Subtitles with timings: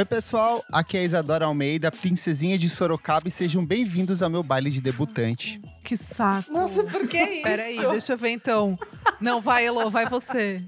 [0.00, 0.64] Oi, pessoal.
[0.72, 4.80] Aqui é a Isadora Almeida, princesinha de Sorocaba, e sejam bem-vindos ao meu baile de
[4.80, 5.60] debutante.
[5.84, 6.50] Que saco.
[6.50, 7.42] Nossa, por que isso?
[7.42, 8.78] Peraí, deixa eu ver então.
[9.20, 10.64] Não, vai, Elo, vai você.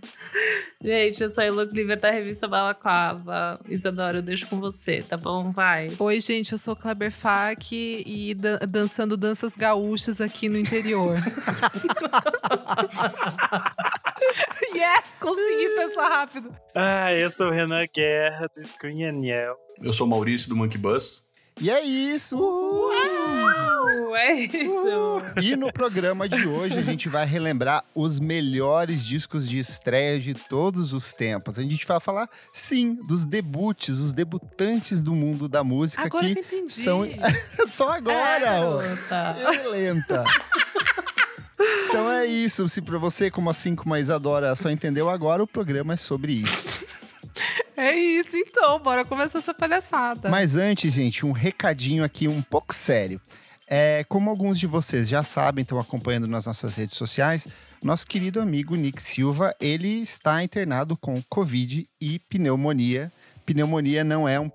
[0.83, 3.59] Gente, eu sou a Elo Cliver da revista Balaclava.
[3.67, 5.51] Isadora, eu deixo com você, tá bom?
[5.51, 5.91] Vai.
[5.99, 11.17] Oi, gente, eu sou Kleber Fak e dan dançando danças gaúchas aqui no interior.
[14.75, 16.55] yes, consegui pensar rápido.
[16.75, 19.57] Ah, eu sou o Renan Guerra do Screen Aniel.
[19.83, 21.23] Eu sou o Maurício do Monkey Bus.
[21.61, 22.39] E é isso!
[22.39, 25.19] Uau, é isso!
[25.43, 30.33] E no programa de hoje a gente vai relembrar os melhores discos de estreia de
[30.33, 31.59] todos os tempos.
[31.59, 36.37] A gente vai falar, sim, dos debuts, os debutantes do mundo da música Agora que
[36.37, 36.73] que eu entendi.
[36.73, 37.03] são
[37.69, 38.79] só agora, É, ó.
[38.79, 39.69] garota.
[39.71, 40.25] lenta.
[41.59, 42.69] Então é isso.
[42.69, 46.33] Se pra você, como assim como a Isadora, só entendeu agora, o programa é sobre
[46.33, 46.85] isso.
[47.77, 50.29] É isso então, bora começar essa palhaçada.
[50.29, 53.21] Mas antes, gente, um recadinho aqui um pouco sério.
[53.67, 57.49] É, como alguns de vocês já sabem, estão acompanhando nas nossas redes sociais,
[57.83, 63.11] nosso querido amigo Nick Silva, ele está internado com Covid e pneumonia.
[63.47, 64.51] Pneumonia não é um,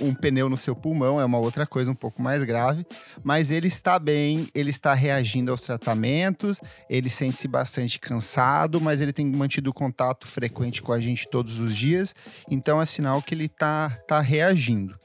[0.00, 2.86] um pneu no seu pulmão, é uma outra coisa um pouco mais grave,
[3.22, 9.12] mas ele está bem, ele está reagindo aos tratamentos, ele sente-se bastante cansado, mas ele
[9.12, 12.14] tem mantido contato frequente com a gente todos os dias,
[12.50, 14.96] então é sinal que ele está tá reagindo.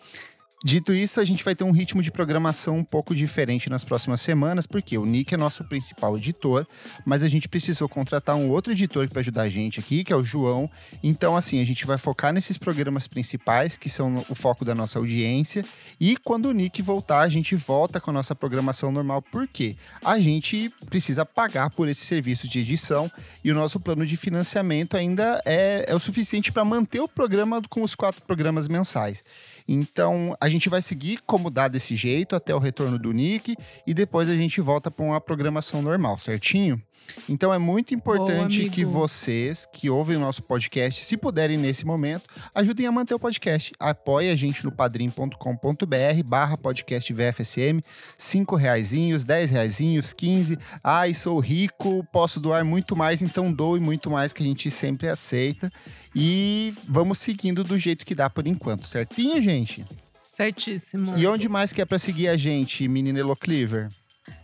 [0.61, 4.19] Dito isso, a gente vai ter um ritmo de programação um pouco diferente nas próximas
[4.19, 6.67] semanas, porque o Nick é nosso principal editor,
[7.05, 10.15] mas a gente precisou contratar um outro editor para ajudar a gente aqui, que é
[10.17, 10.69] o João.
[11.01, 14.99] Então, assim, a gente vai focar nesses programas principais, que são o foco da nossa
[14.99, 15.63] audiência,
[15.97, 20.19] e quando o Nick voltar, a gente volta com a nossa programação normal, porque a
[20.19, 23.09] gente precisa pagar por esse serviço de edição
[23.45, 27.61] e o nosso plano de financiamento ainda é, é o suficiente para manter o programa
[27.69, 29.23] com os quatro programas mensais.
[29.71, 33.93] Então, a gente vai seguir como dá desse jeito até o retorno do Nick e
[33.93, 36.81] depois a gente volta para uma programação normal, certinho?
[37.27, 38.73] Então é muito importante amigo.
[38.73, 43.19] que vocês que ouvem o nosso podcast, se puderem nesse momento, ajudem a manter o
[43.19, 43.71] podcast.
[43.79, 45.35] Apoie a gente no padrim.com.br
[46.25, 47.81] barra podcast VFSM,
[48.17, 50.57] cinco reaisinhos, dez reaisinhos, 15.
[50.83, 55.09] Ai, sou rico, posso doar muito mais, então doe muito mais que a gente sempre
[55.09, 55.69] aceita.
[56.15, 59.85] E vamos seguindo do jeito que dá por enquanto, certinho, gente?
[60.27, 61.17] Certíssimo.
[61.17, 63.89] E onde mais que é pra seguir a gente, menina Elo Cleaver?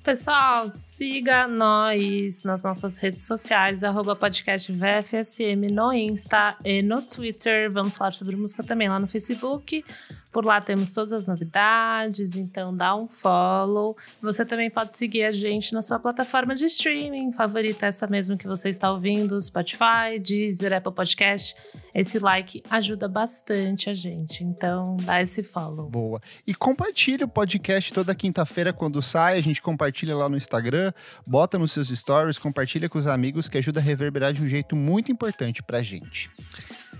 [0.03, 7.71] Pessoal, siga nós nas nossas redes sociais, arroba podcast VFSM no Insta e no Twitter.
[7.71, 9.83] Vamos falar sobre música também lá no Facebook.
[10.31, 13.97] Por lá temos todas as novidades, então dá um follow.
[14.21, 18.45] Você também pode seguir a gente na sua plataforma de streaming favorita, essa mesmo que
[18.45, 21.55] você está ouvindo, Spotify, Deezer, Apple Podcast.
[21.95, 25.89] Esse like ajuda bastante a gente, então dá esse follow.
[25.89, 26.19] Boa.
[26.45, 29.37] E compartilha o podcast toda quinta-feira quando sai.
[29.37, 30.91] A gente compartilha lá no Instagram,
[31.25, 34.75] bota nos seus stories, compartilha com os amigos, que ajuda a reverberar de um jeito
[34.75, 36.29] muito importante pra gente.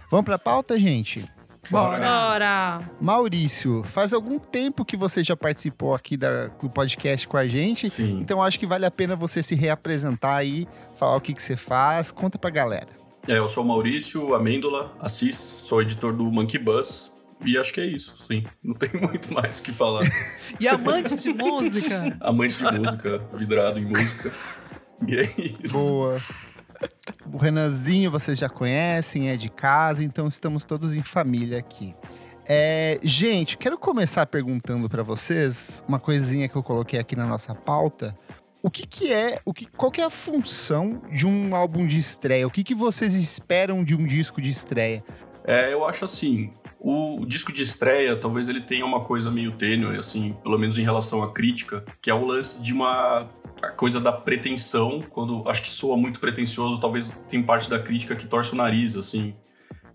[0.10, 1.26] Vamos pra pauta, gente?
[1.70, 1.98] Bora.
[2.08, 2.92] Bora!
[3.02, 7.90] Maurício, faz algum tempo que você já participou aqui da- do podcast com a gente.
[7.90, 8.20] Sim.
[8.22, 11.56] Então acho que vale a pena você se reapresentar aí, falar o que, que você
[11.58, 12.12] faz.
[12.12, 12.88] Conta pra galera.
[13.28, 17.12] É, eu sou o Maurício Amêndola Assis, sou editor do Monkey Bus.
[17.44, 18.46] E acho que é isso, sim.
[18.64, 20.04] Não tem muito mais o que falar.
[20.60, 22.16] E amante de música?
[22.22, 24.32] Amante de música, vidrado em música.
[25.08, 25.74] E é isso.
[25.74, 26.18] Boa.
[27.34, 31.96] O Renanzinho vocês já conhecem, é de casa, então estamos todos em família aqui.
[32.48, 37.56] É, gente, quero começar perguntando pra vocês uma coisinha que eu coloquei aqui na nossa
[37.56, 38.16] pauta.
[38.66, 42.00] O que, que é, o que, qual que é a função de um álbum de
[42.00, 42.48] estreia?
[42.48, 45.04] O que, que vocês esperam de um disco de estreia?
[45.44, 49.96] É, eu acho assim, o, disco de estreia, talvez ele tenha uma coisa meio tênue,
[49.96, 53.30] assim, pelo menos em relação à crítica, que é o lance de uma
[53.78, 58.26] coisa da pretensão, quando acho que soa muito pretensioso, talvez tem parte da crítica que
[58.26, 59.36] torce o nariz, assim.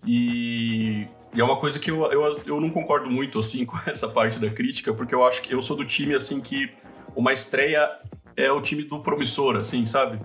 [0.07, 4.07] E, e é uma coisa que eu, eu, eu não concordo muito, assim, com essa
[4.07, 6.71] parte da crítica, porque eu acho que eu sou do time, assim, que
[7.13, 7.89] uma estreia
[8.35, 10.19] é o time do promissor, assim, sabe?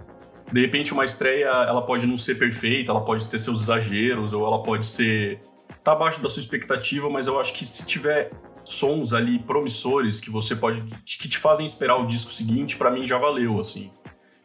[0.53, 4.47] De repente, uma estreia, ela pode não ser perfeita, ela pode ter seus exageros, ou
[4.47, 5.41] ela pode ser.
[5.83, 8.31] tá abaixo da sua expectativa, mas eu acho que se tiver
[8.65, 10.83] sons ali promissores que você pode.
[11.05, 13.91] que te fazem esperar o disco seguinte, pra mim já valeu, assim.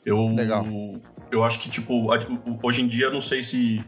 [0.06, 0.28] Eu.
[0.34, 0.66] Legal.
[1.32, 2.08] Eu acho que, tipo,
[2.64, 3.84] hoje em dia, não sei se.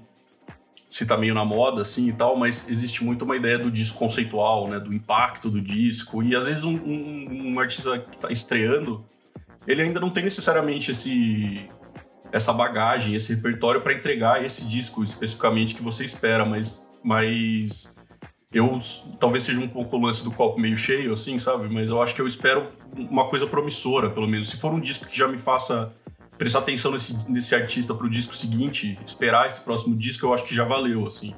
[0.87, 3.97] se tá meio na moda, assim e tal, mas existe muito uma ideia do disco
[3.97, 4.79] conceitual, né?
[4.79, 6.21] Do impacto do disco.
[6.21, 9.03] E às vezes um, um- um artista que tá estreando,
[9.67, 11.69] ele ainda não tem necessariamente esse
[12.31, 17.95] essa bagagem, esse repertório para entregar esse disco especificamente que você espera, mas, mas
[18.51, 18.79] Eu
[19.19, 21.67] talvez seja um pouco o lance do copo meio cheio, assim, sabe?
[21.71, 24.49] Mas eu acho que eu espero uma coisa promissora, pelo menos.
[24.49, 25.91] Se for um disco que já me faça
[26.37, 30.55] prestar atenção nesse, nesse artista pro disco seguinte, esperar esse próximo disco, eu acho que
[30.55, 31.33] já valeu, assim.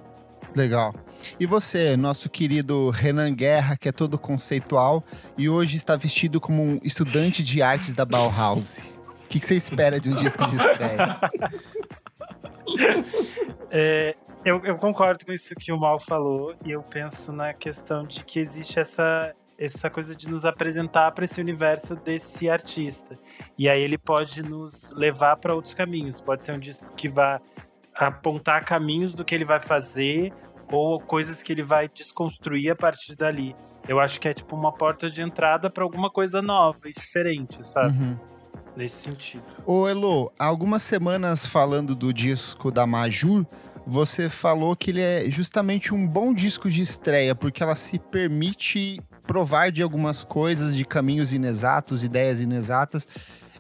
[0.56, 0.94] Legal.
[1.40, 5.04] E você, nosso querido Renan Guerra, que é todo conceitual
[5.38, 8.78] e hoje está vestido como um estudante de artes da Bauhaus.
[9.24, 11.20] O que, que você espera de um disco de estreia?
[13.72, 18.06] É, eu, eu concordo com isso que o Mal falou e eu penso na questão
[18.06, 23.18] de que existe essa essa coisa de nos apresentar para esse universo desse artista.
[23.58, 26.20] E aí ele pode nos levar para outros caminhos.
[26.20, 27.40] Pode ser um disco que vai
[27.96, 30.34] apontar caminhos do que ele vai fazer
[30.72, 33.56] ou coisas que ele vai desconstruir a partir dali.
[33.88, 37.68] Eu acho que é tipo uma porta de entrada para alguma coisa nova e diferente,
[37.68, 37.98] sabe?
[37.98, 38.18] Uhum.
[38.76, 39.44] Nesse sentido.
[39.66, 43.46] Ô, Elo, algumas semanas falando do disco da Majur,
[43.88, 49.00] você falou que ele é justamente um bom disco de estreia, porque ela se permite
[49.26, 53.08] provar de algumas coisas, de caminhos inexatos, ideias inexatas.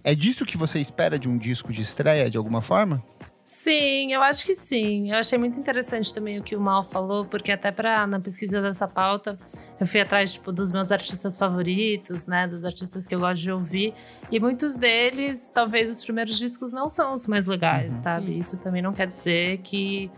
[0.04, 3.04] É disso que você espera de um disco de estreia, de alguma forma?
[3.46, 5.12] Sim, eu acho que sim.
[5.12, 8.60] Eu achei muito interessante também o que o Mal falou, porque até para na pesquisa
[8.60, 9.38] dessa pauta,
[9.80, 13.52] eu fui atrás tipo dos meus artistas favoritos, né, dos artistas que eu gosto de
[13.52, 13.94] ouvir,
[14.32, 18.26] e muitos deles, talvez os primeiros discos não são os mais legais, uhum, sabe?
[18.26, 18.40] Sim.
[18.40, 20.10] Isso também não quer dizer que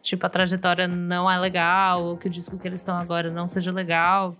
[0.00, 3.46] tipo a trajetória não é legal ou que o disco que eles estão agora não
[3.46, 4.36] seja legal.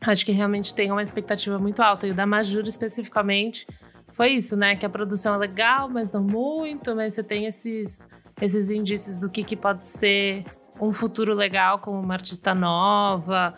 [0.00, 3.66] Acho que realmente tem uma expectativa muito alta e o da Majur especificamente
[4.10, 4.76] foi isso, né?
[4.76, 8.06] Que a produção é legal, mas não muito, mas você tem esses,
[8.40, 10.44] esses indícios do que, que pode ser
[10.80, 13.54] um futuro legal como uma artista nova.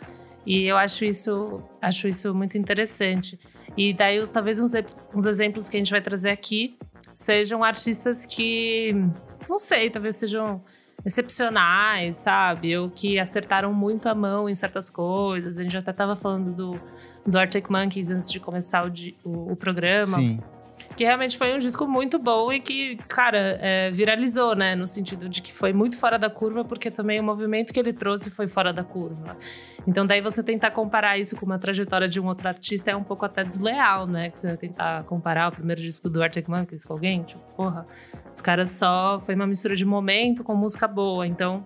[0.46, 3.38] E eu acho isso, acho isso muito interessante.
[3.76, 4.72] E daí, talvez uns,
[5.14, 6.78] uns exemplos que a gente vai trazer aqui
[7.12, 8.94] sejam artistas que,
[9.48, 10.62] não sei, talvez sejam
[11.04, 12.76] excepcionais, sabe?
[12.76, 15.58] Ou que acertaram muito a mão em certas coisas.
[15.58, 16.80] A gente até estava falando do
[17.28, 18.92] do Arctic Monkeys antes de começar o,
[19.24, 20.18] o, o programa.
[20.18, 20.40] Sim.
[20.96, 24.74] Que realmente foi um disco muito bom e que, cara, é, viralizou, né?
[24.76, 27.92] No sentido de que foi muito fora da curva, porque também o movimento que ele
[27.92, 29.36] trouxe foi fora da curva.
[29.86, 33.02] Então, daí você tentar comparar isso com uma trajetória de um outro artista é um
[33.02, 34.30] pouco até desleal, né?
[34.30, 37.22] Que você tentar comparar o primeiro disco do Arctic Monkeys com alguém.
[37.22, 37.86] Tipo, porra,
[38.32, 39.20] os caras só.
[39.20, 41.26] Foi uma mistura de momento com música boa.
[41.26, 41.64] Então.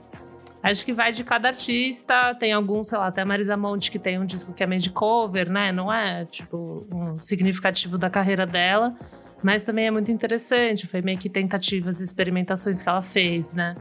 [0.63, 2.35] Acho que vai de cada artista.
[2.37, 4.81] Tem alguns, sei lá, até a Marisa Monte, que tem um disco que é meio
[4.81, 5.73] de cover, né?
[5.73, 8.95] Não é, tipo, um significativo da carreira dela.
[9.43, 10.87] Mas também é muito interessante.
[10.87, 13.75] Foi meio que tentativas e experimentações que ela fez, né?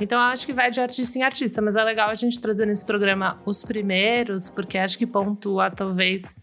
[0.00, 1.60] Então, acho que vai de artista em artista.
[1.60, 6.34] Mas é legal a gente trazer nesse programa os primeiros, porque acho que pontua, talvez,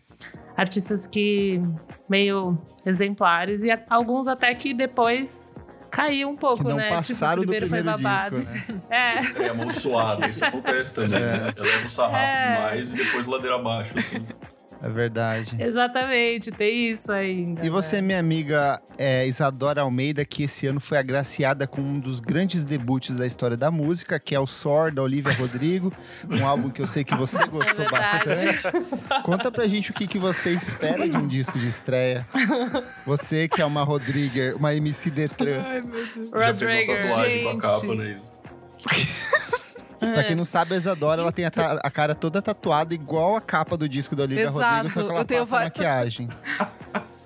[0.55, 1.59] artistas que
[2.07, 3.63] meio exemplares.
[3.63, 5.55] E alguns até que depois
[5.89, 6.89] caiu um pouco, que não né?
[6.89, 8.35] Passaram tipo, o primeiro, do primeiro foi babado.
[8.39, 8.81] Disco, né?
[9.39, 9.43] é.
[9.43, 11.37] É amaldiçoado, isso acontece também, é.
[11.37, 11.53] né?
[11.57, 12.55] Eleva o sarrafo é.
[12.55, 13.97] demais e depois ladeira abaixo.
[13.97, 14.25] Assim.
[14.81, 15.57] É verdade.
[15.59, 17.65] Exatamente, tem isso ainda.
[17.65, 18.01] E você, né?
[18.01, 23.17] minha amiga é, Isadora Almeida, que esse ano foi agraciada com um dos grandes debuts
[23.17, 25.93] da história da música, que é o Sor, da Olivia Rodrigo.
[26.31, 29.23] um álbum que eu sei que você gostou é bastante.
[29.23, 32.25] Conta pra gente o que, que você espera de um disco de estreia.
[33.05, 35.61] Você que é uma Rodriguer, uma MC Detran.
[35.61, 36.31] Ai, meu Deus.
[36.31, 38.21] Já fez uma tatuagem com a capa, né?
[40.01, 40.13] É.
[40.13, 41.51] Pra quem não sabe, a Isadora ela tem a,
[41.83, 44.59] a, cara toda tatuada, igual a capa do disco da Olivia Exato.
[44.63, 46.29] Rodrigo, só que ela eu tenho passa maquiagem.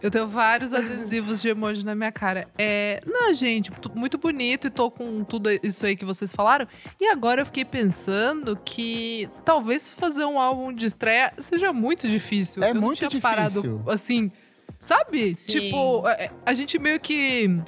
[0.04, 2.46] Eu tenho vários adesivos de emoji na minha cara.
[2.58, 6.68] É, não, gente, muito bonito e tô com tudo isso aí que vocês falaram.
[7.00, 12.62] E agora eu fiquei pensando que talvez fazer um álbum de estreia seja muito difícil.
[12.62, 13.30] É eu muito não tinha difícil.
[13.30, 14.30] parado assim,
[14.78, 15.34] sabe?
[15.36, 15.48] Sim.
[15.48, 17.62] Tipo, a, é, a gente meio que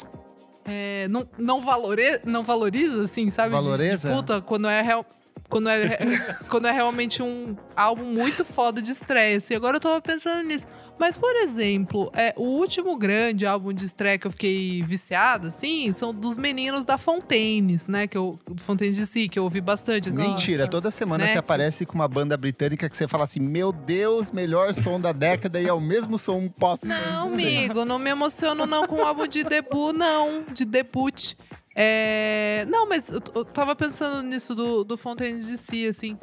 [0.66, 3.52] é, não, não, valore, não valoriza, assim, sabe?
[3.52, 4.10] Valoriza?
[4.10, 5.06] De, de puta, quando é real.
[5.50, 5.98] Quando é,
[6.50, 9.38] quando é realmente um álbum muito foda de estreia.
[9.38, 10.68] Assim, agora eu tava pensando nisso.
[10.98, 15.92] Mas, por exemplo, é, o último grande álbum de estreia que eu fiquei viciada, assim,
[15.92, 18.08] são dos meninos da Fontaines, né?
[18.08, 20.08] Que eu, do Fontaines de Si, que eu ouvi bastante.
[20.08, 20.20] Assim.
[20.20, 21.34] Mentira, toda semana né?
[21.34, 25.12] você aparece com uma banda britânica que você fala assim: Meu Deus, melhor som da
[25.12, 26.88] década e é o mesmo som posso.
[26.88, 30.46] Não, amigo, não me emociono não com o álbum de debut, não.
[30.54, 31.36] De debut.
[31.76, 32.66] É...
[32.70, 36.18] Não, mas eu, eu tava pensando nisso do, do Fontaines de Si, assim.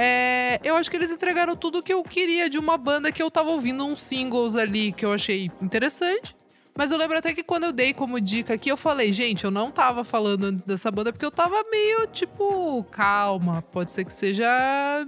[0.00, 3.20] É, eu acho que eles entregaram tudo o que eu queria de uma banda que
[3.20, 6.36] eu tava ouvindo uns singles ali que eu achei interessante.
[6.78, 9.50] Mas eu lembro até que quando eu dei como dica aqui, eu falei, gente, eu
[9.50, 14.12] não tava falando antes dessa banda porque eu tava meio tipo, calma, pode ser que
[14.12, 14.46] seja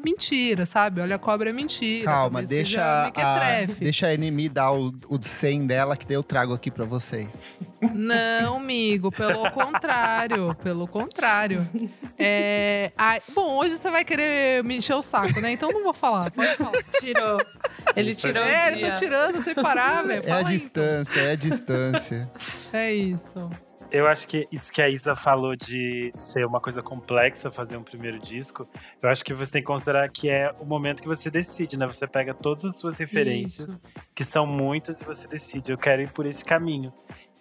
[0.05, 1.01] mentira, sabe?
[1.01, 2.07] Olha, a cobra é mentira.
[2.07, 6.53] Calma, deixa a, deixa a Enemy dar o, o 100 dela que daí eu trago
[6.53, 7.29] aqui para vocês.
[7.95, 11.67] Não, amigo, pelo contrário, pelo contrário.
[12.19, 15.53] É, ai, bom, hoje você vai querer me encher o saco, né?
[15.53, 16.83] Então não vou falar, pode falar.
[17.01, 17.39] Tirou.
[17.97, 18.93] Ele tirou É, ele dia.
[18.93, 20.23] tá tirando sem parar, velho.
[20.27, 21.60] É a aí, distância, é a distância.
[21.63, 22.31] Então.
[22.73, 23.51] É isso.
[23.91, 27.83] Eu acho que isso que a Isa falou de ser uma coisa complexa fazer um
[27.83, 28.69] primeiro disco,
[29.03, 31.87] eu acho que você tem que considerar que é o momento que você decide, né?
[31.89, 33.81] Você pega todas as suas referências, Isso.
[34.15, 36.93] que são muitas, e você decide, eu quero ir por esse caminho.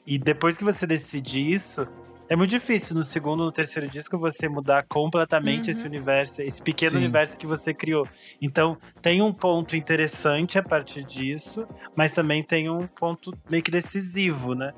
[0.07, 1.87] E depois que você decide isso,
[2.29, 5.71] é muito difícil no segundo ou no terceiro disco você mudar completamente Uhum.
[5.71, 6.97] esse universo, esse pequeno Sim.
[6.97, 8.07] universo que você criou.
[8.41, 13.71] Então, tem um ponto interessante a partir disso, mas também tem um ponto meio que
[13.71, 14.71] decisivo, né?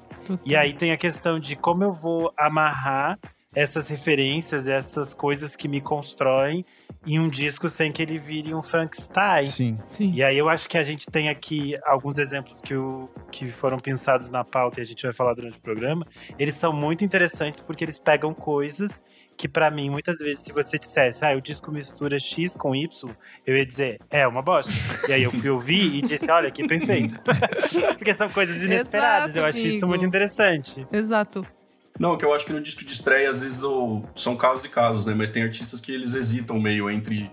[0.45, 3.19] E aí tem a questão de como eu vou amarrar
[3.53, 6.65] essas referências, essas coisas que me constroem
[7.05, 9.47] em um disco sem que ele vire um Frankenstein.
[9.47, 9.77] Sim.
[9.91, 10.11] Sim.
[10.13, 13.77] E aí eu acho que a gente tem aqui alguns exemplos que, o, que foram
[13.77, 16.05] pensados na pauta e a gente vai falar durante o programa.
[16.39, 19.01] Eles são muito interessantes porque eles pegam coisas
[19.35, 23.11] que pra mim, muitas vezes, se você dissesse, ah, o disco mistura X com Y,
[23.45, 24.71] eu ia dizer, é uma bosta.
[25.09, 27.19] e aí eu fui ouvir e disse, olha, que perfeito.
[27.97, 29.35] porque são coisas inesperadas.
[29.35, 30.85] Exato, eu acho isso muito interessante.
[30.91, 31.45] Exato.
[31.99, 34.69] Não, que eu acho que no disco de estreia, às vezes, o- são casos e
[34.69, 35.13] casos, né?
[35.15, 37.29] Mas tem artistas que eles hesitam meio entre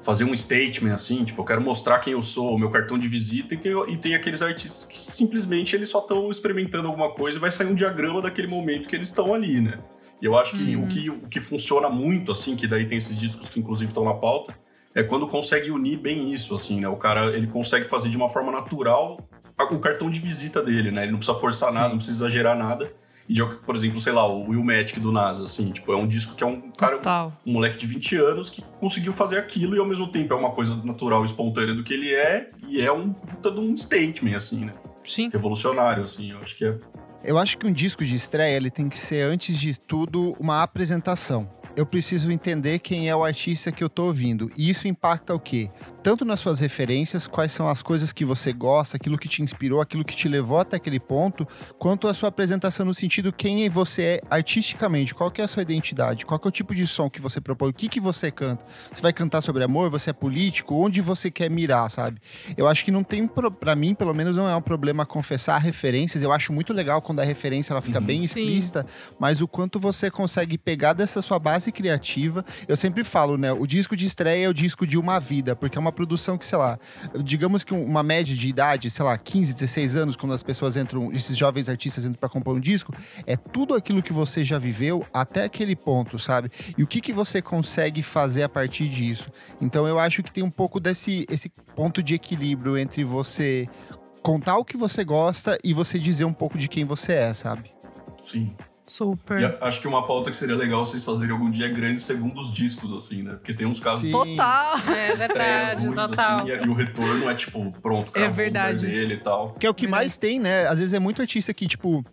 [0.00, 3.08] fazer um statement, assim, tipo, eu quero mostrar quem eu sou, o meu cartão de
[3.08, 7.36] visita, e tem, e tem aqueles artistas que simplesmente eles só estão experimentando alguma coisa
[7.36, 9.78] e vai sair um diagrama daquele momento que eles estão ali, né?
[10.22, 10.84] E eu acho que, Uhum.
[10.84, 14.04] o que o que funciona muito, assim, que daí tem esses discos que inclusive estão
[14.04, 14.54] na pauta,
[14.94, 16.88] é quando consegue unir bem isso, assim, né?
[16.88, 19.28] O cara, ele consegue fazer de uma forma natural
[19.70, 21.02] o cartão de visita dele, né?
[21.02, 21.74] Ele não precisa forçar Sim.
[21.74, 22.92] nada, não precisa exagerar nada.
[23.28, 26.34] De- por exemplo, sei lá, o Will Matic do NASA, assim, tipo, é um disco
[26.34, 27.32] que é um cara, Total.
[27.46, 30.50] um moleque de 20 anos que conseguiu fazer aquilo e ao mesmo tempo é uma
[30.50, 34.34] coisa natural e espontânea do que ele é, e é um puta de um statement,
[34.34, 34.72] assim, né?
[35.04, 35.28] Sim.
[35.30, 36.78] Revolucionário, assim, eu acho que é.
[37.24, 40.62] Eu acho que um disco de estreia ele tem que ser, antes de tudo, uma
[40.62, 41.50] apresentação.
[41.78, 44.50] Eu preciso entender quem é o artista que eu tô ouvindo.
[44.56, 45.70] E isso impacta o quê?
[46.02, 49.80] Tanto nas suas referências, quais são as coisas que você gosta, aquilo que te inspirou,
[49.80, 51.46] aquilo que te levou até aquele ponto,
[51.78, 55.62] quanto a sua apresentação no sentido quem você é artisticamente, qual que é a sua
[55.62, 58.28] identidade, qual que é o tipo de som que você propõe, o que que você
[58.32, 58.64] canta.
[58.92, 62.20] Você vai cantar sobre amor, você é político, onde você quer mirar, sabe?
[62.56, 66.24] Eu acho que não tem, pra mim, pelo menos, não é um problema confessar referências.
[66.24, 68.06] Eu acho muito legal quando a referência ela fica Uhum.
[68.06, 68.40] bem Sim.
[68.40, 68.84] explícita,
[69.16, 72.44] mas o quanto você consegue pegar dessa sua base criativa.
[72.66, 73.52] Eu sempre falo, né?
[73.52, 76.46] O disco de estreia é o disco de uma vida, porque é uma produção que,
[76.46, 76.78] sei lá,
[77.22, 80.76] digamos que um- uma média de idade, sei lá, 15, 16 anos, quando as pessoas
[80.76, 82.92] entram, esses jovens artistas entram pra compor um disco,
[83.26, 86.50] é tudo aquilo que você já viveu até aquele ponto, sabe?
[86.76, 89.30] E o que, que você consegue fazer a partir disso.
[89.60, 93.66] Então eu acho que tem um pouco desse esse ponto de equilíbrio entre você
[94.22, 97.70] contar o que você gosta e você dizer um pouco de quem você é, sabe?
[98.22, 98.54] Sim.
[98.88, 99.38] Super.
[99.40, 102.52] E acho que uma pauta que seria legal vocês fazerem algum dia é grandes segundos
[102.52, 103.34] discos, assim, né?
[103.34, 104.10] Porque tem uns casos Sim.
[104.10, 104.76] Total.
[104.88, 106.38] É estreias verdade, ruins, total.
[106.40, 108.86] assim, e, e o retorno é tipo, pronto, É o lugar verdade.
[108.86, 109.52] dele e tal.
[109.52, 110.00] Que é o que Verdade.
[110.02, 110.66] mais tem, né?
[110.66, 112.04] Às vezes é muito artista que, tipo,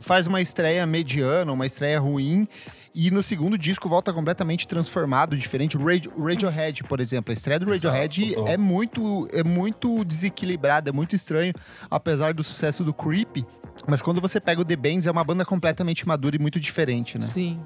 [0.00, 2.48] faz uma estreia mediana, uma estreia ruim,
[2.94, 5.76] e no segundo disco volta completamente transformado, diferente.
[5.76, 8.54] O Radio- Radiohead, por exemplo, a estreia do Exato, Radiohead total.
[8.54, 11.52] é muito, é muito desequilibrada, é muito estranho,
[11.90, 13.44] apesar do sucesso do Creep.
[13.86, 17.18] Mas quando você pega o The Bands, é uma banda completamente madura e muito diferente,
[17.18, 17.24] né?
[17.24, 17.60] Sim.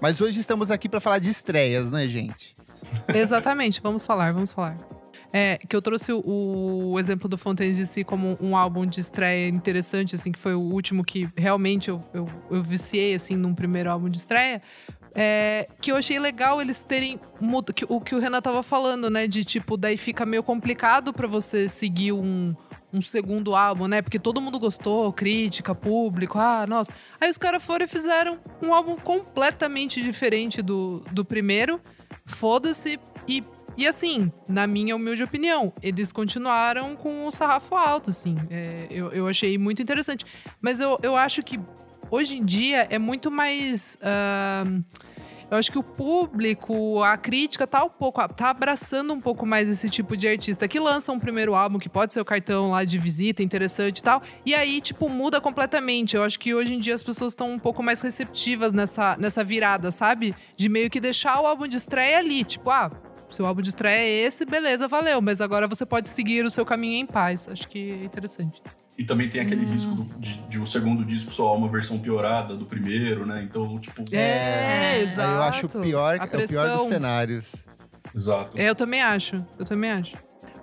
[0.00, 2.56] Mas hoje estamos aqui pra falar de estreias, né, gente?
[3.14, 4.76] Exatamente, vamos falar, vamos falar.
[5.32, 6.22] É, que eu trouxe o,
[6.92, 10.60] o exemplo do Fontaines DC como um álbum de estreia interessante, assim, que foi o
[10.60, 14.60] último que realmente eu, eu, eu viciei, assim, num primeiro álbum de estreia.
[15.14, 17.20] É, que eu achei legal eles terem
[17.74, 19.26] que, o que o Renan tava falando, né?
[19.26, 22.54] De tipo, daí fica meio complicado pra você seguir um,
[22.92, 24.02] um segundo álbum, né?
[24.02, 26.92] Porque todo mundo gostou, crítica, público, ah, nossa.
[27.20, 31.80] Aí os caras foram e fizeram um álbum completamente diferente do, do primeiro.
[32.26, 33.00] Foda-se.
[33.26, 33.42] E,
[33.76, 38.36] e assim, na minha humilde opinião, eles continuaram com o sarrafo alto, assim.
[38.50, 40.26] É, eu, eu achei muito interessante.
[40.60, 41.58] Mas eu, eu acho que
[42.10, 43.98] hoje em dia é muito mais.
[44.02, 44.82] ahn,
[45.52, 49.68] eu acho que o público, a crítica tá um pouco, tá abraçando um pouco mais
[49.68, 52.84] esse tipo de artista que lança um primeiro álbum que pode ser o cartão lá
[52.84, 56.16] de visita, interessante e tal, e aí tipo muda completamente.
[56.16, 59.44] Eu acho que hoje em dia as pessoas estão um pouco mais receptivas nessa, nessa
[59.44, 60.34] virada, sabe?
[60.56, 62.90] De meio que deixar o álbum de estreia ali, tipo, ah,
[63.28, 66.64] seu álbum de estreia é esse, beleza, valeu, mas agora você pode seguir o seu
[66.64, 67.46] caminho em paz.
[67.46, 68.62] Acho que é interessante.
[68.98, 69.70] E também tem aquele Hum.
[69.72, 73.42] risco do- de, de o segundo disco soar uma versão piorada do primeiro, né?
[73.42, 74.04] Então, tipo.
[74.14, 75.28] É, eu exato.
[75.28, 77.54] Aí eu acho o pior, A é o pior dos cenários.
[78.14, 78.58] Exato.
[78.58, 79.42] É, eu também acho.
[79.58, 80.16] Eu também acho.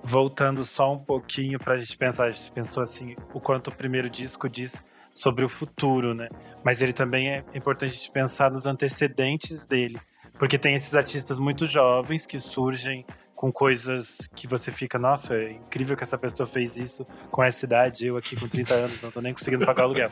[0.03, 4.09] Voltando só um pouquinho pra gente pensar, a gente pensou assim, o quanto o primeiro
[4.09, 4.81] disco diz
[5.13, 6.29] sobre o futuro, né?
[6.63, 9.99] Mas ele também é importante pensar nos antecedentes dele,
[10.37, 13.05] porque tem esses artistas muito jovens que surgem
[13.39, 17.63] com coisas que você fica, nossa, é incrível que essa pessoa fez isso com essa
[17.63, 20.09] idade, eu aqui com 30 anos, não tô nem conseguindo pagar o aluguel.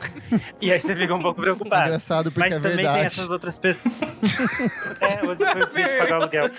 [0.58, 1.88] e aí você fica um pouco preocupado.
[1.88, 2.96] Engraçado porque Mas é também verdade.
[2.96, 3.92] tem essas outras pessoas.
[5.02, 6.50] é, hoje foi o dia de pagar o aluguel.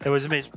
[0.00, 0.54] É hoje mesmo.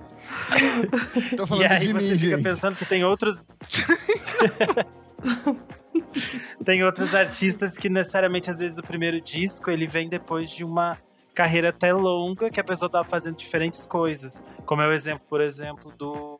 [1.35, 2.43] Tô E falando aí de você mim, fica gente.
[2.43, 3.45] pensando que tem outros.
[6.63, 10.97] tem outros artistas que necessariamente, às vezes, o primeiro disco ele vem depois de uma
[11.39, 14.43] carreira até longa que a pessoa tá fazendo diferentes coisas.
[14.65, 16.37] Como é o exemplo, por exemplo, do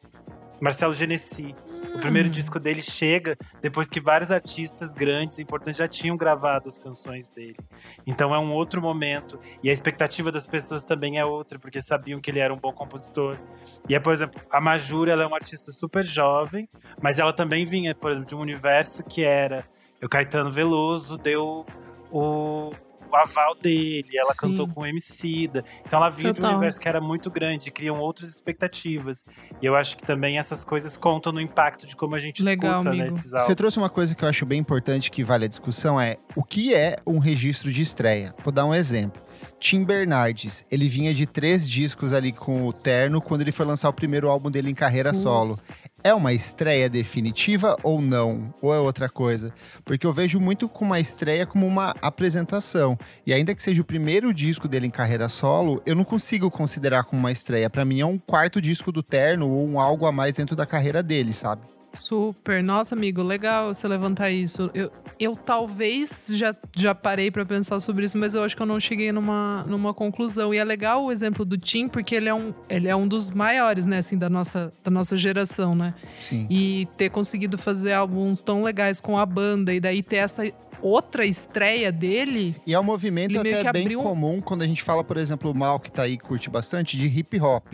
[0.60, 1.56] Marcelo Genesi.
[1.96, 2.32] O primeiro Hum.
[2.32, 7.32] disco dele chega depois que vários artistas grandes e importantes já tinham gravado as canções
[7.32, 7.56] dele.
[8.06, 9.40] Então é um outro momento.
[9.64, 12.74] E a expectativa das pessoas também é outra, porque sabiam que ele era um bom
[12.74, 13.38] compositor.
[13.88, 16.68] E é, por exemplo, a Majura, ela é uma artista super jovem,
[17.02, 19.66] mas ela também vinha, por exemplo, de um universo que era.
[20.04, 21.66] O Caetano Veloso deu
[22.12, 22.74] o,
[23.12, 24.40] o aval dele, ela Sim.
[24.42, 25.64] cantou com o Emicida.
[25.86, 26.52] Então ela vinha de um Total.
[26.52, 29.24] universo que era muito grande, criam outras expectativas.
[29.62, 32.72] E eu acho que também essas coisas contam no impacto de como a gente Legal,
[32.82, 33.04] escuta amigo.
[33.06, 33.56] nesses Você álbuns.
[33.56, 36.74] trouxe uma coisa que eu acho bem importante que vale a discussão é o que
[36.74, 38.34] é um registro de estreia.
[38.44, 39.22] Vou dar um exemplo.
[39.58, 43.88] Tim Bernardes, ele vinha de três discos ali com o Terno quando ele foi lançar
[43.90, 45.54] o primeiro álbum dele em carreira solo.
[46.02, 48.54] É uma estreia definitiva ou não?
[48.62, 49.54] Ou é outra coisa?
[49.84, 52.98] Porque eu vejo muito com uma estreia como uma apresentação.
[53.26, 57.04] E ainda que seja o primeiro disco dele em carreira solo, eu não consigo considerar
[57.04, 57.70] como uma estreia.
[57.70, 60.66] Pra mim é um quarto disco do Terno ou um algo a mais dentro da
[60.66, 61.64] carreira dele, sabe?
[61.94, 62.64] Super.
[62.64, 64.70] Nossa, amigo, legal você levantar isso.
[64.74, 68.66] Eu, eu talvez já, já parei pra pensar sobre isso, mas eu acho que eu
[68.66, 70.54] não cheguei numa, numa conclusão.
[70.54, 73.32] E é legal o exemplo do Tim, porque ele é um, ele é um dos
[73.32, 75.94] maiores, né, assim, da nossa, da nossa geração, né?
[76.20, 76.48] Sim.
[76.50, 80.44] E ter conseguido fazer álbuns tão legais com a banda e daí ter essa
[80.82, 82.56] outra estreia dele.
[82.66, 85.80] E é um movimento até bem comum quando a gente fala, por exemplo, o Mal,
[85.80, 87.74] que tá aí, curte bastante, de hip hop.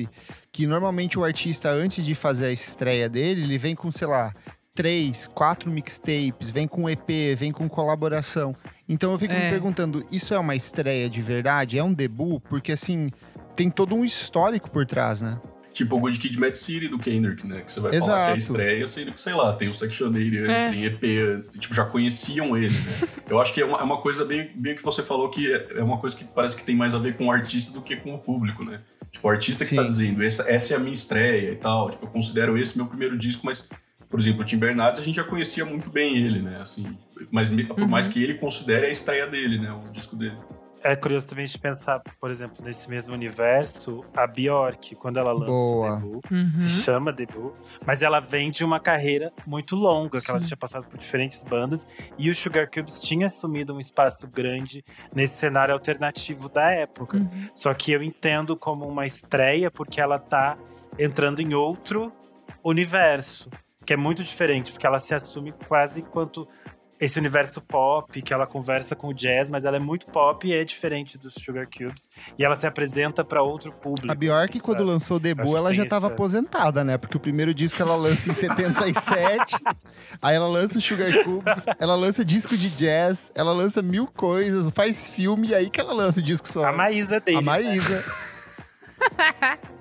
[0.55, 4.33] Que normalmente o artista, antes de fazer a estreia dele, ele vem com, sei lá,
[4.73, 8.55] três, quatro mixtapes, vem com EP, vem com colaboração.
[8.87, 9.49] Então eu fico me É.
[9.49, 11.77] perguntando, isso é uma estreia de verdade?
[11.77, 12.41] É um debut?
[12.47, 13.11] Porque assim,
[13.53, 15.37] tem todo um histórico por trás, né?
[15.75, 17.61] Tipo o Good Kid, Mad City do Kendrick, né?
[17.61, 18.37] Que você vai falar que é Exato.
[18.37, 20.69] estreia, sendo que, sei lá, tem o Sectionary antes, É.
[20.69, 21.03] tem EP
[21.35, 23.07] antes, tipo, já conheciam ele, né?
[23.29, 25.67] Eu acho que é uma, é uma coisa bem, bem que você falou, que é,
[25.75, 27.97] é uma coisa que parece que tem mais a ver com o artista do que
[27.97, 28.79] com o público, né?
[29.11, 29.87] Tipo, o artista que tá Sim.
[29.87, 33.17] dizendo, essa, essa é a minha estreia e tal, tipo, eu considero esse meu primeiro
[33.17, 33.67] disco, mas,
[34.09, 36.57] por exemplo, o Tim Bernardes, a gente já conhecia muito bem ele, né?
[36.61, 36.97] Assim,
[37.29, 37.87] mas por Uhum.
[37.87, 39.71] mais que ele considere a estreia dele, né?
[39.73, 40.37] O disco dele.
[40.87, 45.45] É curioso também de pensar, por exemplo, nesse mesmo universo, a Bjork, quando ela lança
[45.47, 45.95] Boa.
[45.95, 46.57] o debut, Uhum.
[46.57, 50.43] se chama debut, mas ela vem de uma carreira muito longa, que ela Sim.
[50.45, 51.87] já tinha passado por diferentes bandas,
[52.19, 57.17] e o Sugar Cubes tinha assumido um espaço grande nesse cenário alternativo da época.
[57.17, 57.49] Uhum.
[57.55, 60.55] Só que eu entendo como uma estreia porque ela tá
[60.99, 62.13] entrando em outro
[62.63, 63.49] universo,
[63.85, 66.47] que é muito diferente, porque ela se assume quase enquanto
[66.99, 70.53] esse universo pop, que ela conversa com o jazz, mas ela é muito pop e
[70.53, 72.07] é diferente dos Sugar Cubes,
[72.39, 74.09] e ela se apresenta para outro público.
[74.11, 76.97] A Bjork, quando lançou o debut, ela já tava essa- aposentada, né?
[76.97, 79.55] Porque o primeiro disco ela lança em 77,
[80.21, 84.69] aí ela lança o Sugar Cubes, ela lança disco de jazz, ela lança mil coisas,
[84.71, 86.63] faz filme, e aí que ela lança o disco só.
[86.65, 88.03] A Maísa deles, A né?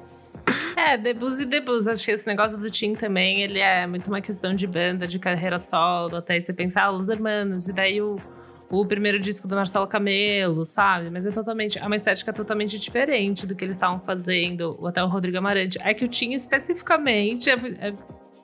[0.76, 1.86] É, debuts e debuts.
[1.86, 5.18] Acho que esse negócio do Tim também, ele é muito uma questão de banda, de
[5.18, 6.16] carreira solo.
[6.16, 7.68] Até você pensar, ah, Los Hermanos.
[7.68, 8.16] E daí o,
[8.70, 11.10] o primeiro disco do Marcelo Camelo, sabe?
[11.10, 11.78] Mas é totalmente...
[11.78, 14.76] É uma estética totalmente diferente do que eles estavam fazendo.
[14.78, 15.78] Ou até o Rodrigo Amarante.
[15.80, 17.94] É que o Tim, especificamente, é, é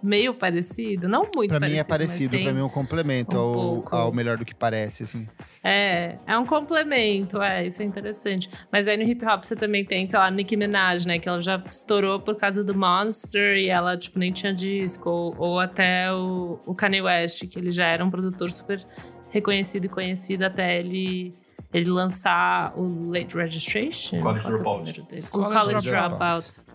[0.03, 1.09] meio parecido.
[1.09, 3.97] Não muito Pra mim é parecido, parecido, pra mim é um complemento um ao, pouco.
[3.97, 5.29] ao melhor do que parece, assim.
[5.63, 8.49] É, é um complemento, é, isso é interessante.
[8.73, 11.19] Mas aí no hip hop você também tem, sei lá, Nicki Minaj, né?
[11.19, 15.11] Que ela já estourou por causa do Monster e ela, tipo, nem tinha disco.
[15.11, 18.85] Ou, ou até o, o Kanye West, que ele já era um produtor super
[19.31, 21.35] reconhecido e conhecido até ele,
[21.73, 24.21] ele lançar o Late Registration.
[24.21, 25.01] College é o Dropout.
[25.01, 26.70] O College College Dropout.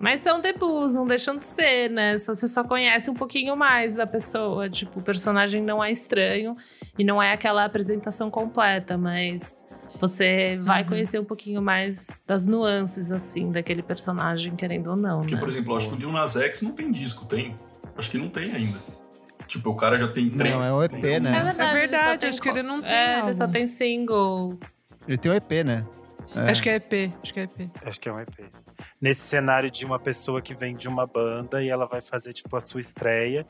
[0.00, 2.16] Mas são debuts, não deixam de ser, né?
[2.16, 4.68] Se você só conhece um pouquinho mais da pessoa.
[4.70, 6.56] Tipo, o personagem não é estranho
[6.98, 9.58] e não é aquela apresentação completa, mas
[10.00, 10.88] você vai Uhum.
[10.88, 15.40] conhecer um pouquinho mais das nuances, assim, daquele personagem, querendo ou não, Porque, né?
[15.40, 17.54] por exemplo, eu acho que o Lil Nas X não tem disco, tem?
[17.94, 18.78] Acho que não tem ainda.
[19.46, 20.54] Tipo, o cara já tem três.
[20.64, 21.30] é o EP, um- né?
[21.36, 23.52] É verdade, É verdade, acho que ele não tem É, ele só álbum.
[23.52, 24.58] tem single.
[25.06, 25.84] Ele tem o EP, né?
[26.36, 26.50] É.
[26.50, 27.70] Acho que é EP, acho que é EP.
[27.84, 28.34] Acho que é um EP.
[29.00, 32.56] Nesse cenário de uma pessoa que vem de uma banda e ela vai fazer, tipo,
[32.56, 33.46] a sua estreia.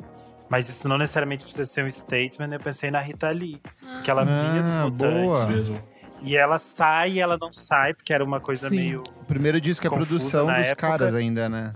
[0.49, 2.49] Mas isso não necessariamente precisa ser um statement.
[2.53, 3.61] Eu pensei na Rita Lee,
[4.03, 5.49] que ela vinha dos Ah, Mutantes.
[5.57, 5.83] Mesmo.
[6.23, 8.77] E ela sai e ela não sai, porque era uma coisa Sim.
[8.77, 9.03] meio.
[9.23, 10.75] O primeiro disco é Confuso produção dos época.
[10.89, 11.73] caras ainda, né?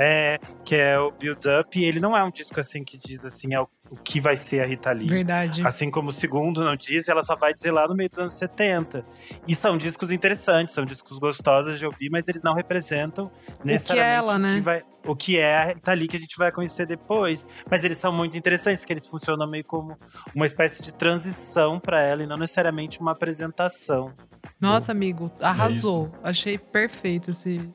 [0.00, 1.76] É, que é o Build Up.
[1.76, 4.36] E ele não é um disco assim que diz assim, é o, o que vai
[4.36, 5.08] ser a Rita Lee.
[5.08, 5.66] Verdade.
[5.66, 8.34] Assim como o segundo não diz, ela só vai dizer lá no meio dos anos
[8.34, 9.04] 70.
[9.48, 13.28] E são discos interessantes, são discos gostosos de ouvir, mas eles não representam
[13.64, 14.52] necessariamente ela, né?
[14.52, 17.44] o, que vai, o que é a Rita Lee que a gente vai conhecer depois.
[17.68, 19.98] Mas eles são muito interessantes, que eles funcionam meio como
[20.32, 24.14] uma espécie de transição para ela e não necessariamente uma apresentação.
[24.60, 26.12] Nossa, amigo, É arrasou.
[26.22, 27.68] Achei perfeito esse,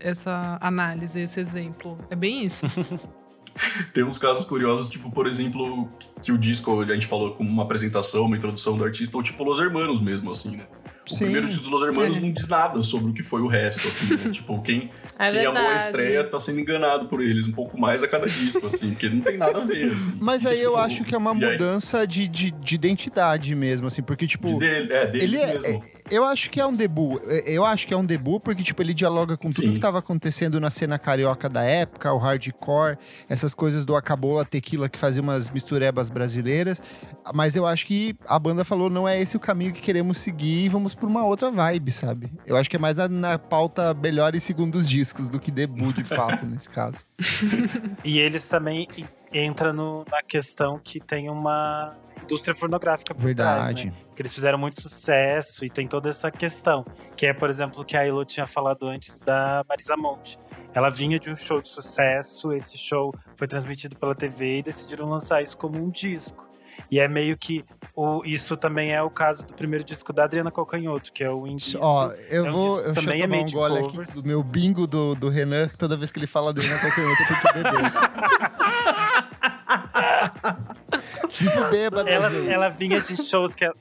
[0.00, 1.98] essa análise, esse exemplo.
[2.10, 2.66] É bem isso.
[3.92, 5.90] Tem uns casos curiosos, tipo, por exemplo,
[6.22, 9.42] que o disco, a gente falou como uma apresentação, uma introdução do artista, ou tipo
[9.42, 10.66] Los Hermanos mesmo, assim, né?
[11.10, 11.24] O Sim.
[11.24, 12.20] primeiro disco dos Los Hermanos É.
[12.20, 14.30] não diz nada sobre o que foi o resto, assim, né?
[14.32, 18.02] tipo, quem, É quem amou a estreia tá sendo enganado por eles um pouco mais
[18.02, 20.16] a cada disco, assim, porque não tem nada a ver, assim.
[20.20, 23.54] Mas aí eu Tipo, acho que é uma e aí, mudança de, de, de identidade
[23.54, 24.46] mesmo, assim, porque, tipo.
[24.46, 25.66] de dele, é, Ele é, mesmo.
[25.66, 27.20] é- eu acho que é um debut.
[27.24, 29.74] É, Eu acho que é um debut porque, tipo, ele dialoga com tudo Sim.
[29.74, 32.96] que tava acontecendo na cena carioca da época, o hardcore,
[33.28, 36.80] essas coisas do Acabola Tequila que fazia umas misturebas brasileiras.
[37.34, 40.64] Mas eu acho que a banda falou, não é esse o caminho que queremos seguir
[40.64, 42.32] e vamos por uma outra vibe, sabe?
[42.46, 46.04] Eu acho que é mais na, na pauta melhores segundos discos do que debut, de
[46.04, 47.04] fato, nesse caso.
[48.04, 48.88] E eles também
[49.32, 53.86] entram no- na questão que tem uma indústria pornográfica por trás, Verdade.
[53.86, 53.92] né?
[54.14, 56.84] Que eles fizeram muito sucesso e tem toda essa questão.
[57.16, 60.38] Que é, por exemplo, o que a Elo tinha falado antes da Marisa Monte.
[60.74, 65.08] Ela vinha de um show de sucesso, esse show foi transmitido pela TV e decidiram
[65.08, 66.46] lançar isso como um disco.
[66.90, 67.64] E é meio que
[67.94, 71.46] o, isso também é o caso do primeiro disco da Adriana Calcanhoto, que é o
[71.46, 71.76] Indie.
[71.80, 72.80] Ó, eu É um vou.
[72.80, 74.10] Eu também é meio um de gole covers.
[74.10, 77.06] aqui do meu bingo do, do Renan, toda vez que ele fala dele na qualquer
[77.06, 77.92] outra, eu tenho que beber.
[81.28, 82.08] Fico bêbado.
[82.08, 83.74] ela, ela vinha de shows que ela,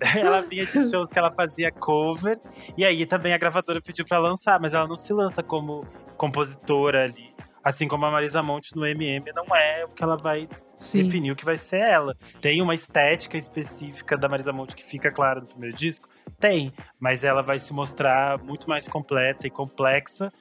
[0.16, 2.38] ela vinha de shows que ela fazia cover
[2.76, 7.04] e aí também a gravadora pediu pra lançar, mas ela não se lança como compositora
[7.04, 7.31] ali.
[7.64, 11.04] Assim como a Marisa Monte no MM não é o que ela vai Sim.
[11.04, 12.16] definir o que vai ser ela.
[12.40, 16.08] Tem uma estética específica da Marisa Monte que fica clara no primeiro disco?
[16.40, 20.32] Tem, mas ela vai se mostrar muito mais completa e complexa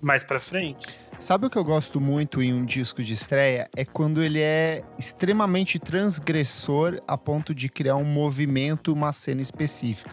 [0.00, 0.98] mais pra frente.
[1.18, 3.68] Sabe o que eu gosto muito em um disco de estreia?
[3.74, 10.10] É quando ele é extremamente transgressor a ponto de criar um movimento, uma cena específica.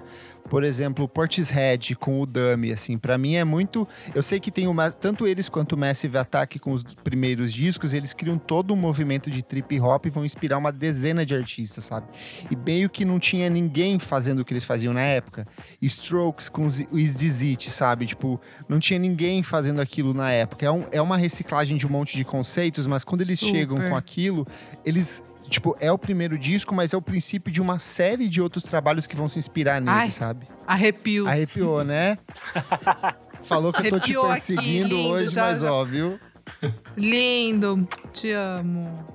[0.49, 3.87] Por exemplo, o Portishead com o Dummy, assim, pra mim é muito.
[4.13, 7.93] Eu sei que tem uma, tanto eles quanto o Massive Attack com os primeiros discos,
[7.93, 11.85] eles criam todo um movimento de trip hop e vão inspirar uma dezena de artistas,
[11.85, 12.07] sabe?
[12.49, 15.47] E meio que não tinha ninguém fazendo o que eles faziam na época.
[15.81, 18.07] Strokes com os- o It, sabe?
[18.07, 20.65] Tipo, não tinha ninguém fazendo aquilo na época.
[20.65, 23.51] É, um- é uma reciclagem de um monte de conceitos, mas quando eles Super.
[23.55, 24.47] chegam com aquilo,
[24.85, 25.21] eles.
[25.49, 29.05] Tipo, é o primeiro disco, mas é o princípio de uma série de outros trabalhos
[29.05, 30.47] que vão se inspirar nele, Ai, sabe?
[30.65, 31.27] Arrepios.
[31.27, 32.17] Arrepiou, né?
[33.43, 36.17] Falou que eu tô te Arrepiou aqui, perseguindo lindo, hoje, já- mas já- ó, viu?
[36.95, 37.85] Lindo.
[38.13, 39.05] Te amo.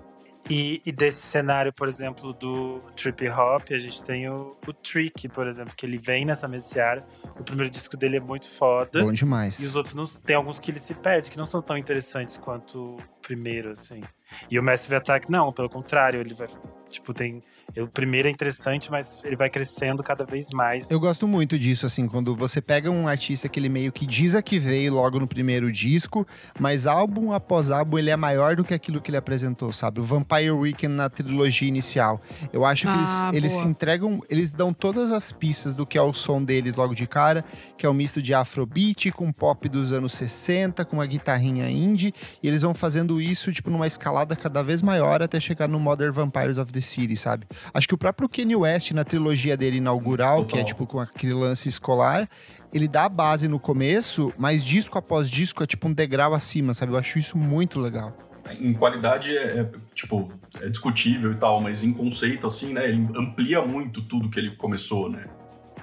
[0.48, 5.28] E, e desse cenário, por exemplo, do trip hop, a gente tem o, o Trick,
[5.28, 7.04] por exemplo, que ele vem nessa messiara.
[7.38, 9.02] O primeiro disco dele é muito foda.
[9.02, 9.58] Bom demais.
[9.58, 12.38] E os outros não, tem alguns que ele se perde, que não são tão interessantes
[12.38, 14.02] quanto o primeiro, assim.
[14.50, 16.46] E o Massive Attack, não, pelo contrário, ele vai.
[16.88, 17.42] Tipo, tem.
[17.78, 20.90] O primeiro é interessante, mas ele vai crescendo cada vez mais.
[20.90, 24.34] Eu gosto muito disso, assim, quando você pega um artista que ele meio que diz
[24.34, 26.26] a que veio logo no primeiro disco,
[26.58, 30.00] mas álbum após álbum ele é maior do que aquilo que ele apresentou, sabe?
[30.00, 32.20] O Vampire Weekend na trilogia inicial.
[32.52, 35.98] Eu acho que Ah, eles, eles se entregam, eles dão todas as pistas do que
[35.98, 37.44] é o som deles logo de cara,
[37.76, 42.14] que é um misto de afrobeat com pop dos anos 60, com uma guitarrinha indie,
[42.42, 46.10] e eles vão fazendo isso, tipo, numa escalada cada vez maior até chegar no Modern
[46.10, 47.46] Vampires of the City, sabe?
[47.74, 50.64] Acho que o próprio Kanye West, na trilogia dele inaugural, que é Total.
[50.66, 52.28] tipo com aquele lance escolar,
[52.72, 56.74] ele dá a base no começo, mas disco após disco é tipo um degrau acima,
[56.74, 56.92] sabe?
[56.92, 58.16] Eu acho isso muito legal.
[58.60, 62.88] Em qualidade é, é, tipo, é discutível e tal, mas em conceito, assim, né?
[62.88, 65.26] Ele amplia muito tudo que ele começou, né?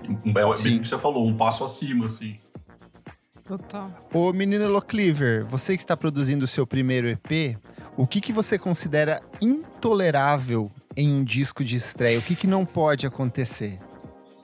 [0.08, 0.78] Um- É Sim.
[0.78, 2.38] o que você falou, um passo acima, assim.
[3.44, 3.92] Total.
[4.14, 7.58] Ô menino Locliver, você que está produzindo o seu primeiro EP,
[7.98, 12.20] o que, que você considera intolerável em um disco de estreia?
[12.20, 13.80] O que, que não pode acontecer?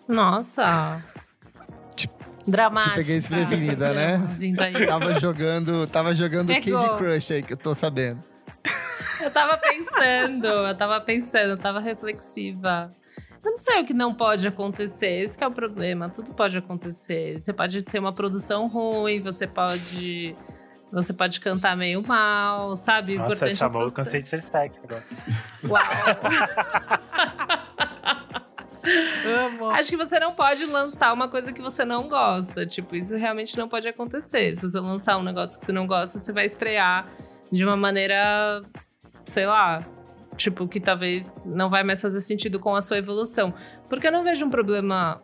[0.08, 1.04] Nossa.
[1.96, 2.10] Te-
[2.48, 2.94] Dramática.
[2.94, 4.20] te peguei desprevenida, né?
[4.88, 6.98] Tava jogando, tava jogando Pegou.
[6.98, 8.24] Crush aí, que eu tô sabendo.
[9.22, 12.90] Eu tava pensando, eu tava pensando, eu tava reflexiva.
[13.44, 16.10] Eu não sei o que não pode acontecer, esse que é o problema.
[16.10, 17.40] Tudo pode acontecer.
[17.40, 20.36] Você pode ter uma produção ruim, você pode
[20.92, 23.16] Você pode cantar meio mal, sabe?
[23.16, 25.04] O Nossa, importante chamou, é eu você- cansei de ser sexy agora.
[25.68, 25.84] Uau.
[29.46, 29.70] Amo.
[29.72, 32.66] Acho que você não pode lançar uma coisa que você não gosta.
[32.66, 34.56] Tipo, isso realmente não pode acontecer.
[34.56, 37.06] Se você lançar um negócio que você não gosta, você vai estrear
[37.52, 38.64] de uma maneira,
[39.26, 39.84] sei lá,
[40.38, 43.54] tipo, que talvez não vai mais fazer sentido com a sua evolução.
[43.90, 45.22] Porque eu não vejo um problema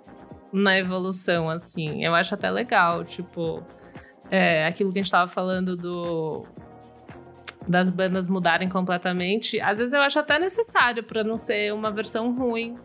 [0.51, 2.03] na evolução, assim.
[2.03, 3.63] Eu acho até legal, tipo,
[4.29, 6.45] é, aquilo que a gente tava falando do.
[7.67, 9.59] Das bandas mudarem completamente.
[9.59, 12.77] Às vezes eu acho até necessário pra não ser uma versão ruim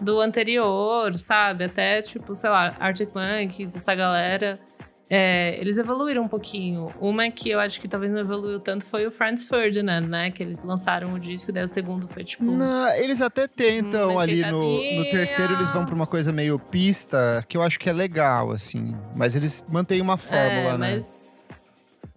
[0.00, 1.64] do anterior, sabe?
[1.64, 4.58] Até, tipo, sei lá, Arctic Monkeys, essa galera.
[5.08, 6.92] É, eles evoluíram um pouquinho.
[7.00, 10.30] Uma que eu acho que talvez não evoluiu tanto foi o Franz Ferdinand, né?
[10.30, 12.44] Que eles lançaram o disco, daí o segundo foi tipo.
[12.44, 17.44] Não, eles até tentam ali no, no terceiro, eles vão pra uma coisa meio pista,
[17.48, 18.96] que eu acho que é legal, assim.
[19.14, 20.94] Mas eles mantêm uma fórmula, é, né?
[20.94, 21.72] mas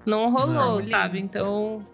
[0.06, 0.82] não rolou, Não.
[0.82, 1.20] sabe?
[1.20, 1.86] Então,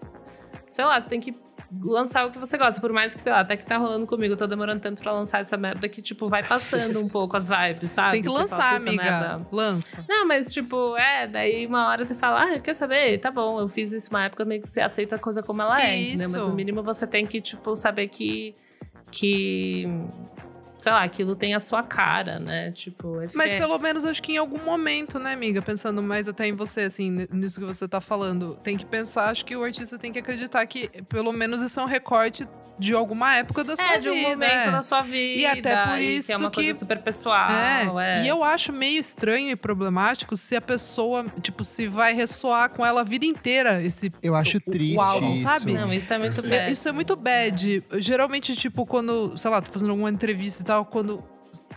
[0.68, 1.43] sei lá, você tem que
[1.82, 2.80] lançar o que você gosta.
[2.80, 5.12] Por mais que, sei lá, até que tá rolando comigo, eu tô demorando tanto pra
[5.12, 8.12] lançar essa merda que, tipo, vai passando um pouco as vibes, sabe?
[8.12, 9.02] Tem que Você lançar, fala, "Puta amiga.
[9.02, 10.04] merda." Lança.
[10.08, 13.18] Não, mas tipo, é, daí uma hora você fala, ah, quer saber?
[13.18, 15.80] Tá bom, eu fiz isso uma época, meio que você aceita a coisa como ela
[15.82, 16.28] é, entendeu?
[16.30, 16.48] Mas Isso.
[16.50, 18.54] no mínimo você tem que, tipo, saber que.
[19.10, 19.88] que
[20.84, 22.70] sei lá, aquilo tem a sua cara, né?
[22.72, 25.62] Tipo, esse Mas que é- pelo menos acho que em algum momento, né, amiga?
[25.62, 28.56] Pensando mais até em você, assim, nisso que você tá falando.
[28.62, 31.82] Tem que pensar, acho que o artista tem que acreditar que pelo menos isso é
[31.82, 34.00] um recorte de alguma época da sua É, vida.
[34.00, 34.68] de um momento é.
[34.72, 35.14] da sua vida.
[35.40, 37.48] E até por e isso que é uma que- coisa super pessoal.
[37.48, 38.18] É.
[38.20, 38.24] É.
[38.24, 42.84] E eu acho meio estranho e problemático se a pessoa, tipo, se vai ressoar com
[42.84, 45.44] ela a vida inteira esse Eu acho o- o triste álbum, isso.
[45.44, 45.72] sabe?
[45.72, 46.60] Não, isso é muito Perfeito.
[46.62, 46.72] bad.
[46.72, 47.84] Isso é muito bad.
[47.98, 51.22] Geralmente, tipo, quando, sei lá, tô fazendo alguma entrevista e tal, quando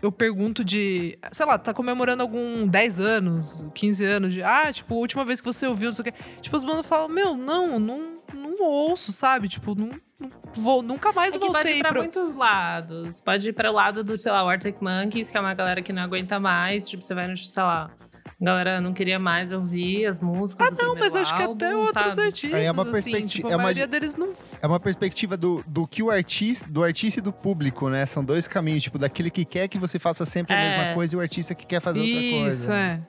[0.01, 4.93] eu pergunto de, sei lá, tá comemorando algum 10 anos, 15 anos de, ah, tipo,
[4.93, 6.13] a última vez que você ouviu, não sei o quê.
[6.41, 9.47] Tipo, os manos falam, meu, não, não, não ouço, sabe?
[9.47, 13.21] Tipo, não, não vou, nunca mais É que pode voltei ir pra muitos lados.
[13.21, 15.93] Pode ir para o lado do, sei lá, Arctic Monkeys, que é uma galera que
[15.93, 16.87] não aguenta mais.
[16.87, 17.91] Tipo, você vai no, sei lá,
[18.39, 21.67] a galera não queria mais ouvir as músicas Ah, do não, mas acho que até
[21.71, 22.27] álbum, outros sabe?
[22.27, 24.33] artistas, é uma assim, perspectiva- tipo, é a uma- maioria deles não...
[24.61, 28.05] É uma perspectiva do, do que o artista, do artista e do público, né?
[28.05, 30.77] São dois caminhos, tipo, daquele que quer que você faça sempre a É.
[30.79, 32.47] mesma coisa e o artista que quer fazer outra coisa.
[32.47, 33.01] Isso, né?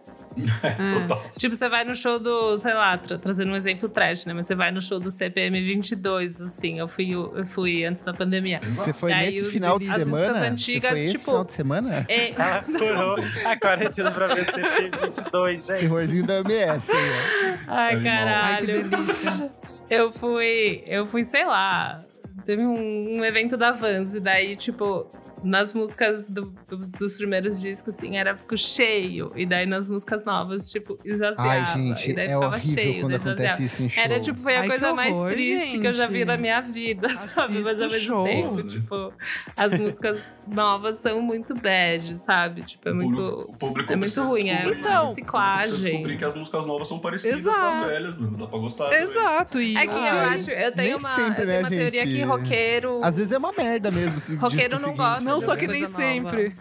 [0.63, 0.67] É.
[0.69, 1.01] É.
[1.01, 1.31] Total.
[1.37, 4.33] Tipo, você vai no show do, sei lá, tra- trazendo um exemplo trash, né?
[4.35, 6.79] Mas você vai no show do CPM 22, assim.
[6.79, 8.61] Eu fui, eu fui antes da pandemia.
[8.65, 10.53] Você foi aí nesse os- final de as músicas semana?
[10.53, 12.07] antigas, você foi esse tipo- final de semana?
[12.09, 15.81] É, Ela furou a quarentena pra ver CP22, gente.
[15.81, 16.91] Terrorzinho da MS.
[16.93, 16.97] ó.
[16.97, 17.95] ai.
[17.97, 18.67] Ai, caralho.
[18.91, 19.51] delícia.
[19.91, 22.05] Eu fui, eu fui, sei lá,
[22.45, 25.11] teve um, um evento da Vans, e daí, tipo,
[25.43, 29.33] nas músicas do- do- dos primeiros discos, assim, era ficou cheio.
[29.37, 31.49] E daí nas músicas novas, tipo, esvaziava.
[31.51, 33.53] Ai, e gente, daí é ficava horrível cheio, quando daí esvaziava.
[33.53, 34.03] acontece isso em show.
[34.05, 36.27] Era tipo, foi a Ai, coisa mais horror, triste que eu já vi gente.
[36.27, 37.55] na minha vida, sabe?
[37.65, 38.25] Mas ao mesmo show.
[38.25, 39.13] tempo, tipo,
[39.57, 42.63] as músicas novas são muito bad, sabe?
[42.63, 43.17] Tipo, é O muito.
[43.17, 44.69] público- o público É muito ruim, é.
[44.69, 45.81] Então, reciclagem.
[45.83, 47.85] descobrir que as músicas novas são parecidas com Exato.
[47.85, 48.37] as velhas, mano.
[48.39, 48.93] Dá pra gostar.
[49.01, 49.61] Exato.
[49.61, 51.69] E, É que eu Ai, acho, eu tenho nem uma, sempre, eu né, tenho uma
[51.71, 52.17] teoria gente?
[52.17, 53.01] que roqueiro.
[53.03, 54.19] Às vezes é uma merda mesmo.
[54.21, 55.93] se- Roqueiro não gosta Não, só que nem nova.
[55.95, 56.55] sempre.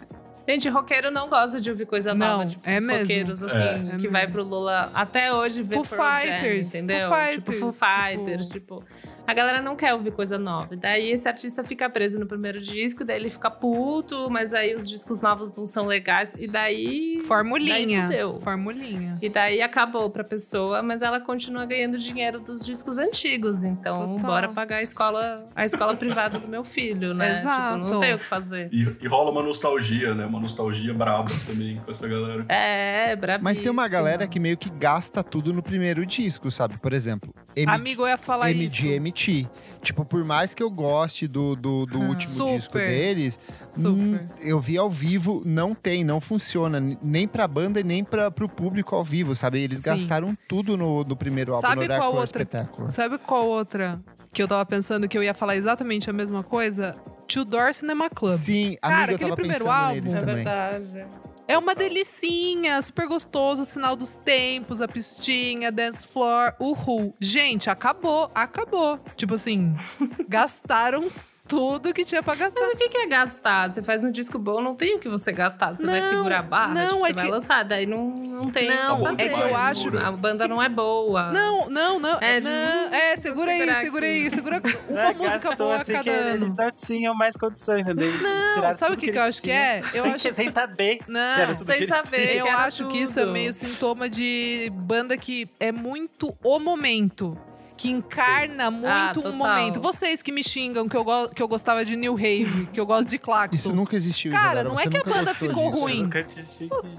[0.48, 2.46] Gente, roqueiro não gosta de ouvir coisa Não, nova.
[2.46, 3.00] Tipo, é os mesmo.
[3.02, 3.96] roqueiros, assim, É.
[3.98, 7.08] que É vai pro Lula até hoje ver Foo Pearl Jam, Fighters, entendeu?
[7.08, 8.84] Foo tipo, Fighters, Foo Fighters, tipo...
[9.28, 10.72] A galera não quer ouvir coisa nova.
[10.72, 14.74] E daí esse artista fica preso no primeiro disco, daí ele fica puto, mas aí
[14.74, 16.34] os discos novos não são legais.
[16.38, 17.18] E daí...
[17.18, 18.04] Daí Formulinha.
[18.04, 18.40] fudeu.
[18.40, 19.18] Formulinha.
[19.20, 23.64] E daí acabou pra pessoa, mas ela continua ganhando dinheiro dos discos antigos.
[23.64, 24.30] Então, Total.
[24.30, 27.32] bora pagar a escola, a escola privada do meu filho, né?
[27.32, 27.80] Exato.
[27.80, 28.70] Tipo, não tem o que fazer.
[28.72, 30.24] E, e rola uma nostalgia, né?
[30.24, 32.46] Uma nostalgia braba também com essa galera.
[32.48, 33.44] É, brabíssimo.
[33.44, 36.78] Mas tem uma galera que meio que gasta tudo no primeiro disco, sabe?
[36.78, 38.76] Por exemplo, M Amigo, eu ia falar isso.
[39.18, 39.48] MGMT.
[39.82, 42.56] Tipo, por mais que eu goste do, do, do último Super.
[42.56, 43.38] disco deles,
[43.70, 44.28] Super.
[44.40, 46.80] eu vi ao vivo, não tem, não funciona.
[47.02, 49.60] Nem pra banda e nem pra, pro público ao vivo, sabe?
[49.60, 49.90] Eles Sim.
[49.90, 52.90] gastaram tudo no, no primeiro álbum, Sabe no qual Hardcore outra- Espetáculo.
[52.90, 54.00] Sabe qual outra
[54.32, 56.96] que eu tava pensando que eu ia falar exatamente a mesma coisa?
[57.26, 58.36] Tudor Cinema Club.
[58.38, 60.34] Sim, Cara, amiga, eu aquele tava primeiro álbum- neles É também.
[60.36, 61.06] verdade.
[61.48, 67.14] É uma delicinha, super gostoso, sinal dos tempos, a pistinha, dance floor, uhul.
[67.18, 69.00] Gente, acabou, acabou.
[69.16, 69.74] Tipo assim,
[70.28, 71.08] gastaram
[71.48, 72.60] tudo que tinha pra gastar.
[72.60, 73.70] Mas o que que é gastar?
[73.70, 75.74] Você faz um disco bom, não tem o que você gastar.
[75.74, 78.04] Você vai Não, segurar a barra, não, tipo, é você vai que- lançar, daí não,
[78.04, 79.28] não tem Não, o que é fazer.
[79.32, 81.32] que eu acho- A banda não é boa.
[81.32, 82.18] Não, não, não.
[82.20, 84.14] É, não, não, é, segura aí, segurar segura aqui.
[84.16, 86.44] aí, segura uma né, música gastou boa a assim cada que ano.
[86.44, 88.12] Eles não tinham mais condições, entendeu?
[88.22, 89.78] Não, sabe o tudo que, que eu acho que é?
[89.94, 90.98] Eu sem, acho sem saber.
[91.08, 92.36] Não, que tudo sem que saber.
[92.36, 93.32] Eu que acho que isso é tudo.
[93.32, 97.36] meio sintoma de banda que é muito o momento.
[97.78, 99.80] Que encarna muito Ah, um momento.
[99.80, 102.84] Vocês que me xingam que eu, go- que eu gostava de New Rave, que eu
[102.84, 103.60] gosto de Claxons.
[103.60, 105.80] Isso nunca existiu, Cara, não é que a banda ficou disso.
[105.80, 106.10] ruim.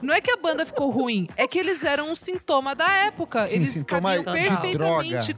[0.01, 3.45] Não é que a banda ficou ruim, é que eles eram um sintoma da época.
[3.45, 5.35] Sim, eles cabiam de perfeitamente.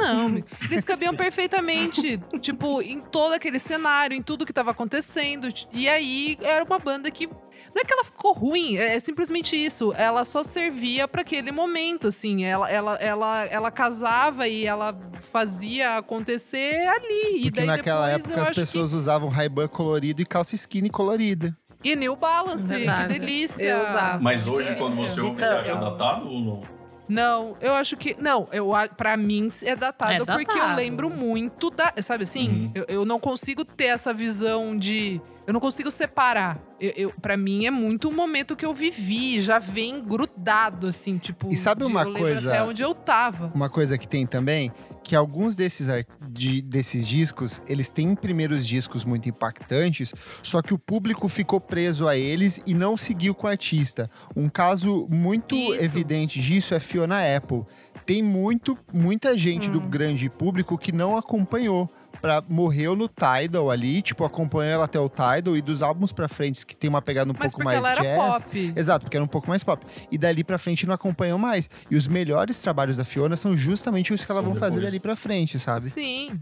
[0.00, 5.48] Não, eles cabiam perfeitamente, tipo, em todo aquele cenário, em tudo que tava acontecendo.
[5.72, 7.26] E aí era uma banda que.
[7.26, 9.92] Não é que ela ficou ruim, é, é simplesmente isso.
[9.94, 12.42] Ela só servia pra aquele momento, assim.
[12.44, 14.98] Ela, ela, ela, ela casava e ela
[15.30, 17.36] fazia acontecer ali.
[17.36, 20.26] e Porque daí naquela depois época eu as acho que- pessoas usavam Ray-Ban colorido e
[20.26, 21.56] calça skinny colorida.
[21.84, 23.14] E New Balance, Verdade.
[23.14, 23.64] que delícia.
[23.64, 24.18] Eu usava.
[24.22, 26.79] Mas hoje, quando você ouve, você Então, acha eu- datado ou não?
[27.10, 28.16] Não, eu acho que.
[28.18, 30.76] Não, eu, pra mim é datado, É porque eu datado.
[30.76, 31.92] lembro muito da.
[32.00, 32.48] Sabe assim?
[32.48, 32.72] Uhum.
[32.74, 35.20] Eu, eu não consigo ter essa visão de.
[35.46, 36.58] Eu não consigo separar.
[36.78, 41.18] Eu, eu, pra mim é muito um momento que eu vivi, já vem grudado, assim,
[41.18, 41.48] tipo.
[41.52, 43.50] E sabe de- uma coisa- Até onde eu tava.
[43.54, 44.70] Uma coisa que tem também,
[45.10, 45.88] que alguns desses,
[46.30, 52.06] de- desses discos, eles têm primeiros discos muito impactantes, só que o público ficou preso
[52.06, 54.08] a eles e não seguiu com o artista.
[54.36, 55.84] Um caso muito Isso.
[55.84, 57.64] evidente disso é Fiona Apple.
[58.06, 59.72] Tem muito, muita gente Hum.
[59.72, 61.90] do grande público que não acompanhou.
[62.20, 66.28] Pra, morreu no Tidal ali, tipo, acompanhou ela até o Tidal e dos álbuns pra
[66.28, 68.42] frente que tem uma pegada um Mas pouco mais ela era jazz.
[68.42, 68.72] pop.
[68.76, 69.84] Exato, porque era um pouco mais pop.
[70.10, 71.70] E dali pra frente não acompanham mais.
[71.90, 75.16] E os melhores trabalhos da Fiona são justamente os que ela vão fazer dali pra
[75.16, 75.82] frente, sabe?
[75.82, 76.38] Sim.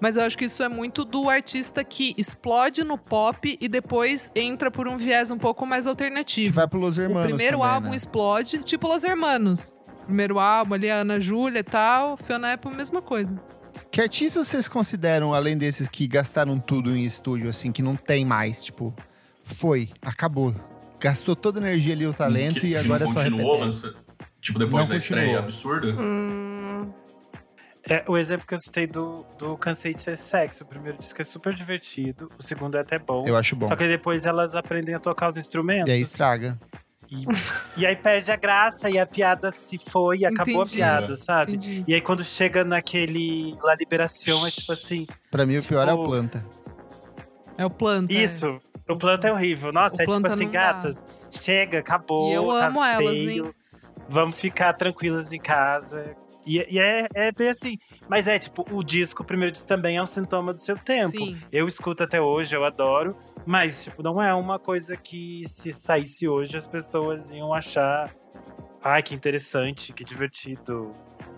[0.00, 4.30] Mas eu acho que isso é muito do artista que explode no pop e depois
[4.34, 6.54] entra por um viés um pouco mais Que alternativo.
[6.54, 7.96] vai pro Los O Hermanos primeiro também, álbum né?
[7.96, 9.72] explode, tipo Los Hermanos.
[10.04, 12.16] Primeiro álbum ali, a Ana Júlia e tal.
[12.18, 13.34] Fiona Apple, mesma coisa.
[13.96, 18.26] Que artistas vocês consideram, além desses que gastaram tudo em estúdio, assim, que não tem
[18.26, 18.62] mais?
[18.62, 18.94] Tipo,
[19.42, 20.54] foi, acabou.
[21.00, 23.94] Gastou toda a energia ali, o talento, Que- e que agora é só continuou, lança-
[24.38, 25.42] Tipo, depois Não da estreia continuou.
[25.44, 26.02] absurda.
[26.02, 26.92] Hum,
[27.88, 30.64] É, o exemplo que eu citei do, do Cansei de Ser Sexo.
[30.64, 33.24] O primeiro disco é super divertido, o segundo é até bom.
[33.26, 33.66] Eu acho bom.
[33.66, 35.88] Só que depois elas aprendem a tocar os instrumentos.
[35.88, 36.58] E aí estraga.
[37.10, 37.24] E,
[37.80, 40.82] e aí perde a graça e a piada se foi e acabou Entendi.
[40.82, 41.52] a piada, sabe?
[41.56, 41.84] Entendi.
[41.86, 45.92] E aí quando chega naquele La Liberação é tipo assim, Pra mim, o pior é
[45.92, 46.46] o Tipo, planta.
[47.58, 48.12] É o planta.
[48.12, 49.72] isso, o planta é horrível.
[49.72, 50.52] Nossa, O é tipo assim, dá.
[50.52, 53.54] gatas, chega, acabou, E eu tá amo elas, feio, hein?
[54.08, 56.14] Vamos ficar tranquilas em casa.
[56.46, 57.76] E, e é, é bem assim.
[58.08, 61.10] Mas é tipo, o disco, o primeiro disco também é um sintoma do seu tempo.
[61.10, 61.36] Sim.
[61.50, 63.16] Eu escuto até hoje, eu adoro.
[63.44, 68.14] Mas, tipo, não é uma coisa que se saísse hoje as pessoas iam achar.
[68.82, 70.92] Ai, que interessante, que divertido.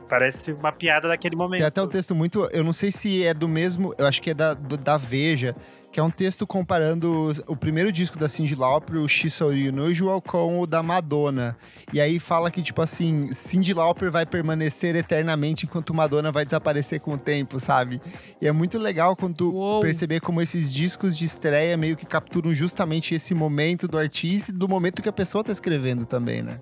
[0.08, 1.58] Parece uma piada daquele momento.
[1.60, 2.44] Tem até um texto muito.
[2.50, 3.94] Eu não sei se é do mesmo.
[3.98, 5.54] Eu acho que é da, do- da Veja,
[5.90, 10.60] que é um texto comparando o primeiro disco da Cyndi Lauper, o So Unusual, com
[10.60, 11.56] o da Madonna.
[11.92, 17.00] E aí fala que, tipo assim, Cyndi Lauper vai permanecer eternamente enquanto Madonna vai desaparecer
[17.00, 18.00] com o tempo, sabe?
[18.40, 19.80] E é muito legal quando tu Uou.
[19.80, 24.54] perceber como esses discos de estreia meio que capturam justamente esse momento do artista e
[24.54, 26.60] do momento que a pessoa tá escrevendo também, né?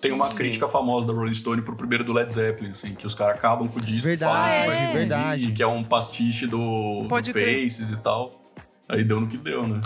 [0.00, 0.36] Tem uma Sim.
[0.36, 3.68] crítica famosa da Rolling Stone pro primeiro do Led Zeppelin, assim, que os caras acabam
[3.68, 4.92] com o disco Verdade, falam é.
[4.92, 5.52] verdade.
[5.52, 7.08] que é um pastiche do, do.
[7.08, 8.45] Faces e tal.
[8.88, 9.80] Aí deu no que deu, né?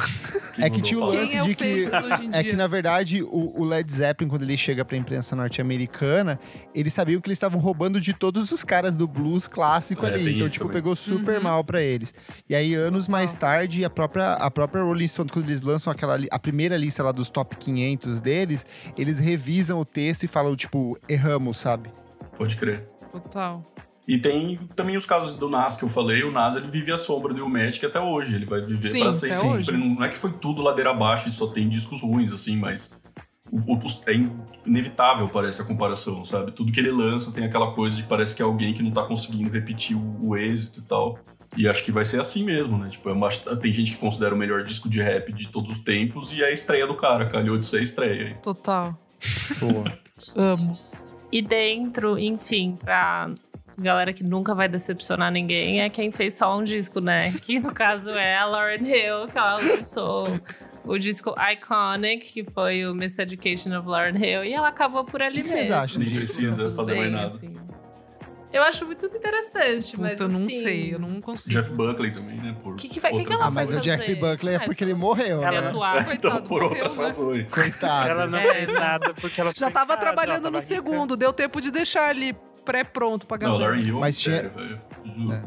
[0.55, 2.43] Quem É que tinha o lance Quem é o de que- Faces hoje em É
[2.43, 2.51] dia?
[2.51, 6.39] que, na verdade, o, o Led Zeppelin, quando ele chega pra imprensa norte-americana,
[6.75, 10.37] eles sabiam que eles estavam roubando de todos os caras do blues clássico É, ali.
[10.37, 10.83] Então, tipo, também.
[10.83, 11.45] pegou super Uhum.
[11.45, 12.13] mal pra eles.
[12.47, 16.19] E aí, anos mais tarde, a própria, a própria Rolling Stone, quando eles lançam aquela,
[16.31, 18.67] a primeira lista lá dos top 500 deles,
[18.99, 21.91] eles revisam o texto e falam, tipo, erramos, sabe?
[22.37, 22.87] Pode crer.
[23.11, 23.65] Total.
[24.13, 26.25] E tem também os casos do Nas que eu falei.
[26.25, 28.35] O Nas ele vive a sombra do Magic até hoje.
[28.35, 29.49] Ele vai viver Sim, pra ser até sempre.
[29.57, 29.71] hoje.
[29.73, 33.01] Não não é que foi tudo ladeira abaixo e só tem discos ruins, assim, mas.
[33.53, 34.15] o- o- É
[34.67, 36.53] inevitável, parece, a comparação, sabe?
[36.53, 39.03] Tudo que ele lança tem aquela coisa de parece que é alguém que não tá
[39.05, 41.19] conseguindo repetir o, o êxito e tal.
[41.57, 42.89] E acho que vai ser assim mesmo, né?
[42.89, 43.29] Tipo, é uma-
[43.61, 46.47] tem gente que considera o melhor disco de rap de todos os tempos e é
[46.47, 48.27] a estreia do cara, calhou de ser a estreia.
[48.29, 48.35] aí.
[48.43, 48.97] Total.
[49.59, 49.85] Boa.
[50.37, 50.79] Amo.
[51.33, 53.33] E dentro, enfim, pra
[53.83, 57.33] galera que nunca vai decepcionar ninguém, é quem fez só um disco, né?
[57.43, 60.41] Que no caso é a Lauren Hill, que ela lançou
[60.85, 65.23] o disco Iconic, que foi o Miss Education of Lauren Hill, e ela acabou por
[65.23, 65.57] ali que mesmo.
[65.59, 67.27] vocês acham Nem precisa fazer bem, mais nada.
[67.27, 67.57] assim.
[68.53, 71.55] Eu acho muito interessante, Puta, mas eu não assim, sei, eu não consigo.
[71.55, 72.57] Jeff Buckley também, né?
[72.61, 74.15] Por O que, que, vai, que, que outras ela Ah, mas o Jeff fazer?
[74.17, 75.69] Buckley é porque ele morreu, ela né?
[75.69, 76.03] atuar.
[76.05, 77.05] Coitado, Então, por morreu, outras né?
[77.05, 77.55] razões.
[77.55, 78.09] Coitado.
[78.11, 78.55] Ela não É.
[78.55, 80.75] fez nada porque ela Já tava casa, trabalhando ela no tava rica.
[80.75, 83.71] segundo, deu tempo de deixar ali pré-pronto pra Não, galera.
[83.73, 84.81] Larry Hill é um Mas tinha- velho.
[85.05, 85.33] Juro.
[85.33, 85.43] É.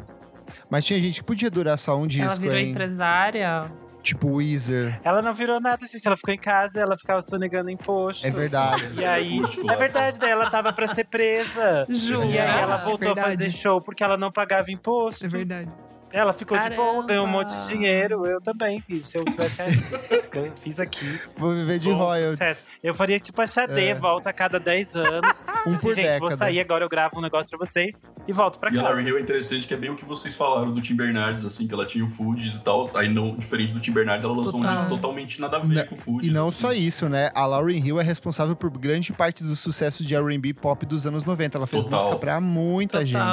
[0.69, 2.71] Mas tinha gente que podia durar só um Ela disco, virou hein?
[2.71, 3.71] empresária.
[4.01, 4.99] Tipo Weezer.
[5.01, 6.05] Ela não virou nada, gente.
[6.05, 8.27] Ela ficou em casa, ela ficava sonegando imposto.
[8.27, 8.99] É verdade.
[8.99, 9.75] E aí, é lá.
[9.75, 11.85] verdade, daí ela tava pra ser presa.
[11.89, 12.25] Jura?
[12.25, 13.37] E aí ela É voltou a verdade.
[13.37, 15.25] fazer show porque ela não pagava imposto.
[15.25, 15.71] É verdade.
[16.13, 17.07] Ela ficou de boa, Caramba.
[17.07, 18.25] ganhou um monte de dinheiro.
[18.27, 19.03] Eu também, filho.
[19.05, 19.59] Se eu tivesse
[20.37, 21.19] eu fiz aqui.
[21.37, 22.37] Vou viver de Bom royalties.
[22.37, 22.67] sucesso.
[22.83, 23.95] Eu faria tipo a Xadê, É.
[23.95, 25.41] volta a cada 10 anos.
[25.65, 26.35] Um assim, por gente, vou década.
[26.35, 27.95] sair agora, eu gravo um negócio pra vocês
[28.27, 28.93] e volto pra E a casa.
[28.95, 31.65] Larry Hill é interessante, que é bem o que vocês falaram do Tim Bernardes, assim,
[31.65, 32.91] que ela tinha o Foods e tal.
[32.97, 34.75] Aí, não, diferente do Tim Bernardes, ela lançou um Total.
[34.75, 36.27] disco totalmente nada a ver Não- com o Foods.
[36.29, 36.59] E não assim.
[36.59, 37.31] só isso, né?
[37.33, 41.23] A Lauryn Hill é responsável por grande parte dos sucessos de R&B pop dos anos
[41.23, 41.57] 90.
[41.57, 41.99] Ela fez Total.
[42.01, 43.23] música pra muita gente.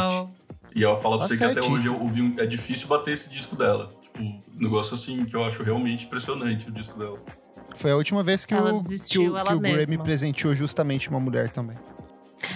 [0.75, 3.13] E ela fala pra Tá você que até hoje eu ouvi um, é difícil bater
[3.15, 3.91] esse disco dela.
[4.03, 7.19] Tipo, um negócio assim que eu acho realmente impressionante o disco dela.
[7.77, 10.03] Foi a última vez que Ela o, desistiu que o, ela que o Grammy mesma.
[10.05, 11.77] presenteou justamente uma mulher também.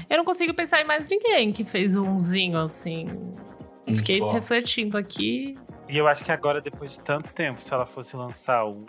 [0.08, 3.06] Eu não consigo pensar em mais ninguém que fez umzinho assim.
[3.86, 4.32] Um Fiquei só.
[4.32, 5.56] refletindo aqui.
[5.88, 8.84] E eu acho que agora, depois de tanto tempo, se ela fosse lançar um.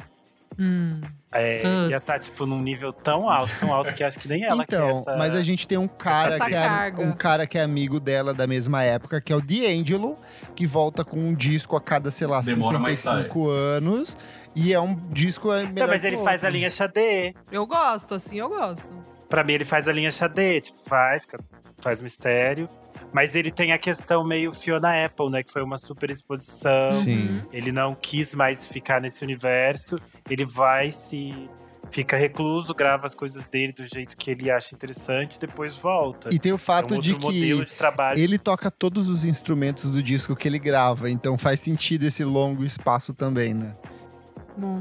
[0.58, 1.02] Hum.
[1.34, 4.64] É, ia estar, tipo, num nível tão alto, tão alto que acho que nem ela
[4.64, 5.18] então, quer essa...
[5.18, 8.48] mas a gente tem um cara, que é, um cara que é amigo dela da
[8.48, 10.18] mesma época, que é o D'Angelo,
[10.56, 14.18] que volta com um disco a cada, sei lá, Demora, mas 55 anos.
[14.56, 16.58] E é um disco é melhor Não, mas que ele o faz a outro.
[16.58, 17.34] linha Xadê.
[17.52, 18.88] Eu gosto, assim, eu gosto.
[19.28, 20.62] Pra mim, ele faz a linha Xadê.
[20.62, 21.38] Tipo, vai, fica,
[21.80, 22.70] faz mistério.
[23.16, 25.42] Mas ele tem a questão meio Fiona Apple, né?
[25.42, 26.92] Que foi uma super exposição.
[26.92, 27.42] Sim.
[27.50, 29.96] Ele não quis mais ficar nesse universo.
[30.30, 31.50] Ele vai se...
[31.92, 35.40] Fica recluso, grava as coisas dele do jeito que ele acha interessante.
[35.40, 36.28] Depois volta.
[36.30, 38.20] E tem o é fato um de que de trabalho.
[38.20, 42.66] ele toca todos os instrumentos do disco que ele grava, então faz sentido esse longo
[42.66, 43.78] espaço também, né?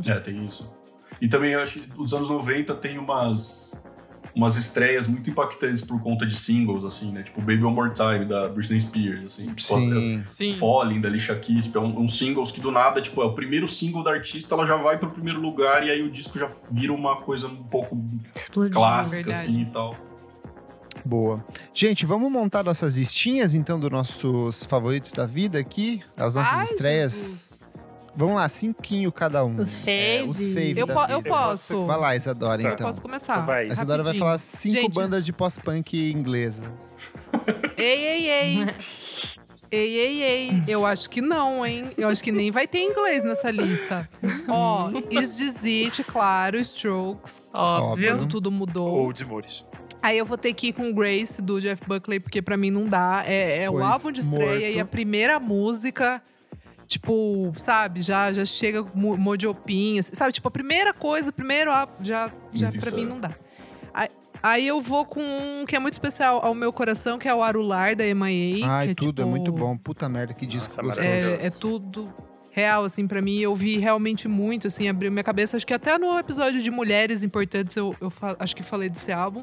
[0.09, 0.68] É, tem isso.
[1.20, 3.80] E também eu acho que os anos 90 tem umas
[4.35, 7.22] umas estreias muito impactantes por conta de singles, assim, né?
[7.22, 9.47] Tipo Baby One More Time, da Britney Spears, assim.
[9.55, 10.22] Tipo, Sim.
[10.26, 10.55] sim.
[10.55, 13.32] Falling, da Alicia Keys, tipo, é um, uns singles que do nada, tipo, é o
[13.32, 16.51] primeiro single da artista, ela já vai pro primeiro lugar e aí o disco já
[16.70, 17.97] vira uma coisa um pouco
[18.35, 18.72] Explodiu.
[18.72, 19.49] clássica, verdade.
[19.51, 19.97] assim, e tal.
[21.05, 21.45] Boa.
[21.72, 26.03] Gente, vamos montar nossas listinhas, então, dos nossos favoritos da vida aqui?
[26.16, 27.12] As nossas Ai, estreias.
[27.12, 27.53] Jesus.
[28.16, 29.56] Vamos lá, cinquinho cada um.
[29.56, 30.54] Os É, os faves.
[30.54, 31.86] faves Eu, po- eu posso.
[31.86, 32.68] Vai lá, Isadora, Tá.
[32.68, 32.86] Eu então.
[32.86, 33.34] posso começar.
[33.34, 33.62] Então vai.
[33.62, 34.24] A Isadora vai rapidinho.
[34.24, 36.64] falar cinco Gente, bandas de pós-punk inglesa.
[37.76, 38.66] Ei, ei, ei.
[39.72, 40.62] Ei, ei, ei.
[40.68, 41.90] Eu acho que não, hein?
[41.98, 44.08] Eu acho que nem vai ter inglês nessa lista.
[44.46, 48.12] Ó, Is This It, claro, Strokes, Óbvio.
[48.16, 48.88] Quando tudo mudou.
[48.88, 49.64] Ou de Mures.
[50.00, 52.84] Aí eu vou ter que ir com Grace, do Jeff Buckley, porque pra mim não
[52.88, 53.24] dá.
[53.26, 54.76] É, é o álbum de estreia morto.
[54.76, 56.22] e a primeira música,
[56.87, 60.32] tipo, sabe, já, já chega mo- modiopinha, assim, sabe?
[60.32, 63.07] Tipo, a primeira coisa, primeiro álbum, já, já pra mim sério.
[63.09, 63.30] não dá.
[63.93, 64.09] Aí,
[64.43, 67.43] aí eu vou com um que é muito especial ao meu coração, que é o
[67.43, 68.66] Arular, da MIA.
[68.66, 69.76] Ai, que é, tudo, é tipo, muito bom.
[69.76, 71.07] Puta merda, que disco Nossa, gostoso.
[71.07, 72.12] é, é tudo
[72.55, 73.40] real, assim, pra mim.
[73.40, 75.57] Eu vi realmente muito, assim, abriu minha cabeça.
[75.57, 79.42] Acho que até no episódio de Mulheres Importantes eu, eu acho que falei desse álbum.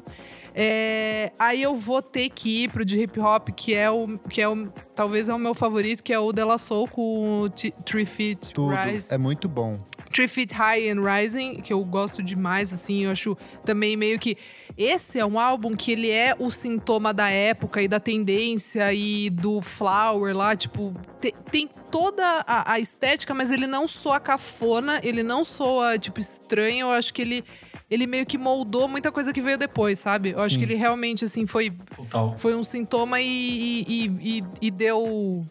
[0.54, 4.18] É, aí eu vou ter que ir pro de hip hop, que é o.
[4.30, 4.68] que é o.
[4.94, 8.74] talvez é o meu favorito, que é o Della Soul com o Three Feet Tudo.
[8.74, 9.12] Rise.
[9.12, 9.78] É muito bom.
[10.10, 14.36] Three Feet High and Rising, que eu gosto demais, assim, eu acho também meio que.
[14.76, 19.28] Esse é um álbum que ele é o sintoma da época e da tendência e
[19.30, 24.98] do flower lá, tipo, te- tem toda a, a estética, mas ele não soa cafona,
[25.04, 27.44] ele não soa, tipo, estranho, eu acho que ele.
[27.90, 30.30] Ele meio que moldou muita coisa que veio depois, sabe?
[30.30, 30.58] Eu acho Sim.
[30.60, 32.34] que ele realmente, assim, foi, Total.
[32.38, 35.44] foi um sintoma e, e, e- e- deu,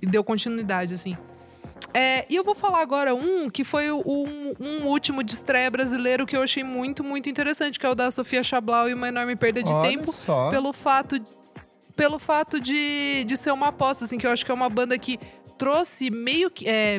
[0.00, 1.16] e deu continuidade, assim.
[1.92, 6.24] É, e eu vou falar agora um que foi um, um último de estreia brasileiro
[6.26, 9.34] que eu achei muito, muito interessante, que é o da Sofia Chablau e uma enorme
[9.34, 10.12] perda de Olha tempo.
[10.12, 10.48] só.
[10.48, 11.20] Pelo fato,
[11.96, 14.96] pelo fato de, de ser uma aposta, assim, que eu acho que é uma banda
[14.96, 15.18] que
[15.60, 16.66] trouxe meio que.
[16.66, 16.98] é,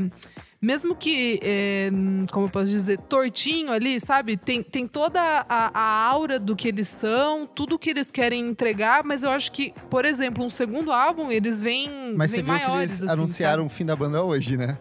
[0.62, 1.89] mesmo que, é,
[2.32, 4.38] como eu posso dizer, tortinho ali, sabe?
[4.38, 9.03] Tem, tem toda a, a aura do que eles são, tudo que eles querem entregar,
[9.03, 12.53] mas eu acho que, por exemplo, um segundo álbum, eles vêm, Mas você vêm viu
[12.53, 12.91] que maiores.
[12.91, 13.74] eles assim, anunciaram sabe?
[13.74, 14.78] o fim da banda hoje, né?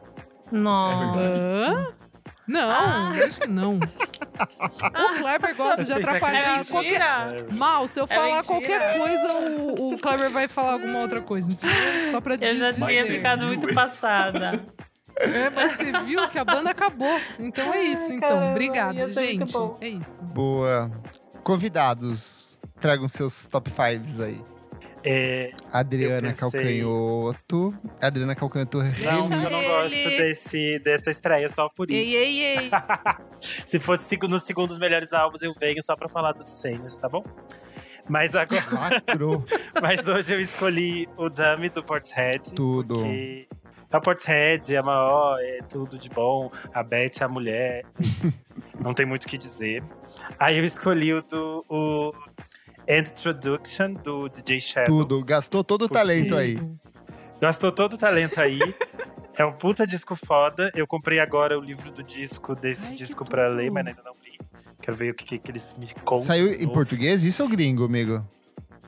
[0.52, 1.68] Nossa.
[1.68, 1.86] Hã?
[2.50, 3.76] Não, acho que não.
[3.78, 7.52] O Kleber gosta de era atrapalhar É qualquer.
[7.52, 8.44] Mal, se eu falar mentira.
[8.44, 11.56] qualquer coisa, o, o Kleber vai falar alguma outra coisa.
[12.10, 14.64] Só pra Eu já tinha ficado muito passada.
[15.16, 17.20] É, mas você viu que a banda acabou.
[17.38, 18.28] Então é isso, Ai, então.
[18.28, 19.54] caramba, Obrigada, gente.
[19.80, 20.20] É isso.
[20.22, 20.90] Boa.
[21.44, 24.42] Convidados, tragam seus top fives aí.
[25.02, 27.74] É, Adriana pensei- Calcanhoto.
[28.00, 28.78] Adriana Calcanhoto.
[28.78, 31.98] não, Deixa eu não gosto desse, dessa estreia só por isso.
[31.98, 32.70] Ei, ei, ei.
[33.40, 37.08] Se fosse no segundo dos melhores álbuns, eu venho só pra falar dos senhos, tá
[37.08, 37.24] bom?
[38.08, 39.02] Mas agora,
[39.80, 42.52] mas hoje eu escolhi o Dummy do Portishead.
[42.54, 43.02] tudo.
[43.02, 43.46] Que
[43.90, 46.50] é o Portishead, é maior, é tudo de bom.
[46.74, 47.84] A Beth é a mulher.
[48.80, 49.82] não tem muito o que dizer.
[50.38, 52.12] Aí eu escolhi o do o
[52.88, 54.98] Introduction do DJ Shadow.
[54.98, 55.24] Tudo.
[55.24, 56.58] Gastou todo o talento aí.
[57.40, 58.58] Gastou todo o talento aí.
[59.36, 60.70] É um puta disco foda.
[60.74, 63.56] Eu comprei agora o livro do disco, desse Ai, disco pra tudo.
[63.56, 64.38] ler, mas ainda não li.
[64.82, 66.22] Quero ver o que, que eles me contam.
[66.24, 66.72] Saiu em novo.
[66.74, 67.24] português?
[67.24, 68.26] Isso ou gringo, amigo?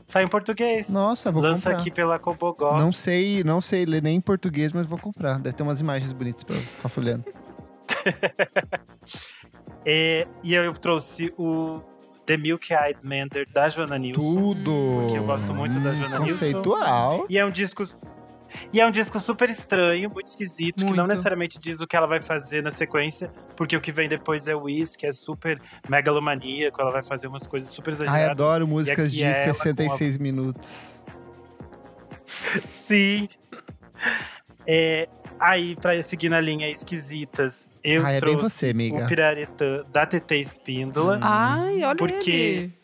[0.07, 0.91] Saiu em português.
[0.91, 1.81] Nossa, vou Lança comprar.
[1.81, 2.77] aqui pela Cobogó.
[2.77, 5.39] Não sei, não sei ler nem em português, mas vou comprar.
[5.39, 7.25] Deve ter umas imagens bonitas pra ficar folhando.
[9.85, 11.81] É, e eu trouxe o
[12.27, 14.21] The Milk Eyed Mander da Joana Nilsson.
[14.23, 14.71] Tudo.
[15.03, 16.35] Porque eu gosto muito da Joana Nilsson.
[16.35, 17.27] Conceitual.
[17.29, 17.85] E é um disco.
[18.71, 21.07] E é um disco super estranho, muito esquisito, que não Muito.
[21.09, 24.55] necessariamente diz o que ela vai fazer na sequência, porque o que vem depois é
[24.55, 25.59] o Wiz, que é super
[25.89, 28.31] megalomaníaco, ela vai fazer umas coisas super Ai, exageradas.
[28.31, 31.01] adoro músicas de é ela com a- 66 minutos.
[32.67, 33.27] Sim.
[34.67, 35.09] É,
[35.41, 39.05] aí, pra seguir na linha esquisitas, eu Ai, é bem trouxe você, amiga.
[39.05, 41.19] o Piraretã da TT Espíndola.
[41.23, 42.83] Ai, olha Porque- ele.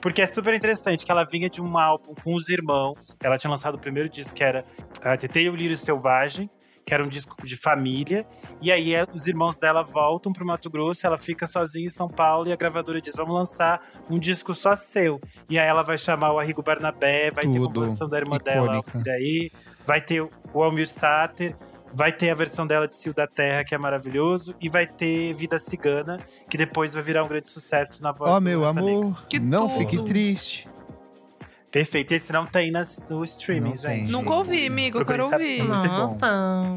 [0.00, 3.14] Porque é super interessante que ela vinha de um álbum com os irmãos.
[3.22, 4.64] Ela tinha lançado o primeiro disco, que era
[5.02, 6.48] a TT e o Lírio Selvagem,
[6.86, 8.26] que era um disco de família.
[8.62, 12.08] E aí é, os irmãos dela voltam pro Mato Grosso, ela fica sozinha em São
[12.08, 13.78] Paulo e a gravadora diz: vamos lançar
[14.08, 15.20] um disco só seu.
[15.50, 17.66] E aí ela vai chamar o Arrigo Barnabé, vai ter Tudo.
[17.66, 18.90] composição da irmã dela, Icônica.
[18.96, 19.50] Alciraí,
[19.86, 21.54] vai ter o Almir Sater.
[21.92, 25.34] Vai ter a versão dela de Cio da Terra, que é maravilhoso, e vai ter
[25.34, 29.26] Vida Cigana, que depois vai virar um grande sucesso na voz Ó, do meu amor,
[29.28, 29.78] Que não tudo.
[29.78, 30.68] fique triste.
[31.70, 32.12] Perfeito.
[32.14, 33.98] Esse não tem nas, no streaming, Não tem.
[33.98, 34.10] gente.
[34.10, 34.98] Nunca ouvi, amigo.
[34.98, 35.62] Eu quero ouvir.
[35.62, 35.66] Bom.
[35.68, 36.76] Nossa.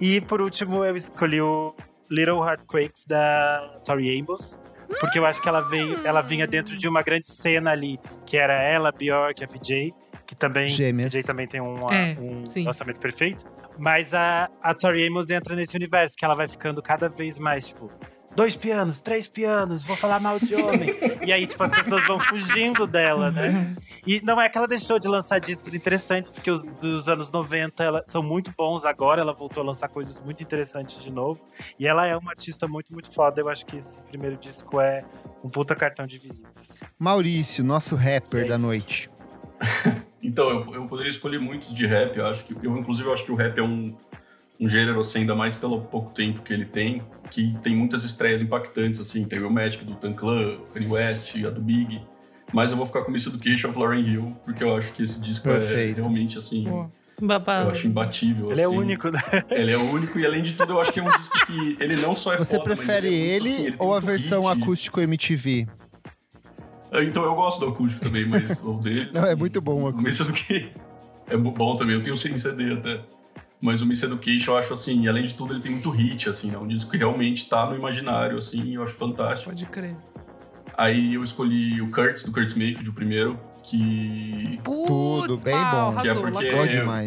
[0.00, 1.74] E por último, eu escolhi o
[2.10, 4.58] Little Heartquakes da Tori Amos.
[5.00, 8.36] Porque eu acho que ela veio, ela vinha dentro de uma grande cena ali, que
[8.36, 9.94] era ela, Bjork, a PJ,
[10.32, 10.68] que também.
[10.68, 11.12] Gêmeas.
[11.26, 12.64] Também tem uma- É, um sim.
[12.64, 13.44] lançamento perfeito.
[13.78, 17.68] Mas a, a Tori Amos entra nesse universo, que ela vai ficando cada vez mais,
[17.68, 17.90] tipo,
[18.34, 20.90] dois pianos, três pianos, vou falar mal de homem.
[21.24, 23.74] e aí, tipo, as pessoas vão fugindo dela, né?
[24.06, 27.82] E não é que ela deixou de lançar discos interessantes, porque os dos anos 90
[27.84, 29.20] ela, são muito bons agora.
[29.20, 31.46] Ela voltou a lançar coisas muito interessantes de novo.
[31.78, 33.40] E ela é uma artista muito, muito foda.
[33.40, 35.04] Eu acho que esse primeiro disco é
[35.44, 36.80] um puta cartão de visitas.
[36.98, 39.10] Maurício, nosso rapper É da noite.
[40.22, 42.16] Então, eu, eu poderia escolher muitos de rap.
[42.16, 43.94] Eu acho que, eu inclusive eu acho que o rap é um,
[44.60, 48.40] um gênero assim, ainda mais pelo pouco tempo que ele tem, que tem muitas estreias
[48.40, 49.24] impactantes assim.
[49.24, 52.00] Tem o Magic do Tan Clan, Kanye West, a do Big.
[52.52, 55.20] Mas eu vou ficar com Miss Education of Lauren Hill, porque eu acho que esse
[55.20, 55.96] disco é Perfeito.
[55.96, 56.86] realmente assim, Pô.
[57.20, 57.66] Babado.
[57.66, 58.50] eu acho imbatível.
[58.50, 58.76] Ele é assim.
[58.76, 59.20] único, né?
[59.50, 61.96] Ele é único e além de tudo eu acho que é um disco que ele
[61.96, 64.00] não só é Você foda, mas prefere ele, é ele, muito, assim, ele ou a
[64.00, 64.62] versão hit.
[64.62, 65.66] acústico MTV?
[66.94, 69.10] Então eu gosto do acústico também, mas o dele.
[69.12, 70.70] Não, é muito bom o O Miss Education
[71.28, 73.00] é bo- bom também, eu tenho sem CD até.
[73.62, 76.52] Mas o Miss Education eu acho assim, além de tudo, ele tem muito hit, assim,
[76.52, 79.50] é um disco que realmente tá no imaginário, assim, eu acho fantástico.
[79.50, 79.96] Pode crer.
[80.76, 84.58] Aí eu escolhi o Curtis, do Curtis Mayfield, o primeiro, que.
[84.64, 85.96] Tudo, bem bom.
[86.00, 86.46] Que é porque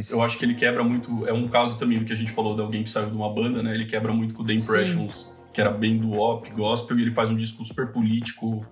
[0.10, 1.28] eu acho que ele quebra muito.
[1.28, 3.32] É um caso também do que a gente falou de alguém que saiu de uma
[3.34, 3.74] banda, né?
[3.74, 4.66] Ele quebra muito com o The Sim.
[4.66, 8.66] Impressions, que era bem do op, gospel, e ele faz um disco super político,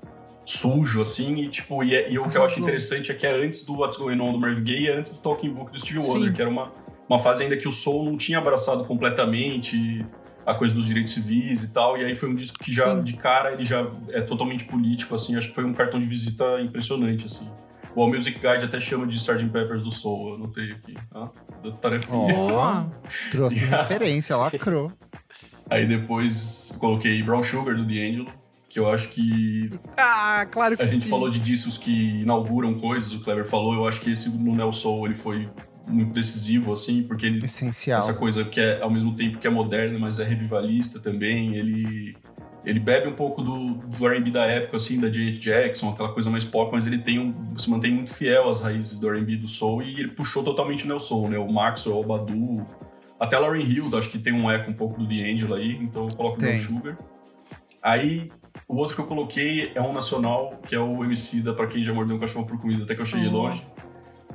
[0.46, 3.34] sujo, assim, e tipo, e, é- e o que eu acho interessante é que é
[3.34, 5.80] antes do What's Going On do Marvin Gaye e é antes do Talking Book do
[5.80, 6.12] Stevie Sim.
[6.12, 6.72] Wonder, que era uma,
[7.08, 10.06] uma fase ainda que o soul não tinha abraçado completamente
[10.46, 13.04] a coisa dos direitos civis e tal, e aí foi um disco que já, Sim.
[13.04, 16.60] de cara, ele já é totalmente político, assim, acho que foi um cartão de visita
[16.60, 17.50] impressionante, assim.
[17.96, 19.48] O All Music Guide até chama de Sgt.
[19.50, 20.96] Peppers do Soul, eu anotei aqui.
[21.14, 22.28] Ah, essa tarefinha.
[22.34, 22.91] Boa.
[23.32, 24.91] Trouxe referência, lacrou.
[25.70, 28.28] Aí depois coloquei Brown Sugar do D'Angelo,
[28.74, 31.09] que eu acho que Ah, claro que a gente sim.
[31.09, 34.71] falou de discos que inauguram coisas, o Kleber falou, eu acho que esse no Neo
[34.71, 35.47] Soul ele foi
[35.88, 37.99] muito decisivo, assim, porque ele Essencial.
[37.99, 41.55] essa coisa que é ao mesmo tempo que é moderna, mas é revivalista também.
[41.55, 42.15] Ele
[42.65, 46.30] ele bebe um pouco do, do R&B da época, assim, da Janet Jackson, aquela coisa
[46.30, 49.49] mais pop, mas ele tem um, se mantém muito fiel às raízes do R&B do
[49.49, 51.38] soul e ele puxou totalmente o neo soul, né?
[51.38, 52.65] O Maxwell, o Badu,
[53.19, 56.15] até Lauryn Hill, acho que tem um eco um pouco do D'Angelo aí, então eu
[56.15, 56.55] coloco o Tem.
[56.55, 56.97] Brown Sugar.
[57.82, 58.32] Aí
[58.68, 61.84] o outro que eu coloquei é um nacional, que é o MC da Pra Quem
[61.84, 63.49] Já Mordeu um Cachorro por Comida, até que eu cheguei Boa.
[63.49, 63.68] longe.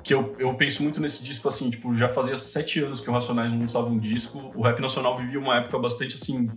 [0.02, 3.12] Que eu, eu penso muito nesse disco, assim, tipo, já fazia sete anos que o
[3.12, 4.52] Racionais não lançava um disco.
[4.54, 6.48] O rap nacional vivia uma época bastante, assim,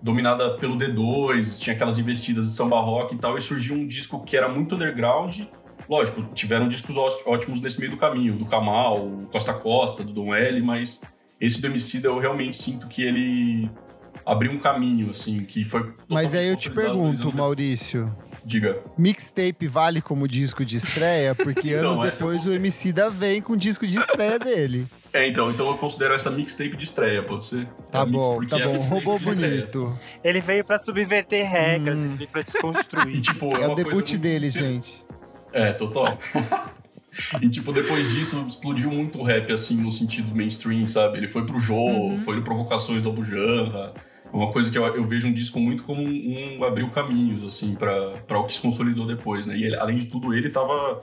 [0.00, 4.22] dominada pelo D2, tinha aquelas investidas de samba rock e tal, e surgiu um disco
[4.24, 5.40] que era muito underground,
[5.88, 10.60] Lógico, tiveram discos ótimos nesse meio do caminho, do Kamal, Costa Costa, do Dom L,
[10.60, 11.00] mas
[11.40, 13.70] esse do Emicida eu realmente sinto que ele
[14.28, 15.90] abriu um caminho, assim, que foi.
[16.06, 18.14] Mas aí eu te pergunto, Maurício.
[18.44, 18.78] Diga.
[18.96, 21.34] Mixtape vale como disco de estreia?
[21.34, 24.86] Porque anos depois o Emicida vem com o disco de estreia dele.
[25.12, 27.66] É, então, então eu considero essa mixtape de estreia, pode ser?
[27.90, 28.78] Tá bom, tá bom.
[28.78, 29.98] Roubou bonito.
[30.22, 32.04] Ele veio pra subverter regras, hum.
[32.04, 33.16] ele veio pra desconstruir.
[33.16, 35.02] e, tipo, é, é o debut dele, gente.
[35.52, 36.18] É, total.
[37.40, 41.16] e, tipo, depois disso, explodiu muito o rap, assim, no sentido mainstream, sabe?
[41.18, 42.18] Ele foi pro jogo, uhum.
[42.18, 43.94] foi no Provocações do Abujanra.
[44.32, 47.74] Uma coisa que eu, eu, vejo um disco muito como um, um abriu caminhos, assim,
[47.74, 49.56] para o que se consolidou depois, né?
[49.56, 51.02] E ele, além de tudo, ele tava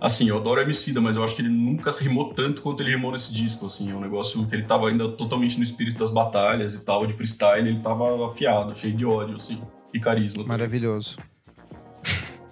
[0.00, 3.12] Assim, eu adoro Emicida, mas eu acho que ele nunca rimou tanto quanto ele rimou
[3.12, 3.90] nesse disco, assim.
[3.90, 7.12] É um negócio que ele tava ainda totalmente no espírito das batalhas e tal, de
[7.12, 7.68] freestyle.
[7.68, 9.60] Ele tava afiado, cheio de ódio, assim.
[9.92, 10.42] E carisma.
[10.44, 11.18] Maravilhoso.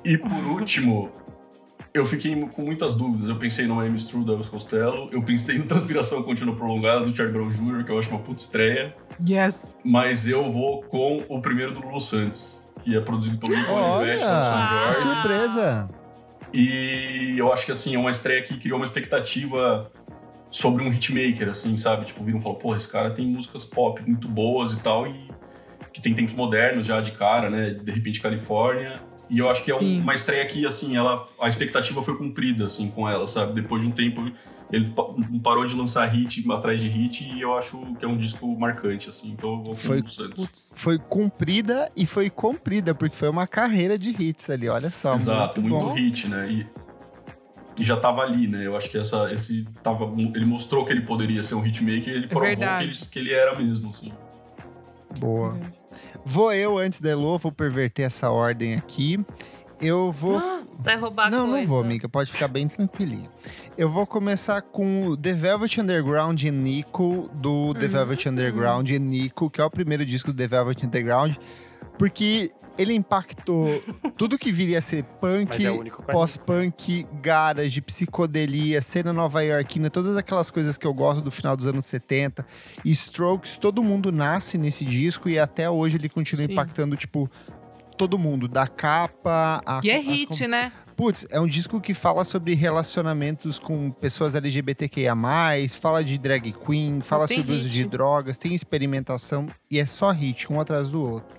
[0.04, 1.10] E por último,
[1.94, 3.30] eu fiquei com muitas dúvidas.
[3.30, 5.08] Eu pensei no Miami True da Elvis Costello.
[5.10, 8.42] Eu pensei no Transpiração Contínua Prolongada do Charlie Brown Jr., que eu acho uma puta
[8.42, 8.94] estreia.
[9.26, 9.74] Yes.
[9.84, 14.18] Mas eu vou com o primeiro do Lulu Santos, que é produzido pelo Nico Olha,
[14.18, 15.88] que surpresa!
[16.52, 19.90] E eu acho que, assim, é uma estreia que criou uma expectativa
[20.50, 22.06] sobre um hitmaker, assim, sabe?
[22.06, 25.28] Tipo, viram e falaram, pô, esse cara tem músicas pop muito boas e tal, e
[25.92, 27.70] que tem tempos modernos já de cara, né?
[27.70, 29.00] De repente, Califórnia.
[29.28, 30.00] E eu acho que é Sim.
[30.00, 33.60] uma estreia que, assim, ela, a expectativa foi cumprida, assim, com ela, sabe?
[33.60, 34.30] Depois de um tempo,
[34.70, 34.92] ele
[35.42, 39.08] parou de lançar hit atrás de hit e eu acho que é um disco marcante,
[39.08, 39.30] assim.
[39.30, 40.72] Então eu vou com foi, o Santos.
[40.74, 45.14] Foi cumprida e foi cumprida, porque foi uma carreira de hits ali, olha só.
[45.14, 46.50] Exato, muito, muito hit, né?
[46.50, 46.66] E,
[47.78, 48.66] e, já tava ali, né?
[48.66, 50.04] Eu acho que essa, esse tava,
[50.34, 53.18] ele mostrou que ele poderia ser um hitmaker e ele é provou que ele, que
[53.18, 54.12] ele, era mesmo, assim.
[55.18, 55.52] Boa.
[55.52, 55.78] Uhum.
[56.26, 59.18] Vou eu, antes da Elo, vou perverter essa ordem aqui.
[59.80, 60.38] Eu vou.
[60.38, 61.60] Ah, vai roubar Não, coisa.
[61.60, 62.08] não vou, amiga.
[62.08, 63.30] Pode ficar bem tranquilinho.
[63.76, 67.74] Eu vou começar com The Velvet Underground e Nico, do uhum.
[67.74, 71.36] The Velvet Underground e Nico, que é o primeiro disco do The Velvet Underground.
[71.96, 73.68] Porque ele impactou
[74.16, 80.78] tudo que viria a ser punk, é pós-punk, garage, psicodelia, cena nova-iorquina, todas aquelas coisas
[80.78, 82.46] que eu gosto do final dos anos 70.
[82.84, 86.52] E Strokes, todo mundo nasce nesse disco e até hoje ele continua Sim.
[86.52, 87.28] impactando, tipo,
[87.98, 89.80] todo mundo, da capa a.
[89.84, 90.72] E é hit, né?
[90.96, 95.14] Putz, é um disco que fala sobre relacionamentos com pessoas LGBTQIA,
[95.80, 100.10] fala de drag queen, fala sobre o uso de drogas, tem experimentação e é só
[100.10, 101.38] hit, um atrás do outro.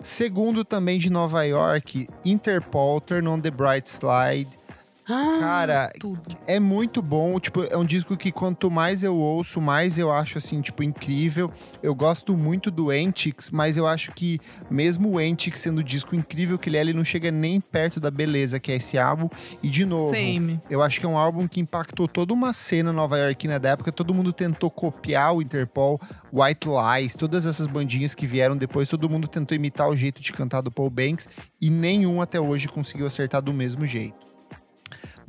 [0.00, 4.48] Segundo, também de Nova York, Interpol, Turn on the Bright Slide.
[5.10, 6.20] Ah, Cara, tudo.
[6.46, 7.40] é muito bom.
[7.40, 11.50] Tipo, é um disco que quanto mais eu ouço, mais eu acho, assim, tipo, incrível.
[11.82, 14.38] Eu gosto muito do Entix, mas eu acho que
[14.70, 17.98] mesmo o Entix sendo o disco incrível que ele é, ele não chega nem perto
[17.98, 19.30] da beleza que é esse álbum.
[19.62, 20.60] E, de novo, Same.
[20.68, 23.90] eu acho que é um álbum que impactou toda uma cena nova-iorquina da época.
[23.90, 25.98] Todo mundo tentou copiar o Interpol,
[26.30, 28.88] White Lies, todas essas bandinhas que vieram depois.
[28.90, 31.28] Todo mundo tentou imitar o jeito de cantar do Paul Banks
[31.58, 34.27] e nenhum até hoje conseguiu acertar do mesmo jeito.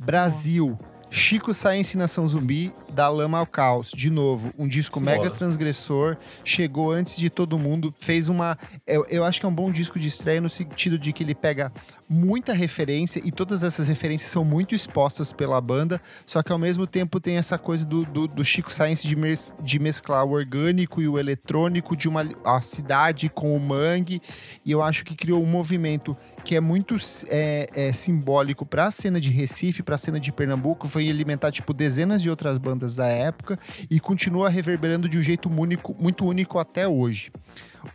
[0.00, 0.78] Brasil.
[1.10, 3.90] Chico Science Nação Zumbi, da Lama ao Caos.
[3.90, 6.16] De novo, um disco mega transgressor.
[6.44, 7.92] Chegou antes de todo mundo.
[7.98, 8.56] Fez uma.
[8.86, 11.34] Eu, eu acho que é um bom disco de estreia no sentido de que ele
[11.34, 11.72] pega
[12.12, 16.84] muita referência e todas essas referências são muito expostas pela banda, só que ao mesmo
[16.84, 21.00] tempo tem essa coisa do, do, do Chico Science de, mes, de mesclar o orgânico
[21.00, 24.20] e o eletrônico de uma a cidade com o mangue,
[24.66, 26.96] e eu acho que criou um movimento que é muito
[27.28, 31.52] é, é, simbólico para a cena de Recife, para a cena de Pernambuco, foi alimentar
[31.52, 33.56] tipo dezenas de outras bandas da época
[33.88, 37.30] e continua reverberando de um jeito único, muito único até hoje.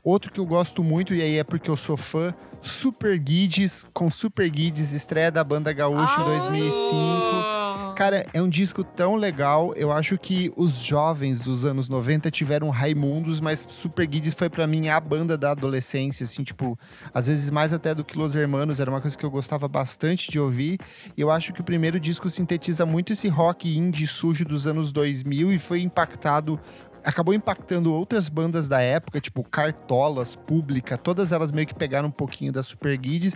[0.03, 4.04] Outro que eu gosto muito, e aí é porque eu sou fã, Super Guides, com
[4.09, 7.55] Super Guides, estreia da banda Gaúcha em 2005.
[7.95, 9.73] Cara, é um disco tão legal.
[9.73, 14.67] Eu acho que os jovens dos anos 90 tiveram Raimundos, mas Super Guides foi para
[14.67, 16.77] mim a banda da adolescência, assim, tipo,
[17.13, 20.29] às vezes mais até do que Los Hermanos, era uma coisa que eu gostava bastante
[20.29, 20.77] de ouvir.
[21.15, 24.91] E eu acho que o primeiro disco sintetiza muito esse rock indie sujo dos anos
[24.91, 26.59] 2000 e foi impactado
[27.05, 32.11] acabou impactando outras bandas da época, tipo Cartolas, Pública, todas elas meio que pegaram um
[32.11, 33.35] pouquinho da Super Guides.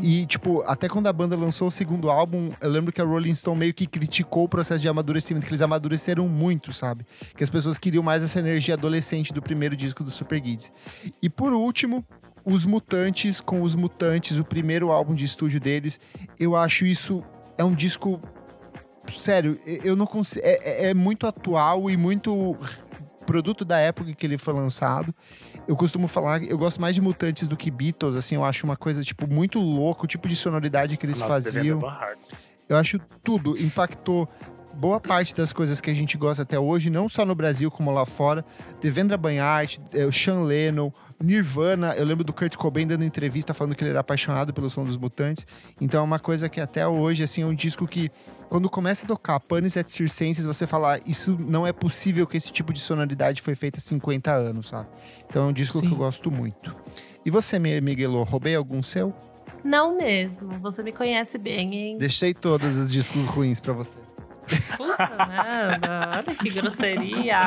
[0.00, 3.34] E, tipo, até quando a banda lançou o segundo álbum, eu lembro que a Rolling
[3.34, 7.04] Stone meio que criticou o processo de amadurecimento, que eles amadureceram muito, sabe?
[7.36, 10.72] Que as pessoas queriam mais essa energia adolescente do primeiro disco do Super Guides.
[11.20, 12.04] E por último,
[12.44, 15.98] os Mutantes com os Mutantes, o primeiro álbum de estúdio deles.
[16.38, 17.22] Eu acho isso
[17.58, 18.20] é um disco
[19.08, 20.44] sério, eu não consigo.
[20.44, 22.56] É, é, é muito atual e muito
[23.30, 25.14] produto da época que ele foi lançado.
[25.68, 28.76] Eu costumo falar, eu gosto mais de Mutantes do que Beatles, assim, eu acho uma
[28.76, 31.78] coisa, tipo, muito louco, o tipo de sonoridade que eles Nossa, faziam.
[31.78, 32.32] Ter Hearts.
[32.68, 34.28] Eu acho tudo impactou
[34.74, 37.92] boa parte das coisas que a gente gosta até hoje, não só no Brasil como
[37.92, 38.44] lá fora.
[38.80, 41.94] Devendra Banhart, eh, o Sean Lennon, Nirvana.
[41.94, 44.96] Eu lembro do Kurt Cobain dando entrevista falando que ele era apaixonado pelo som dos
[44.96, 45.46] Mutantes.
[45.80, 48.10] Então é uma coisa que até hoje, assim, é um disco que
[48.50, 52.36] quando começa a tocar Panis et Circenses, você fala, "Ah, isso não é possível que
[52.36, 54.88] esse tipo de sonoridade foi feita há 50 anos, sabe?
[55.28, 55.92] Então é um disco que Sim.
[55.92, 56.74] eu gosto muito.
[57.24, 59.14] E você, Mi- Miguelô, roubei algum seu?
[59.64, 60.58] Não mesmo.
[60.58, 61.98] Você me conhece bem, hein?
[61.98, 63.98] Deixei todos os discos ruins pra você.
[64.76, 66.10] Puta merda.
[66.26, 67.38] Olha que grosseria.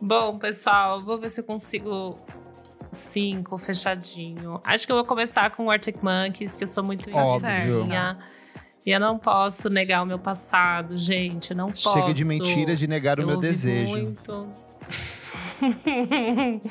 [0.00, 2.18] Bom, pessoal, vou ver se eu consigo
[2.92, 4.60] cinco fechadinho.
[4.64, 7.48] Acho que eu vou começar com o Arctic Monkeys, porque eu sou muito Óbvio.
[7.80, 8.18] indecisinha.
[8.86, 11.54] E eu não posso negar o meu passado, gente.
[11.54, 11.92] Não posso.
[11.92, 13.90] Chega de mentiras de negar o Eu meu ouvi desejo.
[13.90, 14.48] Muito.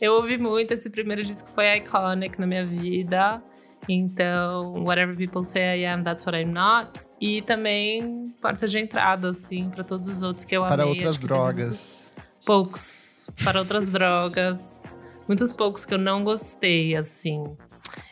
[0.00, 0.72] eu ouvi muito.
[0.72, 3.42] Esse primeiro disco foi iconic na minha vida.
[3.88, 7.00] Então, Whatever People Say I Am, That's What I'm Not.
[7.20, 10.94] E também porta de entrada, assim, para todos os outros que eu Para amei.
[10.94, 12.06] outras que tem drogas.
[12.44, 13.30] Poucos.
[13.44, 14.84] Para outras drogas.
[15.28, 17.44] Muitos poucos que eu não gostei, assim.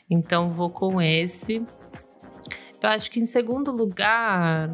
[0.09, 1.65] Então, vou com esse.
[2.83, 4.71] Eu acho que em segundo lugar.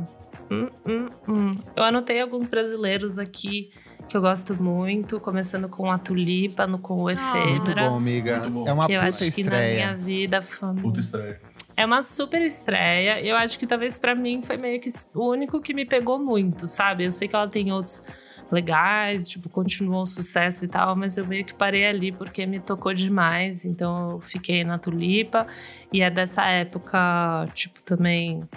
[0.50, 1.50] hum, hum, hum.
[1.74, 3.70] Eu anotei alguns brasileiros aqui
[4.08, 7.88] que eu gosto muito, começando com a Tulipa, no, com o Muito Efêmera.
[7.90, 8.38] bom, amiga.
[8.40, 8.68] Muito bom.
[8.68, 9.74] É uma que eu puta acho que na estreia.
[9.74, 10.74] minha vida foi...
[10.74, 11.40] Puta estreia.
[11.76, 13.20] É uma super estreia.
[13.20, 16.66] Eu acho que talvez pra mim foi meio que o único que me pegou muito,
[16.66, 17.04] sabe?
[17.04, 18.02] Eu sei que ela tem outros
[18.50, 22.60] legais, tipo, continuou o sucesso e tal, mas eu meio que parei ali porque me
[22.60, 23.64] tocou demais.
[23.64, 25.46] Então eu fiquei na Tulipa.
[25.92, 28.48] E é dessa época, tipo, também,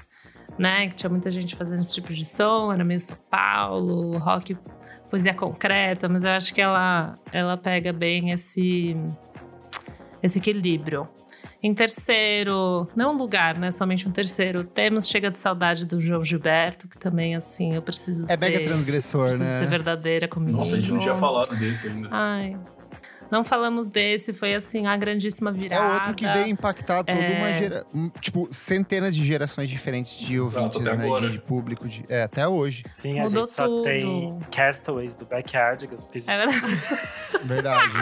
[0.58, 0.88] né?
[0.88, 4.58] Que tinha muita gente fazendo esse tipo de som, era meio São Paulo, rock,
[5.10, 8.96] poesia concreta, mas eu acho que ela, ela pega bem esse,
[10.22, 11.10] esse equilíbrio.
[11.62, 13.70] Em terceiro, não um lugar, né?
[13.72, 14.64] Somente um terceiro.
[14.64, 18.50] Temos Chega de Saudade do João Gilberto, que também, assim, eu preciso É ser.
[18.50, 19.60] mega transgressor, preciso né?
[19.60, 20.58] ser verdadeira comigo.
[20.58, 22.08] Nossa, a gente não tinha falado desse ainda.
[22.12, 22.56] Ai.
[23.32, 25.94] Não falamos desse, foi assim, a grandíssima É virada.
[25.94, 27.38] outro que veio impactar toda É.
[27.40, 27.86] uma gera...
[27.94, 31.06] um, Tipo, centenas de gerações diferentes de Exato, ouvintes, até né?
[31.06, 31.28] agora.
[31.28, 31.88] De, de público.
[31.88, 32.04] De...
[32.10, 32.84] É, até hoje.
[32.88, 33.84] Sim, a Mudou gente só tudo.
[33.84, 36.06] tem Castaways do Backyardigans.
[36.28, 36.60] É verdade.
[37.44, 37.94] Verdade.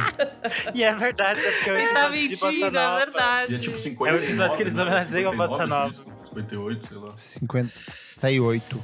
[0.73, 3.53] E é verdade, é porque eu Tá de Bossa mentira, é verdade.
[3.53, 4.15] E é tipo 50.
[4.15, 5.93] É o episódio que eles homenageiam a Bossa Nova.
[6.23, 7.11] 58, sei lá.
[7.15, 8.81] 58.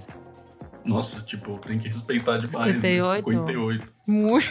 [0.86, 2.50] Nossa, tipo, tem que respeitar demais.
[2.76, 3.26] 58?
[3.30, 3.32] Né?
[3.38, 3.88] 58.
[4.06, 4.48] Muito.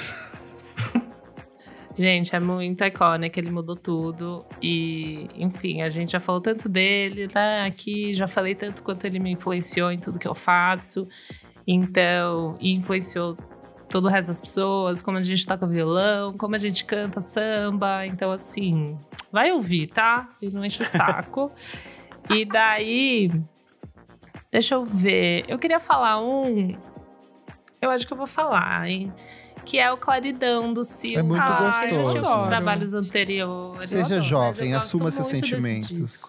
[1.96, 4.44] Gente, é muito icônico, ele mudou tudo.
[4.62, 7.66] E, enfim, a gente já falou tanto dele, né?
[7.66, 11.06] Aqui já falei tanto quanto ele me influenciou em tudo que eu faço.
[11.66, 13.36] Então, e influenciou
[13.90, 18.06] todo o resto das pessoas, como a gente toca violão, como a gente canta samba.
[18.06, 18.98] Então, assim,
[19.30, 20.30] vai ouvir, tá?
[20.40, 21.52] E não enche o saco.
[22.30, 23.30] e daí,
[24.50, 25.44] deixa eu ver.
[25.46, 26.74] Eu queria falar um.
[27.82, 29.12] Eu acho que eu vou falar, hein?
[29.64, 31.20] Que é o Claridão do Silvio.
[31.20, 32.14] É muito Ai, Eu já gostoso.
[32.24, 33.90] tive os trabalhos anteriores.
[33.90, 36.22] Seja adoro, jovem, assuma seus sentimentos.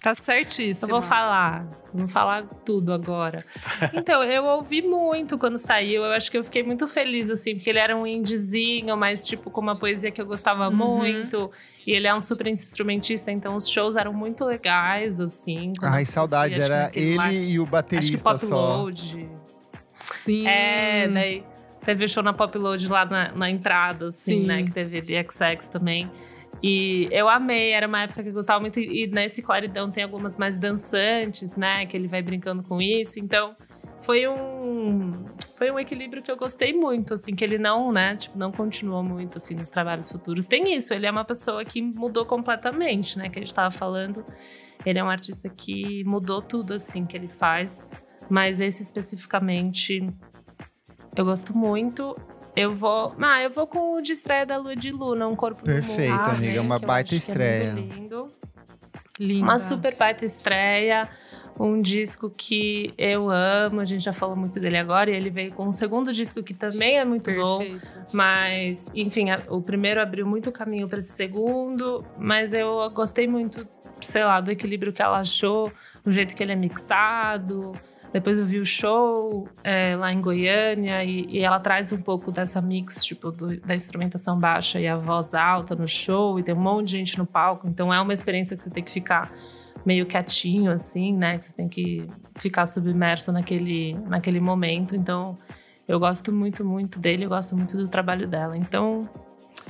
[0.00, 0.86] Tá certíssimo.
[0.86, 3.36] Eu vou falar, vou falar tudo agora.
[3.94, 6.04] Então, eu ouvi muito quando saiu.
[6.04, 9.50] Eu acho que eu fiquei muito feliz, assim, porque ele era um indiezinho, mas, tipo,
[9.50, 10.74] com uma poesia que eu gostava Uhum.
[10.74, 11.50] muito.
[11.86, 15.72] E ele é um super instrumentista, então os shows eram muito legais, assim.
[15.82, 18.76] Ai, que Era ele lá- e o Acho que baterista Pop só.
[18.82, 19.28] Load.
[19.94, 20.46] Sim.
[20.46, 21.44] É, daí
[21.84, 24.46] teve show na Pop Load lá na, na entrada, assim, Sim.
[24.46, 24.62] né?
[24.62, 26.10] Que teve ali XX também.
[26.62, 28.80] E eu amei, era uma época que eu gostava muito.
[28.80, 31.84] E nesse Claridão tem algumas mais dançantes, né?
[31.86, 33.18] Que ele vai brincando com isso.
[33.18, 33.54] Então,
[34.00, 35.24] foi um.
[35.56, 38.16] Foi um equilíbrio que eu gostei muito, assim, que ele não, né?
[38.16, 40.46] Tipo, não continuou muito, assim, nos trabalhos futuros.
[40.46, 43.28] Tem isso, ele é uma pessoa que mudou completamente, né?
[43.28, 44.24] Que a gente tava falando.
[44.84, 47.86] Ele é um artista que mudou tudo, assim, que ele faz.
[48.28, 50.00] Mas esse especificamente
[51.16, 52.16] eu gosto muito.
[52.56, 53.14] Eu vou.
[53.20, 56.18] Ah, eu vou com o de estreia da Lua de Luna, Um Corpo Perfeito, no
[56.18, 56.30] Mundo.
[56.30, 57.72] amiga, também, uma que eu baita é estreia.
[57.72, 58.32] muito lindo.
[59.20, 59.44] Linda.
[59.44, 61.08] Uma super baita estreia.
[61.58, 65.52] Um disco que eu amo, a gente já falou muito dele agora, e ele veio
[65.52, 67.58] com um segundo disco que também é muito bom.
[67.58, 67.86] Perfeito.
[68.12, 73.66] Mas, enfim, a- o primeiro abriu muito caminho para esse segundo, mas eu gostei muito,
[74.00, 75.70] sei lá, do equilíbrio que ela achou,
[76.04, 77.72] o jeito que ele é mixado.
[78.14, 82.30] Depois eu vi o show é, lá em Goiânia e, e ela traz um pouco
[82.30, 86.54] dessa mix, tipo, do- da instrumentação baixa e a voz alta no show, e tem
[86.54, 87.66] um monte de gente no palco.
[87.68, 89.32] Então é uma experiência que você tem que ficar
[89.84, 91.36] meio quietinho, assim, né?
[91.38, 92.08] Que você tem que
[92.38, 94.94] ficar submerso naquele, naquele momento.
[94.96, 95.36] Então
[95.86, 98.52] Eu gosto muito, muito dele, eu gosto muito do trabalho dela.
[98.56, 99.06] Então,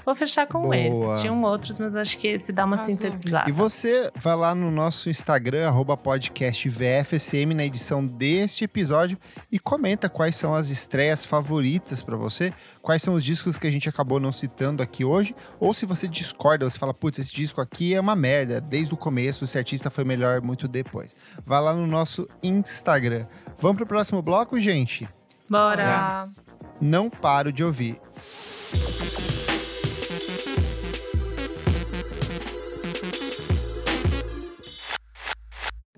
[0.04, 0.76] Vou fechar com Boa.
[0.76, 1.20] esses.
[1.20, 2.94] Tinham outros, mas acho que esse dá uma Arrasou.
[2.94, 3.48] sintetizada.
[3.48, 9.16] E você vai lá no nosso Instagram, arroba podcast VFSM, na edição deste episódio
[9.50, 13.70] e comenta quais são as estreias favoritas pra você, quais são os discos que a
[13.70, 17.60] gente acabou não citando aqui hoje, ou se você discorda, você fala, putz, esse disco
[17.60, 21.16] aqui é uma merda, desde o começo, esse artista foi melhor muito depois.
[21.46, 23.26] Vai lá no nosso Instagram.
[23.58, 25.08] Vamos pro próximo bloco, gente?
[25.48, 26.28] Bora!
[26.80, 28.00] Não paro de ouvir.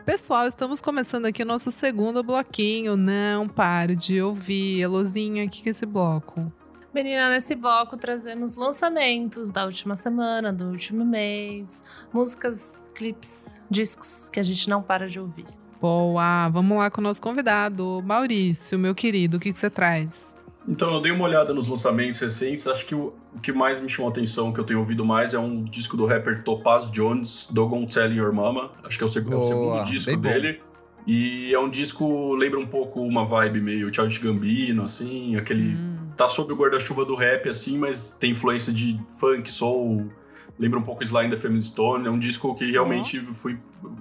[0.07, 2.97] Pessoal, estamos começando aqui o nosso segundo bloquinho.
[2.97, 4.81] Não paro de ouvir.
[4.81, 6.53] Elozinha, o que que é esse bloco?
[6.95, 11.83] Menina, nesse bloco trazemos lançamentos da última semana, do último mês,
[12.13, 15.47] músicas, clipes, discos que a gente não para de ouvir.
[15.81, 20.36] Boa, vamos lá com o nosso convidado, Maurício, meu querido, o que que você traz?
[20.69, 22.67] Então, eu dei uma olhada nos lançamentos recentes.
[22.67, 25.33] Acho que o, o que mais me chamou a atenção, que eu tenho ouvido mais,
[25.33, 28.73] é um disco do rapper Topaz Jones, Dogon Tell Your Mama.
[28.85, 30.61] Acho que é o, seg- é o Boa, segundo disco dele.
[31.07, 35.75] E é um disco, lembra um pouco uma vibe meio Charles Gambino, assim, aquele...
[35.77, 40.11] Hum, Tá sob o guarda-chuva do rap, assim, mas tem influência de funk, soul,
[40.59, 42.07] lembra um pouco and the Family Stone.
[42.07, 43.59] É um disco que realmente fui,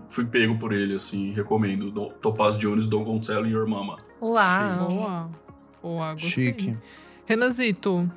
[0.08, 1.92] fui pego por ele, assim, recomendo.
[1.92, 3.98] Do- Topaz Jones, Dogon Tell Your Mama.
[4.22, 4.88] Uau!
[4.88, 5.30] boa,
[5.86, 6.32] boa, gostei.
[6.48, 6.78] Chique.
[7.28, 8.10] Renanzito,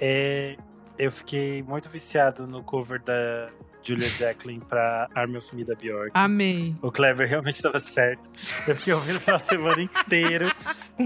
[0.00, 0.56] É,
[0.98, 3.48] eu fiquei muito viciado no cover da
[3.82, 6.10] Julia Jacqueline pra Army of Me da Bjork.
[6.12, 6.74] amei.
[6.82, 8.28] O Clever realmente estava certo.
[8.66, 10.52] Eu fiquei ouvindo de semana inteiro,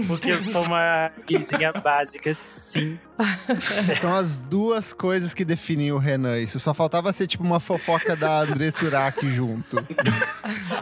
[0.07, 2.99] porque eu sou uma guizinha básica, sim.
[4.01, 6.39] São as duas coisas que definiam o Renan.
[6.39, 9.77] Isso só faltava ser tipo uma fofoca da André Surak junto.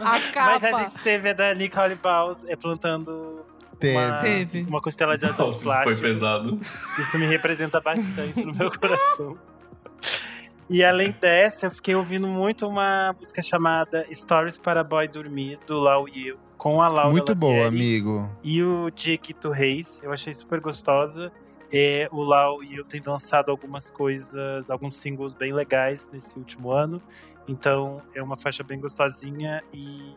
[0.00, 0.84] Mas a capa.
[0.84, 3.41] gente teve a da Nicole Baus é, plantando.
[3.90, 4.62] Uma, Teve.
[4.62, 6.60] uma costela de adão Nossa, isso foi pesado.
[6.98, 9.36] Isso me representa bastante no meu coração.
[10.70, 15.78] E além dessa, eu fiquei ouvindo muito uma música chamada Stories para Boy Dormir, do
[15.78, 18.30] Lau Yu, com a Laura Muito boa, Lavieri amigo.
[18.42, 21.30] E o Diquito Reis, eu achei super gostosa.
[21.70, 27.02] É, o Lau Yu tem lançado algumas coisas, alguns singles bem legais nesse último ano.
[27.48, 30.14] Então é uma faixa bem gostosinha e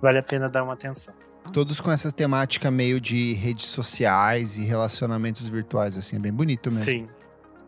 [0.00, 1.14] vale a pena dar uma atenção.
[1.52, 6.68] Todos com essa temática meio de redes sociais e relacionamentos virtuais, assim, é bem bonito
[6.70, 6.84] mesmo.
[6.84, 7.08] Sim.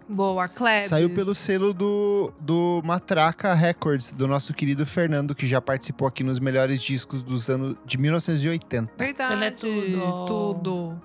[0.09, 0.89] Boa, Klebs.
[0.89, 6.22] Saiu pelo selo do, do Matraca Records, do nosso querido Fernando, que já participou aqui
[6.22, 8.93] nos melhores discos dos anos de 1980.
[8.97, 9.35] Verdade.
[9.35, 10.27] Ele é tudo.
[10.27, 11.03] Tudo.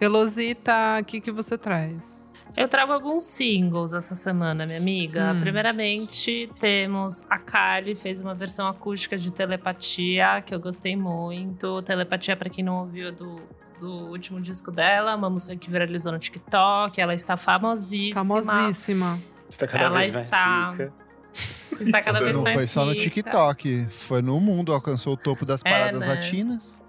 [0.00, 2.22] Elosita, o que que você traz?
[2.60, 5.32] Eu trago alguns singles essa semana, minha amiga.
[5.32, 5.38] Hum.
[5.40, 11.80] Primeiramente, temos a Kali, fez uma versão acústica de Telepatia, que eu gostei muito.
[11.82, 13.40] Telepatia, pra quem não ouviu, é do,
[13.78, 17.00] do último disco dela, uma música que viralizou no TikTok.
[17.00, 18.24] Ela está famosíssima.
[18.24, 19.20] Famosíssima.
[19.48, 20.92] Está cada Ela vez mais está- rica.
[21.80, 22.92] Está cada vez Não mais foi só no.
[22.92, 26.08] TikTok, foi no mundo, alcançou o topo das É, paradas né?
[26.08, 26.80] latinas.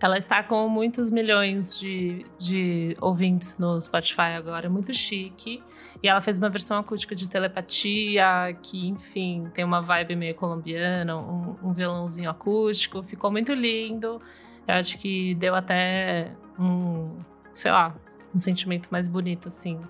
[0.00, 5.62] Ela está com muitos milhões de, de ouvintes no Spotify agora, é muito chique.
[6.02, 11.16] E ela fez uma versão acústica de telepatia, que, enfim, tem uma vibe meio colombiana,
[11.16, 13.02] um, um violãozinho acústico.
[13.02, 14.20] Ficou muito lindo.
[14.68, 17.16] Eu acho que deu até um,
[17.52, 17.94] sei lá,
[18.34, 19.80] um sentimento mais bonito, assim,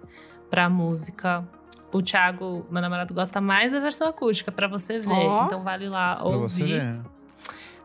[0.49, 1.47] pra música.
[1.93, 5.11] O Thiago, meu namorado, gosta mais da versão acústica, pra você ver.
[5.11, 5.47] Ó.
[5.47, 7.01] Então vale lá Pra ouvir.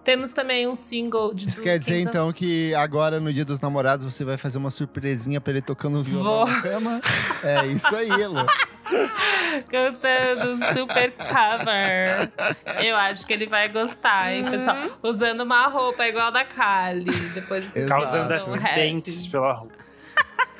[0.03, 3.45] Temos também um single de Isso quer dizer, Kings of então, que agora, no dia
[3.45, 6.47] dos namorados, você vai fazer uma surpresinha pra ele tocando violão Vou.
[6.47, 7.01] na cama?
[7.43, 8.45] É isso aí, Elo.
[9.69, 12.31] cantando um super cover.
[12.83, 14.77] Eu acho que ele vai gostar, hein, pessoal?
[15.03, 17.11] Usando uma roupa igual a da Kali.
[17.33, 17.87] Depois Exato.
[17.87, 19.80] Causando acidentes pela rua.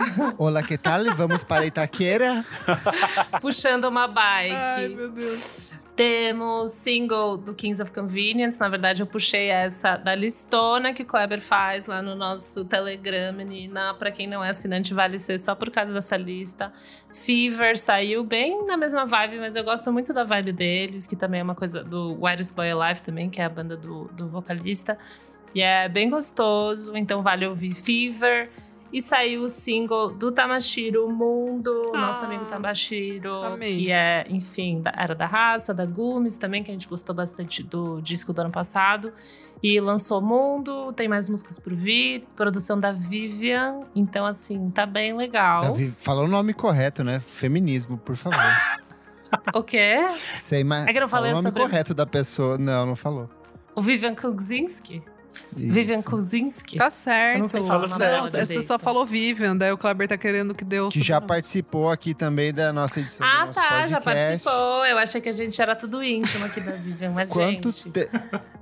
[0.37, 1.03] Olá, que tal?
[1.15, 2.45] Vamos para Itaquera?
[3.41, 4.55] Puxando uma bike.
[4.55, 5.71] Ai, meu Deus.
[5.95, 8.59] Temos single do Kings of Convenience.
[8.59, 13.33] Na verdade, eu puxei essa da listona que o Kleber faz lá no nosso Telegram,
[13.33, 13.93] menina.
[13.93, 16.71] Pra quem não é assinante, vale ser só por causa dessa lista.
[17.13, 21.41] Fever saiu bem na mesma vibe, mas eu gosto muito da vibe deles, que também
[21.41, 24.97] é uma coisa do Whitest Boy Alive também, que é a banda do, do vocalista.
[25.53, 28.49] E é bem gostoso, então vale ouvir Fever.
[28.93, 33.75] E saiu o single do Tamashiro Mundo, nosso Ah, amigo Tamashiro, amei.
[33.77, 37.63] que é, enfim, da- era da raça, da Gumes também, que a gente gostou bastante
[37.63, 39.13] do disco do ano passado.
[39.63, 45.15] E lançou Mundo, tem mais músicas por vir, produção da Vivian, então assim, tá bem
[45.15, 45.61] legal.
[45.61, 47.19] Davi, fala o nome correto, né?
[47.19, 48.39] Feminismo, por favor.
[49.55, 49.95] O quê?
[50.35, 52.57] Sei, mas É que eu não falei o nome sobre- correto da pessoa.
[52.57, 53.29] Não, não falou.
[53.73, 55.01] O Vivian Kuczynski?
[55.53, 56.09] Vivian Isso.
[56.09, 56.77] Kuzinski.
[56.77, 57.35] Tá certo.
[57.35, 58.63] Eu não sei falar Não, você direito.
[58.63, 62.53] só falou Vivian, daí o Kleber tá querendo que o Que já participou aqui também
[62.53, 63.25] da nossa edição.
[63.27, 64.43] do Ah, nosso tá, já podcast.
[64.45, 64.85] participou.
[64.85, 67.91] Eu achei que a gente era tudo íntimo aqui da Vivian, mas Quanto, gente.
[67.91, 68.09] te-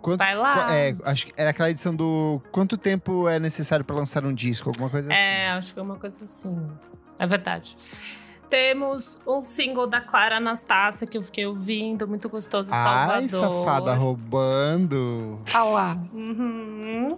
[0.01, 0.76] quanto Vai lá.
[0.76, 4.70] É, acho que era aquela edição do quanto tempo é necessário pra lançar um disco,
[4.70, 6.55] alguma coisa É, acho que é uma coisa assim.
[7.17, 7.76] É verdade.
[8.50, 12.82] Temos um single da Clara Anastácia que eu fiquei ouvindo, muito gostoso, assim.
[12.82, 13.14] Salvador.
[13.22, 15.36] Ai, safada roubando.
[15.54, 15.97] Ah lá.
[16.12, 17.18] Uhum.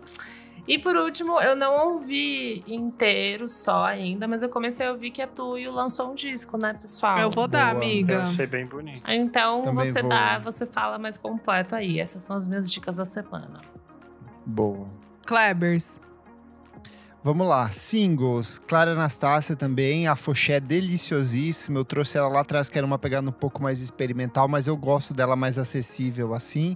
[0.67, 5.21] E por último, eu não ouvi inteiro só ainda, mas eu comecei a ouvir que
[5.21, 7.17] a Tuyo lançou um disco, né, pessoal?
[7.17, 7.83] Eu vou dar, Boa.
[7.85, 8.21] Eu amiga.
[8.23, 9.01] achei bem bonito.
[9.09, 10.09] Então Também você vou.
[10.09, 11.99] dá, você fala mais completo aí.
[11.99, 13.59] Essas são as minhas dicas da semana.
[14.45, 14.87] Boa.
[15.25, 15.99] Klebers.
[17.23, 18.57] Vamos lá, singles.
[18.57, 21.77] Clara Anastácia também, a Foché deliciosíssima.
[21.77, 24.75] Eu trouxe ela lá atrás, que era uma pegada um pouco mais experimental, mas eu
[24.75, 26.75] gosto dela mais acessível assim.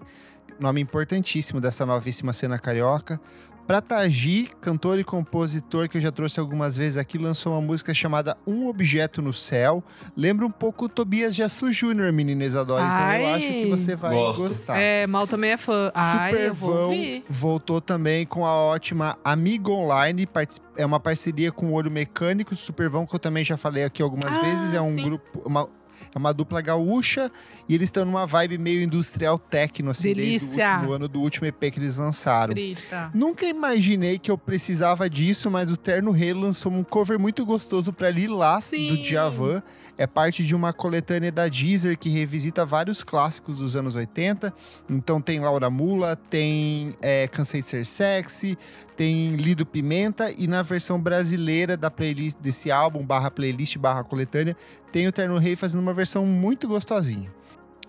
[0.60, 3.20] Nome importantíssimo dessa novíssima cena carioca.
[3.68, 8.38] Pratagi, cantor e compositor que eu já trouxe algumas vezes aqui, lançou uma música chamada
[8.46, 9.84] Um Objeto no Céu.
[10.16, 12.84] Lembra um pouco o Tobias Jassu Jr., menina Isadora.
[12.86, 13.34] Então eu Ai.
[13.34, 14.44] acho que você vai Gosto.
[14.44, 14.78] gostar.
[14.78, 15.92] É, Mal também é fã.
[15.96, 17.24] Ai, eu vou Supervão ouvir.
[17.28, 20.30] voltou também com a ótima Amigo Online,
[20.78, 24.32] é uma parceria com o Olho Mecânico, Supervão, que eu também já falei aqui algumas
[24.32, 25.04] Ah, vezes, é um sim.
[25.04, 25.68] grupo, uma,
[26.16, 27.30] é uma dupla gaúcha,
[27.68, 30.76] e eles estão numa vibe meio industrial techno, assim, desde o Delícia.
[30.76, 32.54] último ano do último EP que eles lançaram.
[32.54, 33.12] Frita.
[33.14, 37.92] Nunca imaginei que eu precisava disso, mas o Terno Rei lançou um cover muito gostoso
[37.92, 39.02] pra Lilás, do Sim.
[39.02, 39.62] Djavan.
[39.98, 44.54] É parte de uma coletânea da Deezer que revisita vários clássicos dos anos 80.
[44.90, 48.58] Então tem Laura Mula, tem é, Cansei de Ser Sexy,
[48.98, 54.58] tem Lido Pimenta e na versão brasileira da playlist desse álbum, barra playlist, barra coletânea,
[54.92, 57.34] tem o Terno Rei fazendo uma versão muito gostosinha.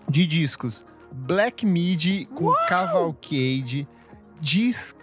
[0.09, 3.85] De discos, Black Midi com Cavalcade,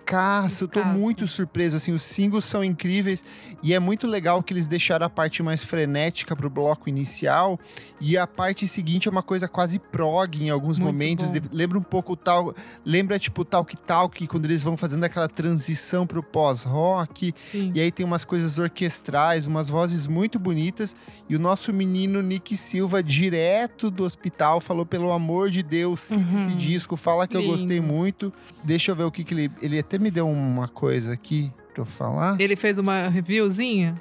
[0.05, 3.25] Descasso, tô muito surpreso, assim, os singles são incríveis
[3.63, 7.59] e é muito legal que eles deixaram a parte mais frenética pro bloco inicial
[8.01, 11.49] e a parte seguinte é uma coisa quase prog em alguns Muito momentos, bom.
[11.51, 15.29] Lembra um pouco o tal, lembra tipo o Talk Talk, quando eles vão fazendo aquela
[15.29, 17.33] transição pro pós-rock,
[17.75, 20.95] e aí tem umas coisas orquestrais, umas vozes muito bonitas.
[21.29, 26.21] E o nosso menino Nick Silva, direto do hospital, falou: pelo amor de Deus, cita
[26.35, 26.57] esse Uhum.
[26.57, 27.53] disco, fala que eu Lindo.
[27.53, 28.33] gostei muito.
[28.63, 29.51] Deixa eu ver o que, que ele.
[29.63, 32.41] Ele até me deu uma coisa aqui pra eu falar.
[32.41, 34.01] Ele fez uma reviewzinha?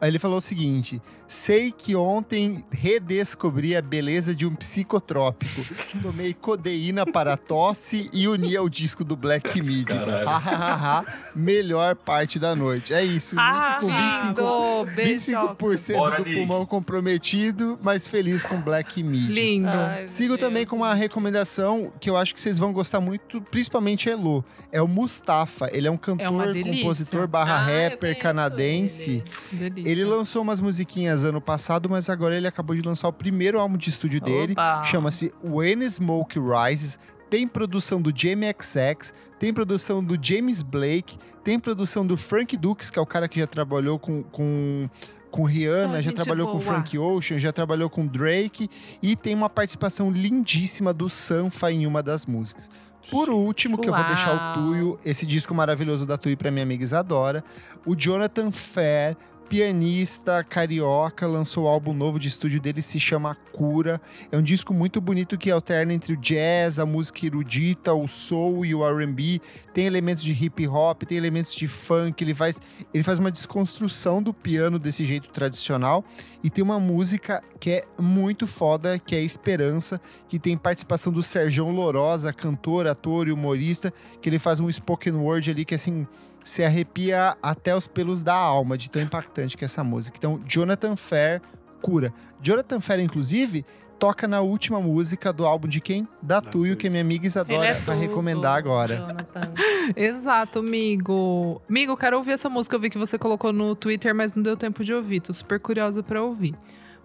[0.00, 5.62] Aí ele falou o seguinte: sei que ontem redescobri a beleza de um psicotrópico.
[6.02, 9.84] Tomei codeína para tosse e uni ao disco do Black Midi.
[9.84, 10.28] Caralho.
[10.28, 11.04] Ha, ha, ha, ha.
[11.34, 12.92] Melhor parte da noite.
[12.94, 13.34] É isso.
[13.38, 14.94] Ah, com 25 Lindo.
[14.96, 15.32] Beijo.
[15.32, 16.36] 25% Bora, do Nick.
[16.36, 19.32] pulmão comprometido, mas feliz com Black Midi.
[19.32, 19.68] Lindo.
[19.68, 24.08] Ai, Sigo também com uma recomendação que eu acho que vocês vão gostar muito, principalmente
[24.08, 24.44] Elo.
[24.72, 25.68] É o Mustafa.
[25.72, 26.72] Ele é um cantor, uma delícia.
[26.82, 29.22] compositor barra Ah, rapper canadense.
[29.52, 29.68] ele.
[29.70, 29.90] Delícia.
[29.90, 33.76] Ele lançou umas musiquinhas ano passado, mas agora ele acabou de lançar o primeiro álbum
[33.76, 34.52] de estúdio dele.
[34.52, 34.82] Opa.
[34.82, 36.98] Chama-se When Smoke Rises.
[37.30, 42.90] Tem produção do Jamie XX, tem produção do James Blake, tem produção do Frank Dukes,
[42.90, 44.88] que é o cara que já trabalhou com, com,
[45.30, 46.64] com Rihanna, já trabalhou com boa.
[46.64, 48.68] Frank Ocean, já trabalhou com Drake
[49.02, 52.68] e tem uma participação lindíssima do Sanfa em uma das músicas.
[53.10, 54.52] Por último, que eu vou deixar o Uau.
[54.54, 57.44] Tuyo, esse disco maravilhoso da Tuyo pra minha amiga Isadora,
[57.84, 59.16] o Jonathan Fair,
[59.54, 64.00] pianista carioca, lançou o álbum novo de estúdio dele, se chama Cura.
[64.32, 68.66] É um disco muito bonito que alterna entre o jazz, a música erudita, o soul
[68.66, 69.40] e o R&B.
[69.72, 72.24] Tem elementos de hip hop, tem elementos de funk.
[72.24, 72.60] Ele faz,
[72.92, 76.04] ele faz uma desconstrução do piano desse jeito tradicional.
[76.42, 81.22] E tem uma música que é muito foda, que é Esperança, que tem participação do
[81.22, 86.08] Serjão Lorosa, cantor, ator e humorista, que ele faz um spoken word ali que assim
[86.44, 90.16] se arrepia até os pelos da alma, de tão impactante que é essa música.
[90.16, 91.40] Então, Jonathan Fair,
[91.80, 92.12] Cura.
[92.40, 93.64] Jonathan Fair, inclusive,
[93.98, 96.06] toca na última música do álbum de quem?
[96.20, 98.96] Da Da Tuyo, que minha amiga Isadora é vai recomendar agora.
[98.96, 99.52] Jonathan.
[99.96, 101.62] Exato, amigo.
[101.68, 102.76] Amigo, quero ouvir essa música.
[102.76, 105.20] Eu vi que você colocou no Twitter, mas não deu tempo de ouvir.
[105.20, 106.54] Tô super curiosa pra ouvir.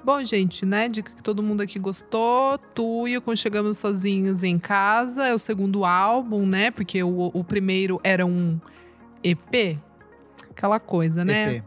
[0.03, 0.87] Bom, gente, né?
[0.87, 2.57] Dica que todo mundo aqui gostou.
[2.73, 5.25] Tuyo com Chegamos Sozinhos em Casa.
[5.27, 6.71] É o segundo álbum, né?
[6.71, 8.59] Porque o, o primeiro era um
[9.23, 9.77] EP.
[10.49, 11.57] Aquela coisa, né?
[11.57, 11.63] EP.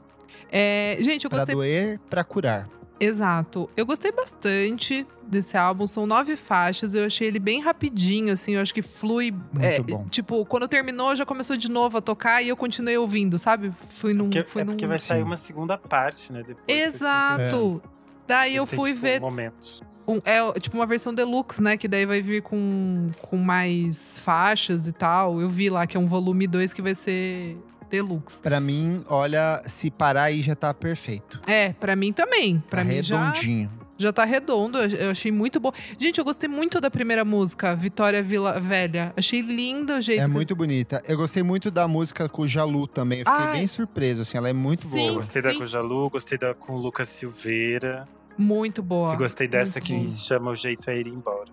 [0.51, 2.69] É, gente, eu Pra gostei doer, pra curar.
[3.01, 3.69] Exato.
[3.77, 5.87] Eu gostei bastante desse álbum.
[5.89, 6.95] São nove faixas.
[6.95, 8.55] Eu achei ele bem rapidinho, assim.
[8.55, 9.35] Eu acho que flui.
[9.59, 10.07] é, bom.
[10.09, 13.73] Tipo, quando terminou, já começou de novo a tocar e eu continuei ouvindo, sabe?
[13.89, 14.25] Fui num.
[14.25, 14.73] Porque, fui é num...
[14.73, 16.45] porque vai sair uma segunda parte, né?
[16.47, 17.83] Depois Exato.
[17.85, 17.89] É.
[18.29, 19.83] Daí eu Tem, fui tipo, ver Momentos.
[20.07, 21.77] Um- é tipo uma versão deluxe, né?
[21.77, 25.41] Que daí vai vir com, com mais faixas e tal.
[25.41, 27.57] Eu vi lá que é um volume 2 que vai ser
[27.91, 28.41] deluxe.
[28.43, 31.41] Pra mim, olha, se parar aí já tá perfeito.
[31.47, 32.63] É, pra mim também.
[32.71, 33.71] Pra tá mim já, redondinho.
[33.99, 34.79] já tá redondo.
[34.79, 35.71] Eu, eu achei muito bom.
[35.99, 39.13] Gente, eu gostei muito da primeira música, Vitória Vila Velha.
[39.15, 41.03] Achei lindo o jeito É que- muito bonita.
[41.07, 43.21] Eu gostei muito da música com o Jalu também.
[43.21, 43.59] Eu fiquei Ai.
[43.59, 44.39] bem surpreso, assim.
[44.39, 44.99] Ela é muito Sim.
[45.09, 45.13] boa.
[45.19, 45.59] Gostei da Sim.
[45.59, 48.09] com o Jalu, gostei da com o Lucas Silveira.
[48.39, 49.15] Muito boa.
[49.15, 51.51] e gostei dessa muito que se chama O Jeito é Ir Embora.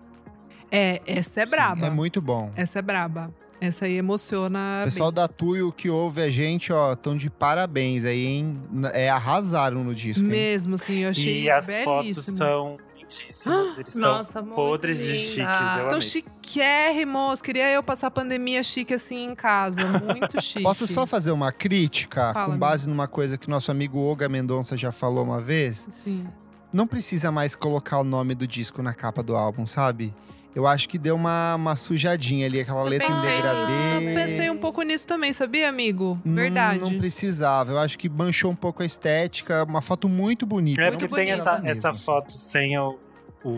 [0.70, 1.86] É, essa é Sim, braba.
[1.86, 2.52] é muito bom.
[2.54, 3.34] Essa é braba.
[3.60, 4.80] Essa aí emociona.
[4.82, 8.58] O pessoal da Tuyo que ouve a gente, ó, estão de parabéns aí, hein?
[8.94, 10.32] É, arrasaram no disco, bem.
[10.32, 10.44] hein?
[10.52, 11.84] Mesmo, assim, eu achei E as belíssimo.
[11.84, 13.78] fotos são lindíssimas.
[13.78, 15.38] Eles Nossa, estão podres de chiques.
[15.78, 16.00] Eu amei.
[16.00, 17.42] chiquérrimos.
[17.42, 19.82] Queria eu passar a pandemia chique assim em casa.
[20.00, 20.62] Muito chique.
[20.62, 24.76] Posso só fazer uma crítica Fala, com base numa coisa que nosso amigo Olga Mendonça
[24.76, 25.86] já falou uma vez?
[25.90, 26.26] Sim.
[26.72, 30.14] Não precisa mais colocar o nome do disco na capa do álbum, sabe?
[30.54, 34.10] Eu acho que deu uma, uma sujadinha ali, aquela Eu letra em degradê.
[34.10, 36.18] Eu pensei um pouco nisso também, sabia, amigo?
[36.24, 36.80] Não- Verdade.
[36.92, 37.70] Não, precisava.
[37.72, 39.62] Eu acho que manchou um pouco a estética.
[39.64, 40.80] Uma foto muito bonita.
[40.82, 42.04] É Muito porque tem bonita essa, mesmo, essa assim.
[42.04, 42.98] foto sem o,
[43.44, 43.48] o,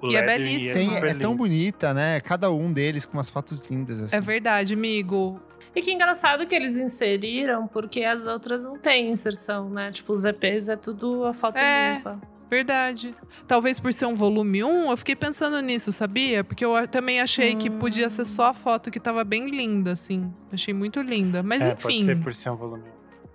[0.00, 0.72] o E é belíssima.
[0.74, 2.20] Sem- super é tão bonita, né?
[2.20, 4.14] Cada um deles com umas fotos lindas, assim.
[4.16, 5.40] É verdade, amigo.
[5.74, 9.90] E que engraçado que eles inseriram, porque as outras não têm inserção, né?
[9.90, 11.94] Tipo, os EPs é tudo a foto É.
[11.96, 12.20] limpa.
[12.50, 13.14] Verdade.
[13.46, 16.44] Talvez por ser um volume 1, eu fiquei pensando nisso, sabia?
[16.44, 17.78] Porque eu também achei que Hum.
[17.78, 20.32] podia ser só a foto que tava bem linda, assim.
[20.52, 21.42] Achei muito linda.
[21.42, 22.84] Mas É, pode enfim, ser por ser um volume.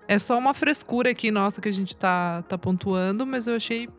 [0.07, 3.89] é só uma frescura aqui nossa que a gente tá, tá pontuando, mas eu achei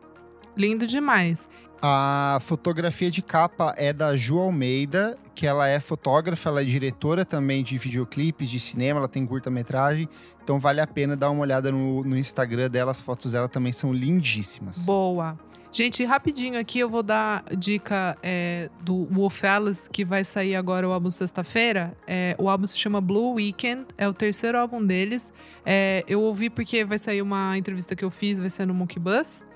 [0.56, 1.48] lindo demais.
[1.84, 7.24] A fotografia de capa é da Ju Almeida, que ela é fotógrafa, ela é diretora
[7.24, 10.08] também de videoclipes, de cinema, ela tem curta-metragem.
[10.42, 13.72] Então vale a pena dar uma olhada no, no Instagram dela, as fotos dela também
[13.72, 14.78] são lindíssimas.
[14.78, 15.38] Boa.
[15.74, 20.86] Gente, rapidinho aqui eu vou dar dica é, do Wolf Alice, que vai sair agora
[20.86, 21.96] o álbum sexta-feira.
[22.06, 25.32] É, o álbum se chama Blue Weekend, é o terceiro álbum deles.
[25.64, 28.98] É, eu ouvi porque vai sair uma entrevista que eu fiz, vai ser no Monkey
[28.98, 29.46] Bus,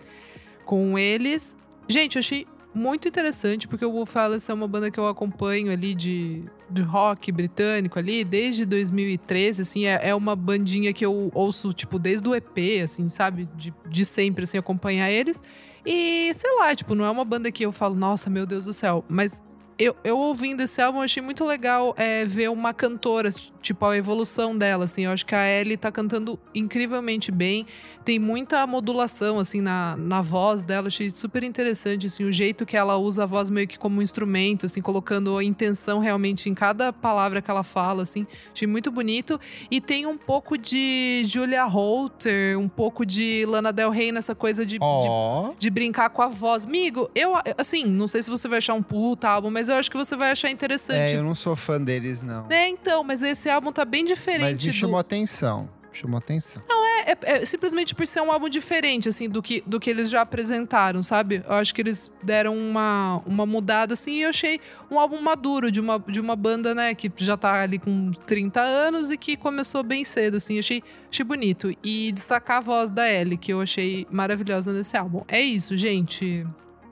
[0.65, 1.55] com eles.
[1.87, 2.47] Gente, eu achei
[2.77, 6.83] muito interessante, porque o Wolf Alice é uma banda que eu acompanho ali de, de
[6.83, 12.29] rock britânico ali, desde 2013, assim, é, é uma bandinha que eu ouço, tipo, desde
[12.29, 13.49] o EP, assim, sabe?
[13.57, 15.43] De, de sempre, assim, acompanhar eles.
[15.87, 18.73] E, sei lá, tipo, não é uma banda que eu falo, nossa, meu Deus do
[18.75, 19.43] céu, mas...
[19.79, 23.29] Eu, eu ouvindo esse álbum, eu achei muito legal é, ver uma cantora,
[23.61, 25.05] tipo, a evolução dela, assim.
[25.05, 27.67] Eu acho que a Ellie tá cantando incrivelmente bem.
[28.03, 30.87] Tem muita modulação, assim, na, na voz dela.
[30.87, 34.03] Achei super interessante, assim, o jeito que ela usa a voz meio que como um
[34.03, 38.27] instrumento, assim, colocando a intenção realmente em cada palavra que ela fala, assim.
[38.55, 39.39] Achei muito bonito.
[39.71, 44.65] E tem um pouco de Julia Holter, um pouco de Lana Del Rey nessa coisa
[44.65, 46.65] de, de Ó, de brincar com a voz.
[46.65, 49.91] Migo, eu, assim, não sei se você vai achar um puta álbum, mas eu acho
[49.91, 51.13] que você vai achar interessante.
[51.15, 52.47] é, eu não sou fã deles, não.
[52.51, 54.77] É, então, mas esse álbum tá bem Mas diferente me do.
[54.79, 55.69] chamou atenção.
[55.93, 56.63] Chamou atenção.
[57.07, 60.11] É, é- é simplesmente por ser um álbum diferente, assim, do que, do que eles
[60.11, 61.43] já apresentaram, sabe?
[61.47, 64.61] Eu acho que eles deram uma, uma mudada, assim, e eu achei
[64.91, 68.61] um álbum maduro de uma, de uma banda, né, que já tá ali com 30
[68.61, 70.59] anos e que começou bem cedo, assim.
[70.59, 71.73] Achei, achei bonito.
[71.83, 75.23] E destacar a voz da Ellie, que eu achei maravilhosa nesse álbum.
[75.29, 76.45] É isso, gente.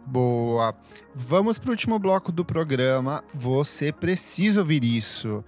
[0.06, 0.74] Boa.
[1.14, 3.24] Vamos pro último bloco do programa.
[3.34, 5.42] Você precisa ouvir isso.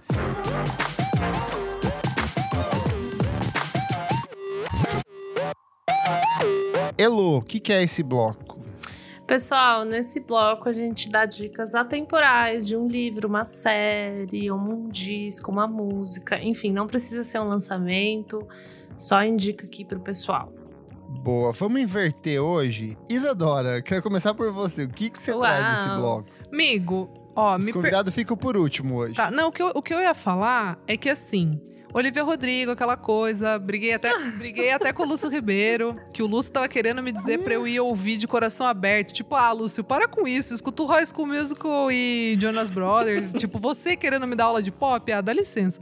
[6.97, 8.47] Elo, o que, que é esse bloco?
[9.27, 15.51] Pessoal, nesse bloco a gente dá dicas atemporais de um livro, uma série, um disco,
[15.51, 16.41] uma música.
[16.41, 18.47] Enfim, não precisa ser um lançamento,
[18.97, 20.51] só indica aqui pro pessoal.
[21.19, 22.97] Boa, vamos inverter hoje.
[23.09, 24.83] Isadora, quero começar por você.
[24.83, 25.41] O que, que você Uau.
[25.41, 26.29] traz nesse bloco?
[26.51, 27.81] Amigo, ó, Os me per...
[27.81, 29.15] convidados ficam por último hoje.
[29.15, 31.59] Tá, não, o que, eu, o que eu ia falar é que assim.
[31.93, 36.51] Olivia Rodrigo, aquela coisa, briguei até, briguei até com o Lúcio Ribeiro, que o Lúcio
[36.51, 39.13] tava querendo me dizer pra eu ir ouvir de coração aberto.
[39.13, 43.31] Tipo, ah, Lúcio, para com isso, escuta o High School Musical e Jonas Brothers.
[43.39, 45.11] tipo, você querendo me dar aula de pop?
[45.11, 45.81] Ah, dá licença.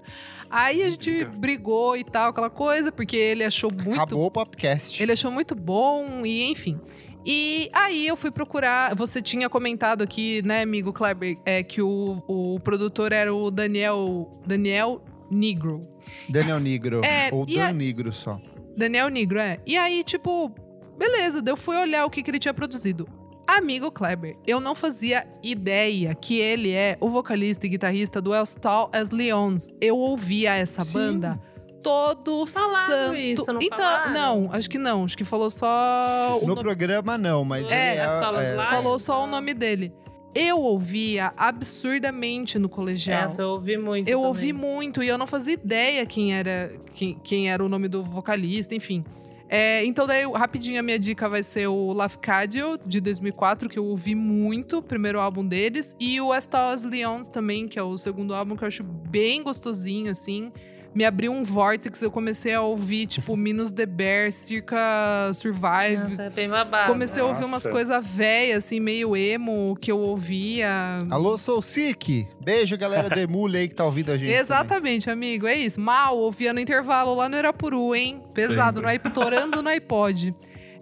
[0.49, 5.01] Aí a gente brigou e tal, aquela coisa, porque ele achou muito Acabou o podcast.
[5.01, 6.79] ele achou muito bom e enfim.
[7.25, 8.95] E aí eu fui procurar.
[8.95, 14.29] Você tinha comentado aqui, né, amigo Kleber, é, que o, o produtor era o Daniel.
[14.45, 15.01] Daniel
[15.35, 15.81] Negro.
[16.29, 17.03] Daniel Negro.
[17.03, 18.39] É, ou Dan a- Negro só.
[18.77, 19.59] Daniel Negro, é.
[19.65, 20.51] E aí, tipo,
[20.97, 23.07] beleza, eu fui olhar o que, que ele tinha produzido.
[23.47, 28.55] Amigo Kleber, eu não fazia ideia que ele é o vocalista e guitarrista do As
[28.55, 29.67] Tall as Leons.
[29.79, 30.93] Eu ouvia essa Sim.
[30.93, 31.39] banda
[31.83, 33.15] todo Falaram santo.
[33.15, 34.11] isso, não então, falaram?
[34.13, 35.03] não, acho que não.
[35.03, 38.67] Acho que falou só o No nome programa, não, mas É, é, lá.
[38.71, 39.93] Falou só o nome dele.
[40.35, 43.23] Eu ouvia absurdamente no colegial.
[43.23, 44.09] Essa eu ouvi muito.
[44.09, 44.27] eu também.
[44.27, 48.03] ouvi muito e eu não fazia ideia quem era, quem, quem era o nome do
[48.03, 49.03] vocalista, enfim.
[49.47, 53.85] É, então, daí, rapidinho, a minha dica vai ser o Lafcadio, de 2004, que eu
[53.85, 55.95] ouvi muito, primeiro álbum deles.
[55.99, 60.09] E o Estas Lions também, que é o segundo álbum, que eu acho bem gostosinho,
[60.09, 60.51] assim.
[60.95, 65.97] Me abriu um vortex, eu comecei a ouvir, tipo, Minus the Bear, Circa Survive.
[66.03, 66.89] Nossa, é bem babado.
[66.91, 71.03] Comecei a ouvir umas coisas velhas, assim, meio emo, que eu ouvia.
[71.11, 72.25] Alô, sou o Sick.
[72.41, 74.31] Beijo, galera do Emule aí que tá ouvindo a gente.
[74.31, 75.81] Exatamente, amigo, é isso.
[75.81, 78.21] Mal, ouvia no intervalo lá no Irapuru, hein?
[78.33, 80.33] Pesado, no iP- torando no iPod.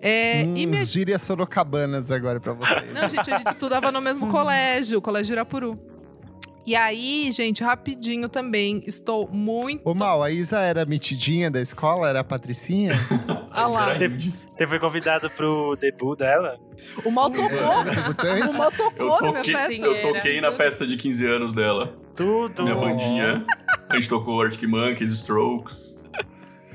[0.05, 0.63] É, também.
[0.63, 0.85] e Hum, minha...
[0.85, 2.93] gírias sorocabanas agora pra vocês.
[2.93, 5.79] Não, gente, a gente estudava no mesmo colégio, Colégio Irapuru.
[6.65, 9.81] E aí, gente, rapidinho também, estou muito...
[9.83, 12.07] Ô, Mal, a Isa era metidinha da escola?
[12.07, 12.93] Era a Patricinha?
[13.55, 14.09] Ah lá, Você,
[14.51, 16.57] você foi convidado pro debut dela?
[17.05, 19.73] o Mal tocou, o Mal Eu tocou na minha toquei, festa.
[19.75, 21.95] eu toquei na festa de 15 anos dela.
[22.15, 22.63] Tudo.
[22.63, 23.45] Minha bandinha.
[23.89, 25.99] A gente tocou Arctic Monkeys, Strokes.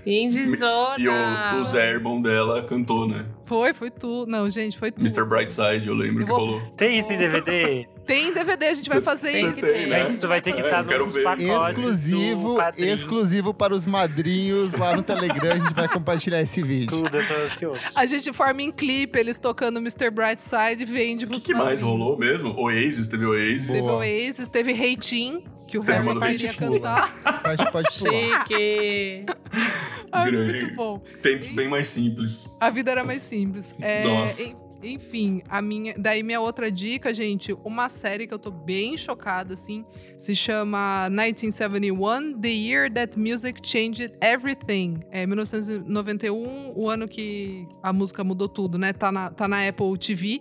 [0.06, 0.94] Indizona.
[0.98, 3.26] E o, o Zé, irmão dela, cantou, né?
[3.48, 4.30] Foi, foi tudo.
[4.30, 5.00] Não, gente, foi tudo.
[5.06, 5.24] Mr.
[5.24, 6.60] Brightside, eu lembro Eu que vou- rolou.
[6.76, 7.88] Tem isso em DVD?
[8.06, 9.64] Tem DVD, a gente vai fazer Tem isso.
[9.66, 9.86] A né?
[10.06, 10.76] gente Isso vai ter que fazer.
[10.78, 15.52] estar quero nos exclusivo, exclusivo para os madrinhos lá no Telegram.
[15.52, 16.88] A gente vai compartilhar esse vídeo.
[16.88, 17.82] Tudo, eu tô ansioso.
[17.94, 20.10] A gente forma em clipe, eles tocando Mr.
[20.10, 22.54] Brightside e vende O que, que mais rolou mesmo?
[22.58, 23.66] Oasis, teve Oasis.
[23.66, 23.96] Teve Boa.
[23.96, 26.58] Oasis, teve Reitin, que o Teve do queria Hating.
[26.58, 27.12] cantar.
[27.42, 28.46] Pode, pode pular.
[28.46, 29.26] Chique.
[30.10, 31.02] Ai, muito bom.
[31.20, 32.48] Tempos bem mais simples.
[32.58, 33.37] A vida era mais simples.
[33.80, 34.42] É, Nossa.
[34.42, 38.96] en- Enfim, a minha, daí minha outra dica, gente, uma série que eu tô bem
[38.96, 39.84] chocada, assim,
[40.16, 45.00] se chama 1971, The Year That Music Changed Everything.
[45.10, 48.92] É 1991, o ano que a música mudou tudo, né?
[48.92, 50.40] Tá na, tá na Apple TV.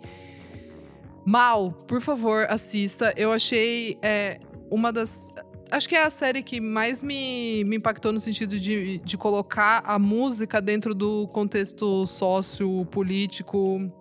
[1.26, 3.14] Mal, por favor, assista.
[3.18, 4.40] Eu achei é,
[4.72, 5.34] uma das.
[5.70, 9.84] Acho que é a série que mais me, me impactou no sentido de, de colocar
[9.86, 13.92] a música dentro do contexto sociopolítico.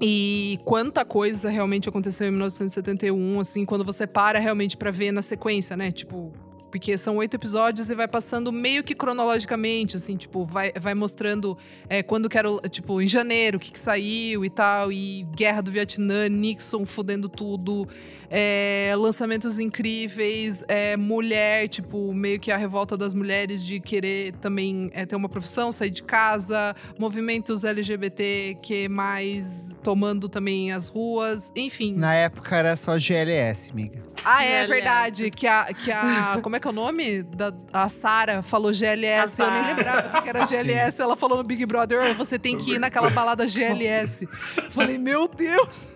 [0.00, 5.22] E quanta coisa realmente aconteceu em 1971, assim, quando você para realmente pra ver na
[5.22, 5.90] sequência, né?
[5.90, 6.32] Tipo,
[6.70, 11.56] porque são oito episódios e vai passando meio que cronologicamente, assim, tipo, vai, vai mostrando
[11.88, 15.24] é, quando que era, o- tipo, em janeiro, o que, que saiu e tal, e
[15.34, 17.88] Guerra do Vietnã, Nixon fudendo tudo,
[18.30, 24.90] é, lançamentos incríveis, é, mulher, tipo, meio que a revolta das mulheres de querer também
[24.92, 31.50] é, ter uma profissão, sair de casa, movimentos LGBT que mais tomando também as ruas,
[31.56, 31.94] enfim.
[31.94, 34.02] Na época era só GLS, amiga.
[34.24, 34.68] Ah, é GLS.
[34.68, 35.30] verdade.
[35.30, 36.38] Que a, que a.
[36.42, 37.22] Como é que é o nome?
[37.22, 39.40] Da, a Sara falou GLS.
[39.42, 41.00] A Eu nem lembrava o que era GLS.
[41.00, 44.26] Ela falou no Big Brother: "Ô, você tem que ir naquela balada GLS.
[44.70, 45.86] Falei, meu Deus!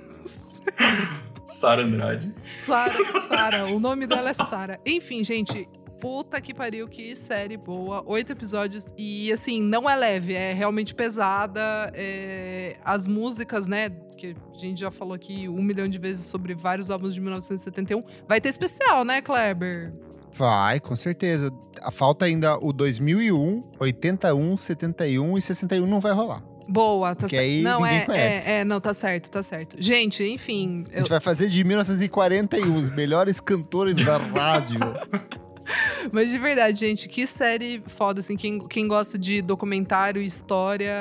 [1.44, 2.34] Sara Andrade.
[2.44, 3.66] Sara, Sara.
[3.66, 4.80] O nome dela é Sara.
[4.86, 5.68] Enfim, gente.
[6.00, 8.02] Puta que pariu, que série boa.
[8.06, 8.92] Oito episódios.
[8.98, 11.92] E, assim, não é leve, é realmente pesada.
[11.94, 13.88] é, As músicas, né?
[14.18, 18.02] Que a gente já falou aqui um milhão de vezes sobre vários álbuns de 1971.
[18.26, 19.92] Vai ter especial, né, Kleber?
[20.34, 21.52] Vai, com certeza.
[21.82, 26.42] A falta ainda o 2001, 81, 71 e 61 não vai rolar.
[26.68, 27.62] Boa, tá certo.
[27.62, 29.76] Não, é, é, é, não, tá certo, tá certo.
[29.78, 30.84] Gente, enfim.
[30.90, 34.78] A eu- gente vai fazer de 1941, os melhores cantores da rádio.
[36.10, 38.36] Mas de verdade, gente, que série foda, assim.
[38.36, 40.94] Quem, quem gosta de documentário, história.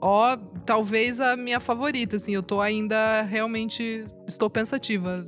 [0.00, 2.34] Ó, talvez a minha favorita, assim.
[2.34, 4.04] Eu tô ainda realmente.
[4.26, 5.24] Estou pensativa.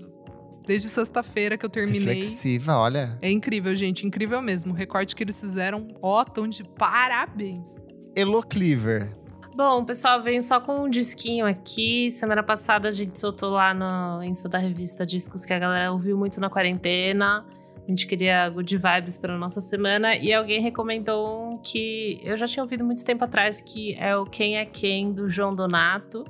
[0.66, 2.22] Desde sexta-feira que eu terminei.
[2.22, 3.18] Reflexiva, olha.
[3.20, 4.06] É incrível, gente.
[4.06, 4.72] Incrível mesmo.
[4.72, 7.76] O recorte que eles fizeram, ó, tão de parabéns.
[8.16, 9.14] Elo Cleaver.
[9.54, 12.10] Bom, o pessoal veio só com um disquinho aqui.
[12.10, 16.16] Semana passada a gente soltou lá no Insta da revista Discos que a galera ouviu
[16.16, 17.46] muito na quarentena.
[17.86, 22.46] A gente queria good vibes para nossa semana e alguém recomendou um que eu já
[22.46, 26.24] tinha ouvido muito tempo atrás, que é o Quem é Quem do João Donato.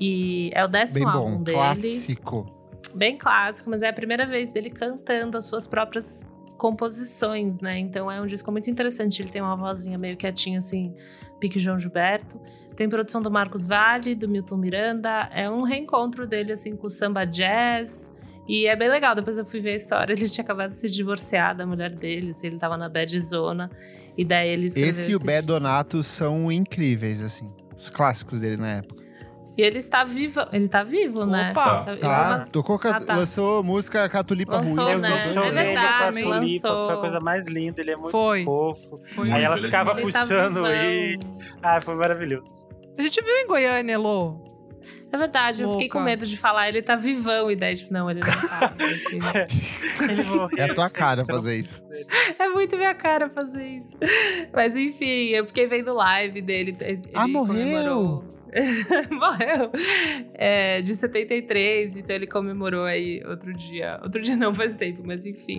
[0.00, 1.56] E é o décimo Bem álbum bom, dele.
[1.56, 2.59] clássico.
[2.94, 6.24] Bem clássico, mas é a primeira vez dele cantando as suas próprias
[6.56, 7.78] composições, né?
[7.78, 9.22] Então é um disco muito interessante.
[9.22, 10.94] Ele tem uma vozinha meio quietinha, assim,
[11.40, 12.38] pique João Gilberto.
[12.76, 15.28] Tem produção do Marcos Vale, do Milton Miranda.
[15.32, 18.12] É um reencontro dele, assim, com o samba jazz.
[18.46, 19.14] E é bem legal.
[19.14, 20.12] Depois eu fui ver a história.
[20.14, 23.70] Ele tinha acabado de se divorciar da mulher dele, assim, ele tava na bad zona.
[24.16, 25.40] E daí ele escreveu Esse e o Bé.
[25.40, 27.48] Donato são incríveis, assim.
[27.76, 29.02] Os clássicos dele na época.
[29.60, 31.50] E ele está vivo, ele tá vivo, né?
[31.50, 31.84] Opa!
[31.88, 33.14] Ele Tá, lanç- tocou, ca- Ah, tá.
[33.16, 34.92] lançou música Catulipa Lançou, Ruim.
[34.94, 35.34] Eu né?
[35.34, 36.86] show É dele verdade, com a Tulipa, lançou.
[36.86, 38.42] foi a coisa mais linda, ele é muito Foi.
[38.44, 38.98] fofo.
[39.14, 41.18] Foi Aí ela Ele é ficava tá puxando ele.
[41.62, 42.66] Ah, foi maravilhoso.
[42.98, 44.48] A gente viu em Goiânia, Lô.
[45.12, 48.10] É verdade, eu fiquei com medo de falar, ele tá vivão, e daí, tipo, não,
[48.10, 48.72] ele não tá.
[50.26, 50.48] Morreu.
[50.56, 51.82] É a tua cara fazer dele.
[52.38, 53.98] É muito minha cara fazer isso.
[54.54, 56.74] Mas enfim, eu fiquei vendo live dele.
[56.80, 57.54] Ele Ah, morreu?
[57.56, 58.24] comemorou.
[59.10, 59.70] morreu.
[60.34, 63.98] É, de 73, então ele comemorou aí outro dia.
[64.02, 65.58] Outro dia não faz tempo, mas enfim.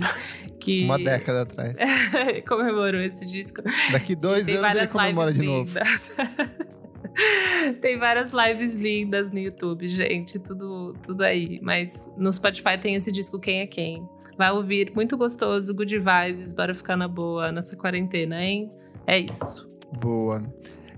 [0.59, 1.75] Que Uma década atrás.
[2.47, 3.61] comemorou esse disco.
[3.91, 5.73] Daqui dois anos ele comemora de novo.
[7.81, 10.39] tem várias lives lindas no YouTube, gente.
[10.39, 11.59] Tudo, tudo aí.
[11.61, 14.07] Mas no Spotify tem esse disco Quem é Quem.
[14.37, 18.69] Vai ouvir, muito gostoso, good vibes, bora ficar na boa nessa quarentena, hein?
[19.05, 19.69] É isso.
[19.99, 20.41] Boa.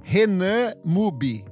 [0.04, 1.44] Renan Mubi.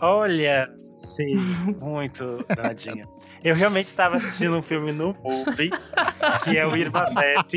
[0.00, 1.36] Olha, sim,
[1.80, 3.08] muito danadinha.
[3.42, 5.70] Eu realmente estava assistindo um filme no Mubi,
[6.44, 7.56] que é o Irma Vep,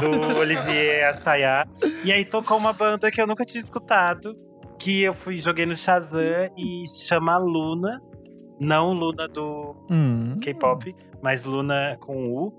[0.00, 1.66] do Olivier Assayas.
[2.04, 4.36] E aí tocou uma banda que eu nunca tinha escutado,
[4.78, 8.00] que eu fui joguei no Shazam e se chama Luna.
[8.58, 10.36] Não Luna do Hum.
[10.42, 12.52] K-pop, mas Luna com U.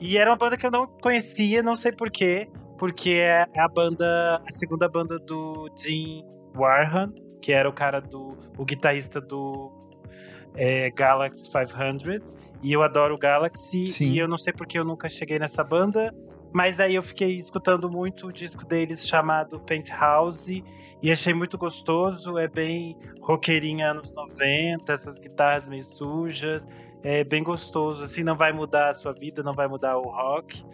[0.00, 2.48] E era uma banda que eu não conhecia, não sei porquê,
[2.78, 6.24] porque é a banda, a segunda banda do Jim
[6.56, 7.12] Warhan,
[7.42, 9.70] que era o cara do, o guitarrista do
[10.54, 12.22] é, Galaxy 500.
[12.62, 14.12] E eu adoro o Galaxy, Sim.
[14.12, 16.14] e eu não sei porque eu nunca cheguei nessa banda,
[16.52, 20.62] mas daí eu fiquei escutando muito o disco deles chamado Penthouse,
[21.02, 26.64] e achei muito gostoso, é bem roqueirinha anos 90, essas guitarras meio sujas,
[27.02, 30.64] é bem gostoso, assim, não vai mudar a sua vida, não vai mudar o rock,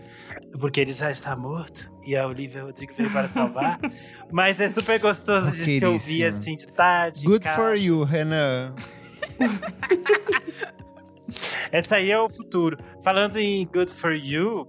[0.61, 3.79] porque ele já está morto e a Olivia Rodrigo veio para salvar.
[4.31, 7.27] Mas é super gostoso de se ouvir, assim, de tarde.
[7.27, 7.57] em Good casa.
[7.57, 8.75] for you, Renan.
[11.71, 12.79] Essa aí é o futuro.
[13.03, 14.67] Falando em Good for You,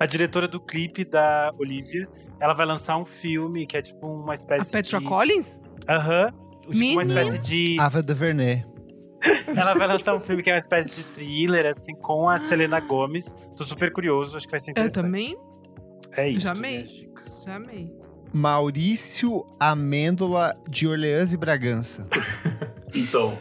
[0.00, 2.08] a diretora do clipe da Olivia,
[2.40, 5.04] ela vai lançar um filme que é tipo uma A espécie Petra de.
[5.04, 5.60] Collins?
[5.88, 6.32] Aham.
[6.70, 7.76] Tipo uma espécie de.
[7.78, 8.64] Ava DuVernay.
[9.46, 12.80] Ela vai lançar um filme que é uma espécie de thriller, assim, com a Selena
[12.80, 13.34] Gomes.
[13.56, 15.02] Tô super curioso, acho que vai ser Eu interessante.
[15.04, 15.36] também
[16.12, 16.40] É isso.
[16.40, 16.84] Já amei.
[17.44, 17.90] já amei.
[18.34, 22.06] Maurício Amêndola de Orleans e Bragança.
[22.94, 23.36] Então,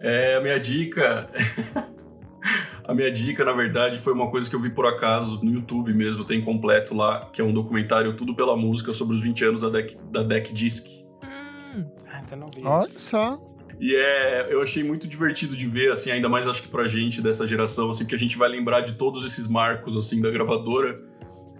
[0.00, 1.30] é, a minha dica.
[2.84, 5.94] a minha dica, na verdade, foi uma coisa que eu vi por acaso no YouTube
[5.94, 9.60] mesmo, tem completo lá, que é um documentário Tudo pela Música sobre os 20 anos
[9.62, 10.86] da Deck, da Deck Disc.
[11.24, 13.00] Hum, Ah, então não vi Olha isso.
[13.00, 13.40] só.
[13.80, 17.20] E é, eu achei muito divertido de ver, assim, ainda mais acho que pra gente
[17.20, 20.96] dessa geração, assim, que a gente vai lembrar de todos esses marcos, assim, da gravadora.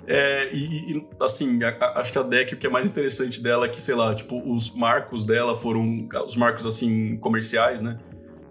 [0.07, 3.41] É, e, e, assim, a- a- acho que a deck, o que é mais interessante
[3.41, 7.99] dela é que, sei lá, tipo, os marcos dela foram, os marcos, assim, comerciais, né?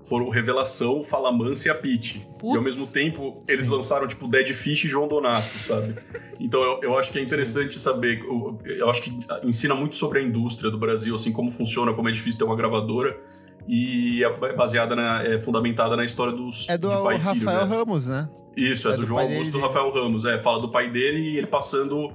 [0.04, 2.16] Foram Revelação, Falamansa e a Pitch.
[2.44, 3.72] E ao mesmo tempo, eles Sim.
[3.72, 5.94] lançaram, tipo, Dead Fish e João Donato, sabe?
[6.40, 9.12] Então eu, eu acho que é interessante saber, eu, eu acho que
[9.44, 12.56] ensina muito sobre a indústria do Brasil, assim, como funciona, como é difícil ter uma
[12.56, 13.16] gravadora.
[13.68, 17.68] E é baseada na, é fundamentada na história dos É do pai e filho, Rafael
[17.68, 17.76] né?
[17.76, 18.30] Ramos, né?
[18.58, 19.68] Isso, é, é do, do João Augusto do dele.
[19.68, 20.26] Rafael Ramos.
[20.26, 22.12] É, fala do pai dele e ele passando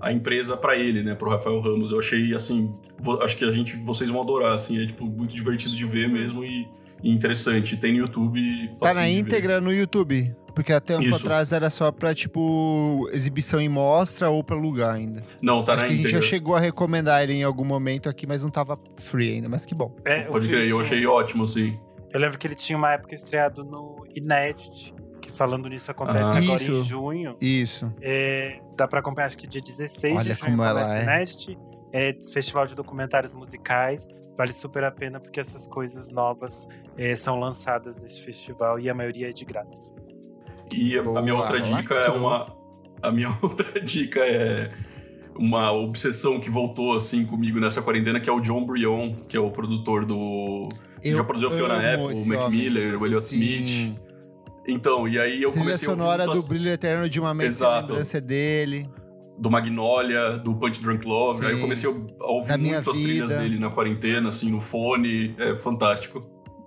[0.00, 1.92] a empresa pra ele, né, pro Rafael Ramos.
[1.92, 5.34] Eu achei assim, vo- acho que a gente, vocês vão adorar, assim, é tipo muito
[5.34, 6.66] divertido de ver mesmo e,
[7.02, 7.76] e interessante.
[7.76, 8.70] Tem no YouTube.
[8.78, 10.34] Tá na íntegra no YouTube.
[10.50, 11.20] Porque até um tempo Isso.
[11.26, 15.20] atrás era só pra, tipo, exibição em mostra ou pra lugar ainda.
[15.42, 18.08] Não, tá Acho na que a gente já chegou a recomendar ele em algum momento
[18.08, 19.48] aqui, mas não tava free ainda.
[19.48, 19.94] Mas que bom.
[20.04, 21.78] É, Pode crer, eu achei ótimo, assim.
[22.12, 26.38] Eu lembro que ele tinha uma época estreado no Inédit, que falando nisso acontece Ah.
[26.38, 26.72] agora Isso.
[26.72, 27.36] em junho.
[27.40, 27.92] Isso.
[28.00, 31.02] É, dá pra acompanhar, acho que dia 16 Olha de junho como ela é.
[31.02, 31.58] Inédit.
[31.92, 34.06] É festival de documentários musicais.
[34.36, 36.66] Vale super a pena porque essas coisas novas
[36.96, 39.92] é, são lançadas nesse festival e a maioria é de graça.
[40.72, 42.54] E a- a minha Boa, outra dica é uma.
[43.02, 44.70] A minha outra dica é
[45.36, 49.40] uma obsessão que voltou assim comigo nessa quarentena, que é o John Brion, que é
[49.40, 50.62] o produtor do.
[51.02, 52.50] Eu já produziu Fiona amo Apple, o Mac.
[52.50, 53.36] Miller, o Elliott Sim.
[53.62, 53.96] Smith.
[54.68, 57.48] Então, e aí eu Trilha comecei a sonora do as- Brilho Eterno de uma mente
[57.48, 57.88] Exato.
[57.88, 58.88] lembrança dele.
[59.38, 61.46] do Magnolia, do Punch Drunk Love.
[61.46, 61.62] Aí eu Sim.
[61.62, 65.34] comecei a ouvir muito as trilhas dele na quarentena, assim, no fone.
[65.38, 66.20] É fantástico.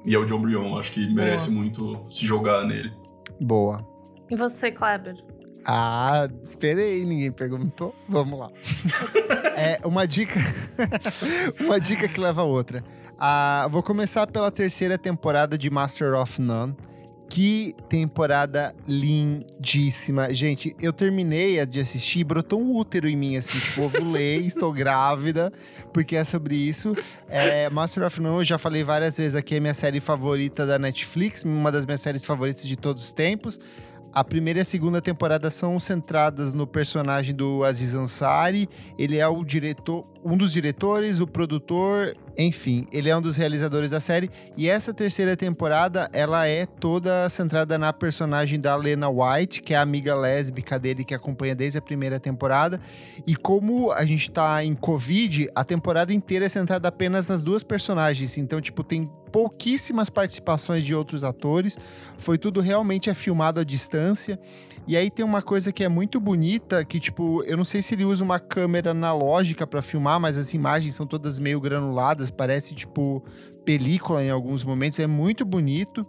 [0.03, 2.91] E é o John Brion, acho que merece muito se jogar nele.
[3.39, 3.85] Boa.
[4.33, 5.15] E você, Kleber?
[5.63, 7.93] Ah, esperei, ninguém perguntou.
[8.09, 8.49] Vamos lá.
[9.55, 10.39] é uma dica.
[11.61, 12.83] uma dica que leva a outra.
[13.15, 16.75] Ah, vou começar pela terceira temporada de Master of None,
[17.29, 20.33] Que temporada lindíssima.
[20.33, 25.53] Gente, eu terminei de assistir, brotou um útero em mim, assim, tipo, ovulei, estou grávida,
[25.93, 26.95] porque é sobre isso.
[27.29, 30.79] É, Master of None, eu já falei várias vezes aqui, é minha série favorita da
[30.79, 33.59] Netflix, uma das minhas séries favoritas de todos os tempos.
[34.13, 38.69] A primeira e a segunda temporada são centradas no personagem do Aziz Ansari.
[38.95, 43.89] Ele é o diretor, um dos diretores, o produtor, enfim, ele é um dos realizadores
[43.89, 44.31] da série.
[44.57, 49.77] E essa terceira temporada, ela é toda centrada na personagem da Lena White, que é
[49.77, 52.79] a amiga lésbica dele que acompanha desde a primeira temporada.
[53.27, 57.63] E como a gente tá em Covid, a temporada inteira é centrada apenas nas duas
[57.63, 58.37] personagens.
[58.37, 61.77] Então, tipo, tem pouquíssimas participações de outros atores.
[62.17, 64.39] Foi tudo realmente filmado à distância.
[64.85, 67.95] E aí tem uma coisa que é muito bonita, que tipo, eu não sei se
[67.95, 72.75] ele usa uma câmera analógica para filmar, mas as imagens são todas meio granuladas, parece
[72.75, 73.23] tipo
[73.63, 76.05] película em alguns momentos, é muito bonito.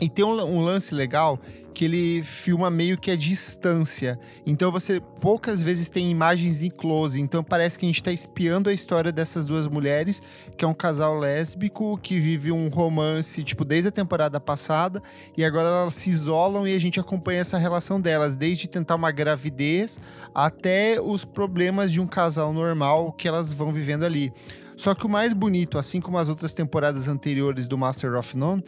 [0.00, 1.38] E tem um, um, lance legal
[1.72, 4.18] que ele filma meio que a distância.
[4.44, 7.20] Então você poucas vezes tem imagens em close.
[7.20, 10.20] Então parece que a gente está espiando a história dessas duas mulheres,
[10.56, 15.00] que é um casal lésbico que vive um romance, tipo, desde a temporada passada.
[15.36, 19.12] E agora elas se isolam e a gente acompanha essa relação delas, desde tentar uma
[19.12, 20.00] gravidez
[20.34, 24.32] até os problemas de um casal normal que elas vão vivendo ali.
[24.76, 28.64] Só que o mais bonito, assim como as outras temporadas anteriores do Master of None,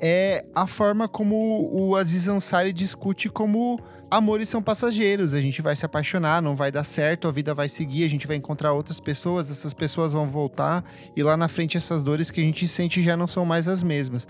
[0.00, 5.74] é a forma como o Aziz Ansari discute como amores são passageiros, a gente vai
[5.74, 9.00] se apaixonar, não vai dar certo, a vida vai seguir, a gente vai encontrar outras
[9.00, 10.84] pessoas, essas pessoas vão voltar
[11.16, 13.82] e lá na frente essas dores que a gente sente já não são mais as
[13.82, 14.26] mesmas.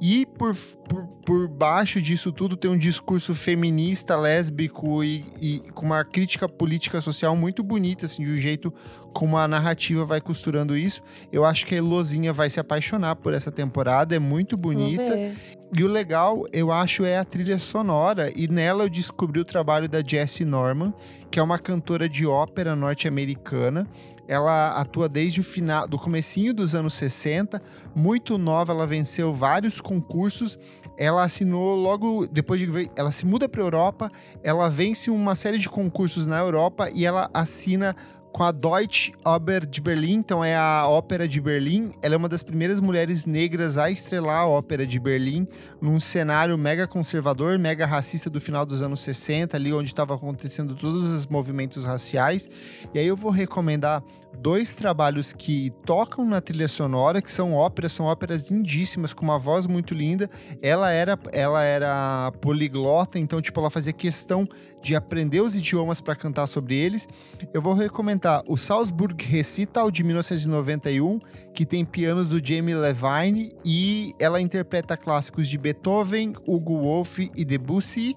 [0.00, 0.54] E por,
[0.88, 6.48] por, por, baixo disso tudo tem um discurso feminista, lésbico e, e, com uma crítica
[6.48, 8.72] política social muito bonita, assim, de um jeito
[9.12, 11.00] como a narrativa vai costurando isso.
[11.32, 15.32] Eu acho que a Elozinha vai se apaixonar por essa temporada, é muito bonita.
[15.76, 18.32] E o legal, eu acho, é a trilha sonora.
[18.34, 20.92] E nela eu descobri o trabalho da Jessie Norman,
[21.30, 23.86] que é uma cantora de ópera norte-americana
[24.26, 27.60] ela atua desde o final, do comecinho dos anos 60,
[27.94, 30.58] muito nova, ela venceu vários concursos.
[30.96, 34.10] Ela assinou logo depois de ela se muda para a Europa,
[34.42, 37.96] ela vence uma série de concursos na Europa e ela assina
[38.34, 41.92] com a Deutsche Oper de Berlim, então é a Ópera de Berlim.
[42.02, 45.46] Ela é uma das primeiras mulheres negras a estrelar a Ópera de Berlim
[45.80, 50.74] num cenário mega conservador, mega racista do final dos anos 60, ali onde estava acontecendo
[50.74, 52.50] todos os movimentos raciais.
[52.92, 54.02] E aí eu vou recomendar
[54.44, 59.38] dois trabalhos que tocam na trilha sonora, que são óperas, são óperas lindíssimas, com uma
[59.38, 60.28] voz muito linda.
[60.60, 64.46] Ela era, ela era poliglota, então, tipo, ela fazia questão
[64.82, 67.08] de aprender os idiomas para cantar sobre eles.
[67.54, 71.20] Eu vou recomendar o Salzburg Recital de 1991,
[71.54, 77.46] que tem pianos do Jamie Levine e ela interpreta clássicos de Beethoven, Hugo Wolf e
[77.46, 78.14] Debussy.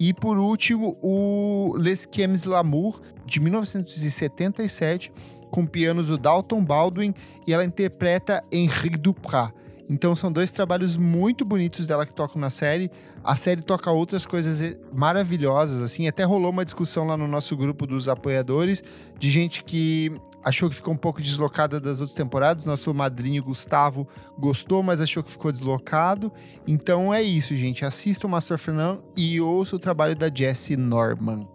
[0.00, 5.12] E por último, o Les Chems L'amour de 1977
[5.50, 7.14] com pianos do Dalton Baldwin
[7.46, 9.52] e ela interpreta Henri Duprat.
[9.90, 12.90] Então são dois trabalhos muito bonitos dela que tocam na série.
[13.24, 16.06] A série toca outras coisas maravilhosas, assim.
[16.06, 18.84] Até rolou uma discussão lá no nosso grupo dos apoiadores
[19.18, 20.12] de gente que
[20.44, 22.66] achou que ficou um pouco deslocada das outras temporadas.
[22.66, 24.06] Nosso madrinho Gustavo
[24.38, 26.30] gostou, mas achou que ficou deslocado.
[26.66, 27.84] Então é isso, gente.
[27.84, 31.48] Assista o Master Fernand e ouça o trabalho da Jessie Norman.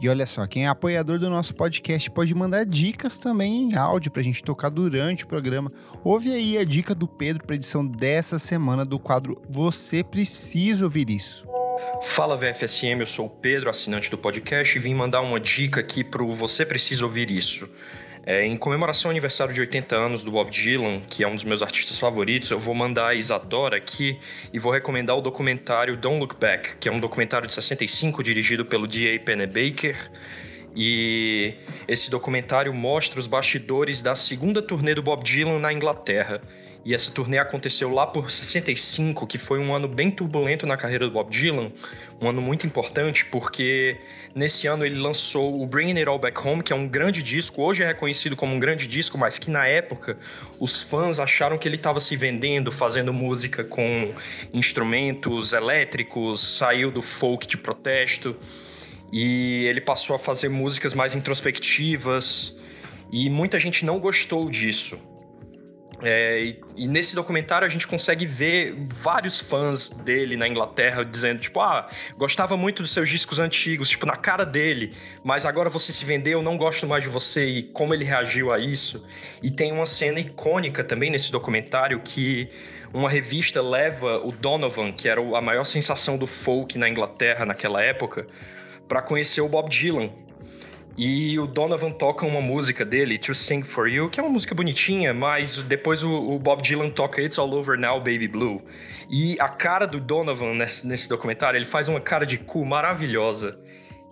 [0.00, 4.10] E olha só, quem é apoiador do nosso podcast pode mandar dicas também em áudio
[4.10, 5.70] para a gente tocar durante o programa.
[6.04, 11.08] Ouve aí a dica do Pedro para edição dessa semana do quadro Você Precisa Ouvir
[11.08, 11.46] Isso.
[12.02, 16.04] Fala VFSM, eu sou o Pedro, assinante do podcast, e vim mandar uma dica aqui
[16.04, 17.68] para o Você Precisa Ouvir Isso.
[18.28, 21.44] É, em comemoração ao aniversário de 80 anos do Bob Dylan, que é um dos
[21.44, 24.18] meus artistas favoritos, eu vou mandar a Isadora aqui
[24.52, 28.64] e vou recomendar o documentário Don't Look Back, que é um documentário de 65 dirigido
[28.64, 29.20] pelo D.A.
[29.20, 30.10] Pennebaker.
[30.74, 31.54] E
[31.86, 36.42] esse documentário mostra os bastidores da segunda turnê do Bob Dylan na Inglaterra.
[36.86, 41.04] E essa turnê aconteceu lá por 65, que foi um ano bem turbulento na carreira
[41.04, 41.72] do Bob Dylan,
[42.20, 43.96] um ano muito importante, porque
[44.32, 47.60] nesse ano ele lançou o Bringing It All Back Home, que é um grande disco,
[47.60, 50.16] hoje é reconhecido como um grande disco, mas que na época
[50.60, 54.14] os fãs acharam que ele estava se vendendo, fazendo música com
[54.54, 58.36] instrumentos elétricos, saiu do folk de protesto,
[59.12, 62.56] e ele passou a fazer músicas mais introspectivas,
[63.10, 65.15] e muita gente não gostou disso.
[66.02, 71.40] É, e, e, nesse documentário a gente consegue ver vários fãs dele na Inglaterra dizendo,
[71.40, 74.92] tipo, ah, gostava muito dos seus discos antigos, tipo, na cara dele,
[75.24, 78.58] mas agora você se vendeu, não gosto mais de você, e como ele reagiu a
[78.58, 79.06] isso.
[79.42, 82.50] E tem uma cena icônica também nesse documentário que
[82.92, 87.82] uma revista leva o Donovan, que era a maior sensação do folk na Inglaterra naquela
[87.82, 88.26] época,
[88.86, 90.10] para conhecer o Bob Dylan.
[90.96, 94.54] E o Donovan toca uma música dele, To Sing For You, que é uma música
[94.54, 98.62] bonitinha, mas depois o, o, Bob Dylan toca It's All Over Now, Baby Blue.
[99.10, 103.60] E a cara do Donovan nesse, nesse documentário, ele faz uma cara de cu maravilhosa.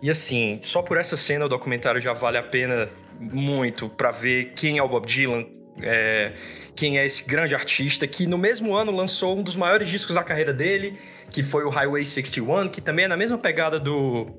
[0.02, 4.52] E assim, só por essa cena o documentário já vale a pena muito para ver
[4.55, 5.47] quem é o Bob Dylan,
[5.81, 6.32] é,
[6.77, 10.23] quem é esse grande artista que no mesmo ano lançou um dos maiores discos da
[10.23, 10.98] carreira dele,
[11.31, 14.36] que foi o Highway 61, que também é na mesma pegada do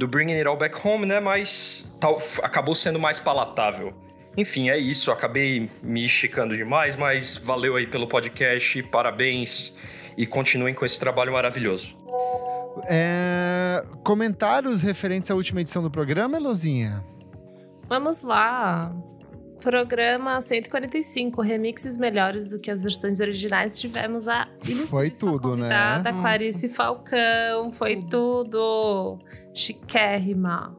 [0.00, 1.20] do Bringing It All Back Home, né?
[1.20, 3.92] Mas tal, acabou sendo mais palatável.
[4.34, 5.12] Enfim, é isso.
[5.12, 9.72] Acabei me esticando demais, mas valeu aí pelo podcast, parabéns
[10.16, 11.98] e continuem com esse trabalho maravilhoso.
[12.88, 13.84] É...
[14.02, 17.04] Comentários referentes à última edição do programa, Elozinha?
[17.86, 18.90] Vamos lá.
[19.60, 23.78] Programa 145, remixes melhores do que as versões originais.
[23.78, 24.48] Tivemos a
[24.86, 26.00] Foi tudo, né?
[26.02, 29.18] Da Clarice Falcão, foi tudo.
[29.54, 30.76] Chiquérrima.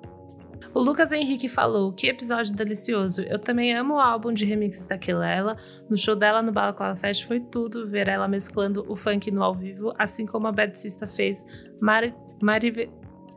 [0.73, 3.21] O Lucas Henrique falou: que episódio delicioso.
[3.21, 5.57] Eu também amo o álbum de remixes da Kelela.
[5.89, 9.53] No show dela no Balaclava Fest foi tudo ver ela mesclando o funk no ao
[9.53, 11.45] vivo, assim como a Bad Sista fez.
[11.81, 12.03] Mar...
[12.41, 12.89] Marive...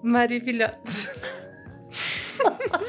[0.03, 0.75] Maravilhosa.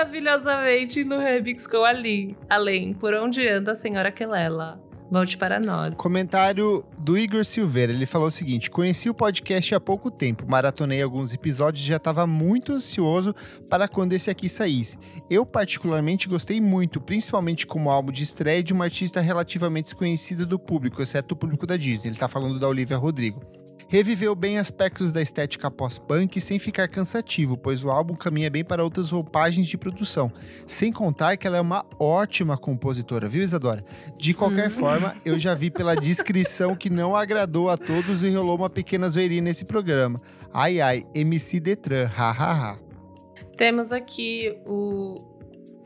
[0.00, 2.34] Maravilhosamente no remix com ali.
[2.48, 4.80] Além, por onde anda a senhora Kelela?
[5.10, 5.98] Volte para nós.
[5.98, 7.92] Comentário do Igor Silveira.
[7.92, 11.96] Ele falou o seguinte: Conheci o podcast há pouco tempo, maratonei alguns episódios e já
[11.96, 13.34] estava muito ansioso
[13.68, 14.96] para quando esse aqui saísse.
[15.28, 20.58] Eu, particularmente, gostei muito, principalmente como álbum de estreia de uma artista relativamente desconhecida do
[20.58, 22.08] público, exceto o público da Disney.
[22.08, 23.59] Ele está falando da Olivia Rodrigo
[23.90, 28.84] reviveu bem aspectos da estética pós-punk sem ficar cansativo, pois o álbum caminha bem para
[28.84, 30.32] outras roupagens de produção.
[30.64, 33.84] Sem contar que ela é uma ótima compositora, viu, Isadora?
[34.16, 34.70] De qualquer hum.
[34.70, 39.08] forma, eu já vi pela descrição que não agradou a todos e rolou uma pequena
[39.08, 40.22] zoeirinha nesse programa.
[40.54, 42.78] Ai ai, MC Detran, hahaha.
[43.56, 45.29] Temos aqui o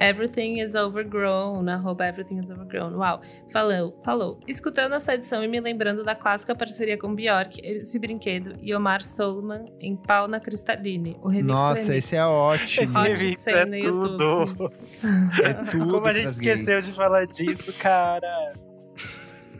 [0.05, 2.95] Everything is Overgrown, arroba Everything is Overgrown.
[2.95, 3.21] Uau.
[3.51, 4.41] Falou, falou.
[4.47, 9.03] Escutando essa edição e me lembrando da clássica parceria com Bjork, esse brinquedo e Omar
[9.03, 11.17] Solman em Pau na Cristaline.
[11.23, 13.09] O remix Nossa, esse é ótimo.
[13.09, 14.73] Esse remix é tudo.
[15.43, 15.93] É tudo.
[15.93, 16.85] Como a gente esqueceu gays.
[16.87, 18.53] de falar disso, cara.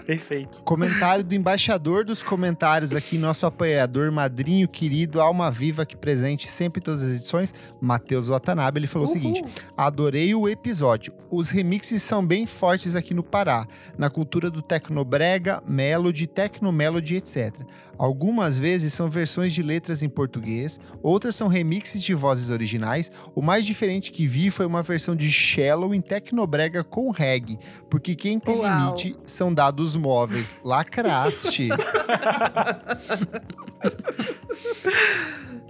[0.07, 0.63] Perfeito.
[0.65, 6.81] Comentário do embaixador dos comentários aqui, nosso apoiador, madrinho querido, alma viva aqui presente sempre
[6.81, 8.81] em todas as edições, Matheus Watanabe.
[8.81, 9.17] Ele falou Uhul.
[9.17, 9.45] o seguinte:
[9.77, 11.13] adorei o episódio.
[11.31, 13.67] Os remixes são bem fortes aqui no Pará,
[13.97, 17.55] na cultura do tecnobrega, melody, tecnomelody, etc.
[17.99, 23.11] Algumas vezes são versões de letras em português, outras são remixes de vozes originais.
[23.35, 27.59] O mais diferente que vi foi uma versão de Shallow em tecnobrega com reggae,
[27.89, 28.79] porque quem tem Uau.
[28.79, 30.55] limite são dados móveis.
[30.63, 31.69] Lacraste.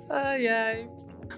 [0.09, 0.89] ai, ai.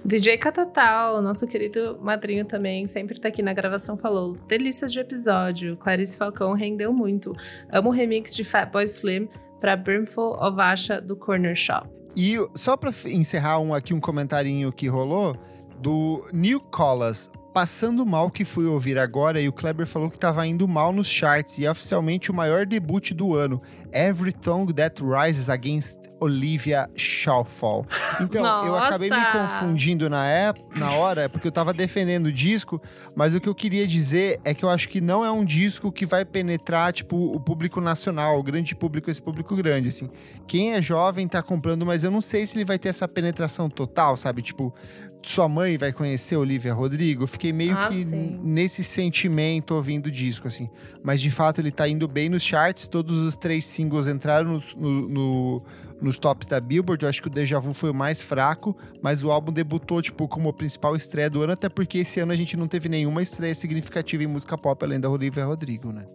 [0.04, 5.76] DJ Catatal, nosso querido madrinho também, sempre tá aqui na gravação, falou: delícia de episódio.
[5.76, 7.34] Clarice Falcão rendeu muito.
[7.70, 9.28] Amo o remix de Fatboy Slim
[9.60, 11.88] para Brimful of Asha do Corner Shop.
[12.14, 15.36] E só para encerrar um aqui um comentarinho que rolou
[15.78, 20.46] do New Collas, passando mal que fui ouvir agora e o Kleber falou que estava
[20.46, 25.02] indo mal nos charts e é oficialmente o maior debut do ano, Every Tongue That
[25.02, 27.86] Rises Against Olivia Shawfall.
[28.20, 28.66] Então, Nossa.
[28.66, 32.80] eu acabei me confundindo na, época, na hora, porque eu estava defendendo o disco,
[33.14, 35.92] mas o que eu queria dizer é que eu acho que não é um disco
[35.92, 40.08] que vai penetrar, tipo, o público nacional, o grande público, esse público grande, assim.
[40.46, 43.68] Quem é jovem tá comprando, mas eu não sei se ele vai ter essa penetração
[43.68, 44.40] total, sabe?
[44.42, 44.74] Tipo,
[45.22, 47.26] sua mãe vai conhecer Olivia Rodrigo.
[47.26, 48.40] Fiquei meio ah, que sim.
[48.42, 50.70] nesse sentimento ouvindo o disco, assim.
[51.02, 52.88] Mas de fato ele tá indo bem nos charts.
[52.88, 55.62] Todos os três singles entraram no, no, no,
[56.00, 57.02] nos tops da Billboard.
[57.02, 60.28] Eu acho que o Deja Vu foi o mais fraco, mas o álbum debutou, tipo,
[60.28, 63.22] como a principal estreia do ano, até porque esse ano a gente não teve nenhuma
[63.22, 66.06] estreia significativa em música pop além da Olivia Rodrigo, né?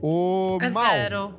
[0.00, 0.84] O é Mal.
[0.84, 1.32] Zero.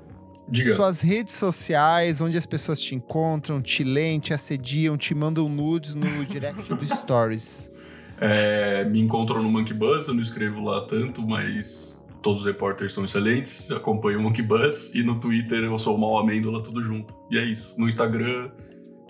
[0.48, 0.76] Diga.
[0.76, 5.96] Suas redes sociais, onde as pessoas te encontram, te leem, te assediam, te mandam nudes
[5.96, 7.72] no direct do Stories.
[8.20, 12.94] É, me encontram no Monkey Buzz, eu não escrevo lá tanto, mas todos os repórteres
[12.94, 16.82] são excelentes, acompanho o Monkey Buzz, e no Twitter eu sou o Mal Amêndola, tudo
[16.82, 17.14] junto.
[17.30, 17.76] E é isso.
[17.78, 18.50] No Instagram,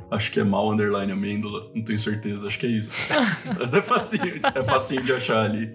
[0.09, 2.93] acho que é Mal Underline Amêndola, não tenho certeza, acho que é isso.
[3.57, 5.73] mas é facinho, é facinho de achar ali.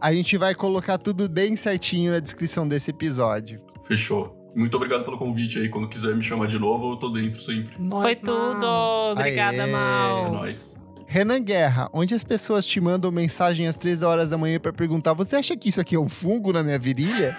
[0.00, 3.60] A gente vai colocar tudo bem certinho na descrição desse episódio.
[3.86, 4.39] Fechou.
[4.54, 5.68] Muito obrigado pelo convite aí.
[5.68, 7.74] Quando quiser me chamar de novo, eu tô dentro sempre.
[7.78, 8.60] Nós, Foi tudo.
[8.66, 9.12] Mal.
[9.12, 9.68] Obrigada, Aê.
[9.68, 10.32] É Mal.
[10.32, 10.76] nóis.
[11.06, 15.12] Renan Guerra, onde as pessoas te mandam mensagem às três horas da manhã pra perguntar:
[15.12, 17.36] você acha que isso aqui é um fungo na minha virilha?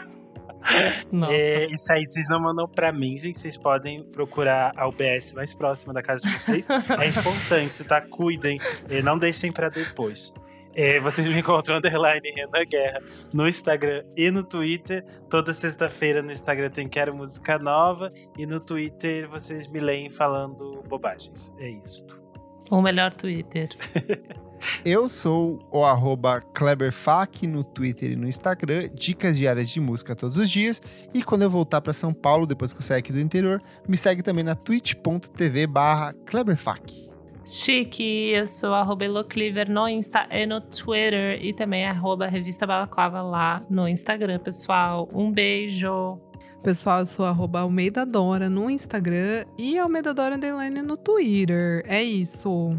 [1.11, 1.33] Nossa.
[1.33, 3.37] É, isso aí vocês não mandam pra mim, gente.
[3.37, 6.67] Vocês podem procurar a UBS mais próxima da casa de vocês.
[6.69, 8.01] é importante, tá?
[8.01, 8.59] Cuidem.
[8.89, 10.31] É, não deixem pra depois.
[10.75, 13.01] É, vocês me encontram underline Renan Guerra
[13.33, 15.03] no Instagram e no Twitter.
[15.29, 18.09] Toda sexta-feira no Instagram tem Quero Música Nova.
[18.37, 21.51] E no Twitter vocês me leem falando bobagens.
[21.57, 22.05] É isso.
[22.69, 23.69] O melhor Twitter.
[24.85, 30.37] Eu sou o arroba KleberFac no Twitter e no Instagram, dicas diárias de música todos
[30.37, 30.79] os dias.
[31.13, 33.97] E quando eu voltar para São Paulo, depois que eu sair aqui do interior, me
[33.97, 37.10] segue também na twitch.tv barra KleberFac.
[37.43, 41.43] Chique, eu sou arroba Elocliver no Insta e no Twitter.
[41.43, 45.09] E também arroba Revista Balaclava lá no Instagram, pessoal.
[45.13, 46.19] Um beijo.
[46.63, 51.83] Pessoal, eu sou arroba Almeida Dora no Instagram e Almeida Dora Underline no Twitter.
[51.87, 52.77] É isso.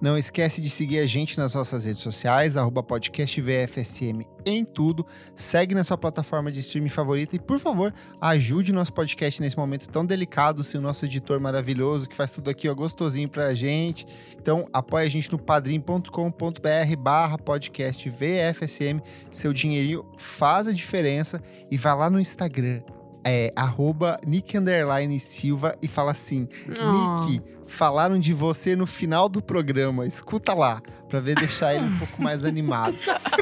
[0.00, 5.06] Não esquece de seguir a gente nas nossas redes sociais, arroba podcast VFSM em tudo.
[5.34, 9.88] Segue na sua plataforma de streaming favorita e, por favor, ajude nosso podcast nesse momento
[9.88, 14.06] tão delicado, sem o nosso editor maravilhoso que faz tudo aqui ó, gostosinho pra gente.
[14.38, 19.00] Então, apoie a gente no padrim.com.br barra podcast VFSM.
[19.30, 22.82] Seu dinheirinho faz a diferença e vai lá no Instagram,
[23.24, 26.48] é, arroba Nick Underline Silva e fala assim,
[26.78, 27.26] Oh.
[27.26, 30.06] Nick, falaram de você no final do programa.
[30.06, 32.96] Escuta lá, pra ver deixar ele um pouco mais animado.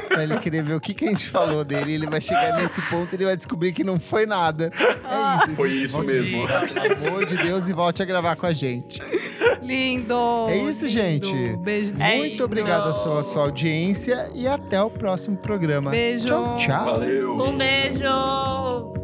[0.09, 1.92] Pra ele querer ver o que, que a gente falou dele.
[1.94, 4.70] Ele vai chegar nesse ponto e ele vai descobrir que não foi nada.
[4.78, 5.56] É isso.
[5.56, 6.46] Foi isso Volte- mesmo.
[6.98, 9.01] Pelo amor de Deus, e volte a gravar com a gente.
[9.62, 10.46] Lindo!
[10.48, 10.88] É isso, lindo.
[10.88, 11.56] gente.
[11.59, 11.94] Beijo.
[11.98, 12.44] É Muito isso.
[12.44, 15.90] obrigado pela sua audiência e até o próximo programa.
[15.90, 16.26] Beijo.
[16.26, 16.84] Tchau, tchau.
[16.84, 17.40] Valeu.
[17.40, 19.03] Um beijo!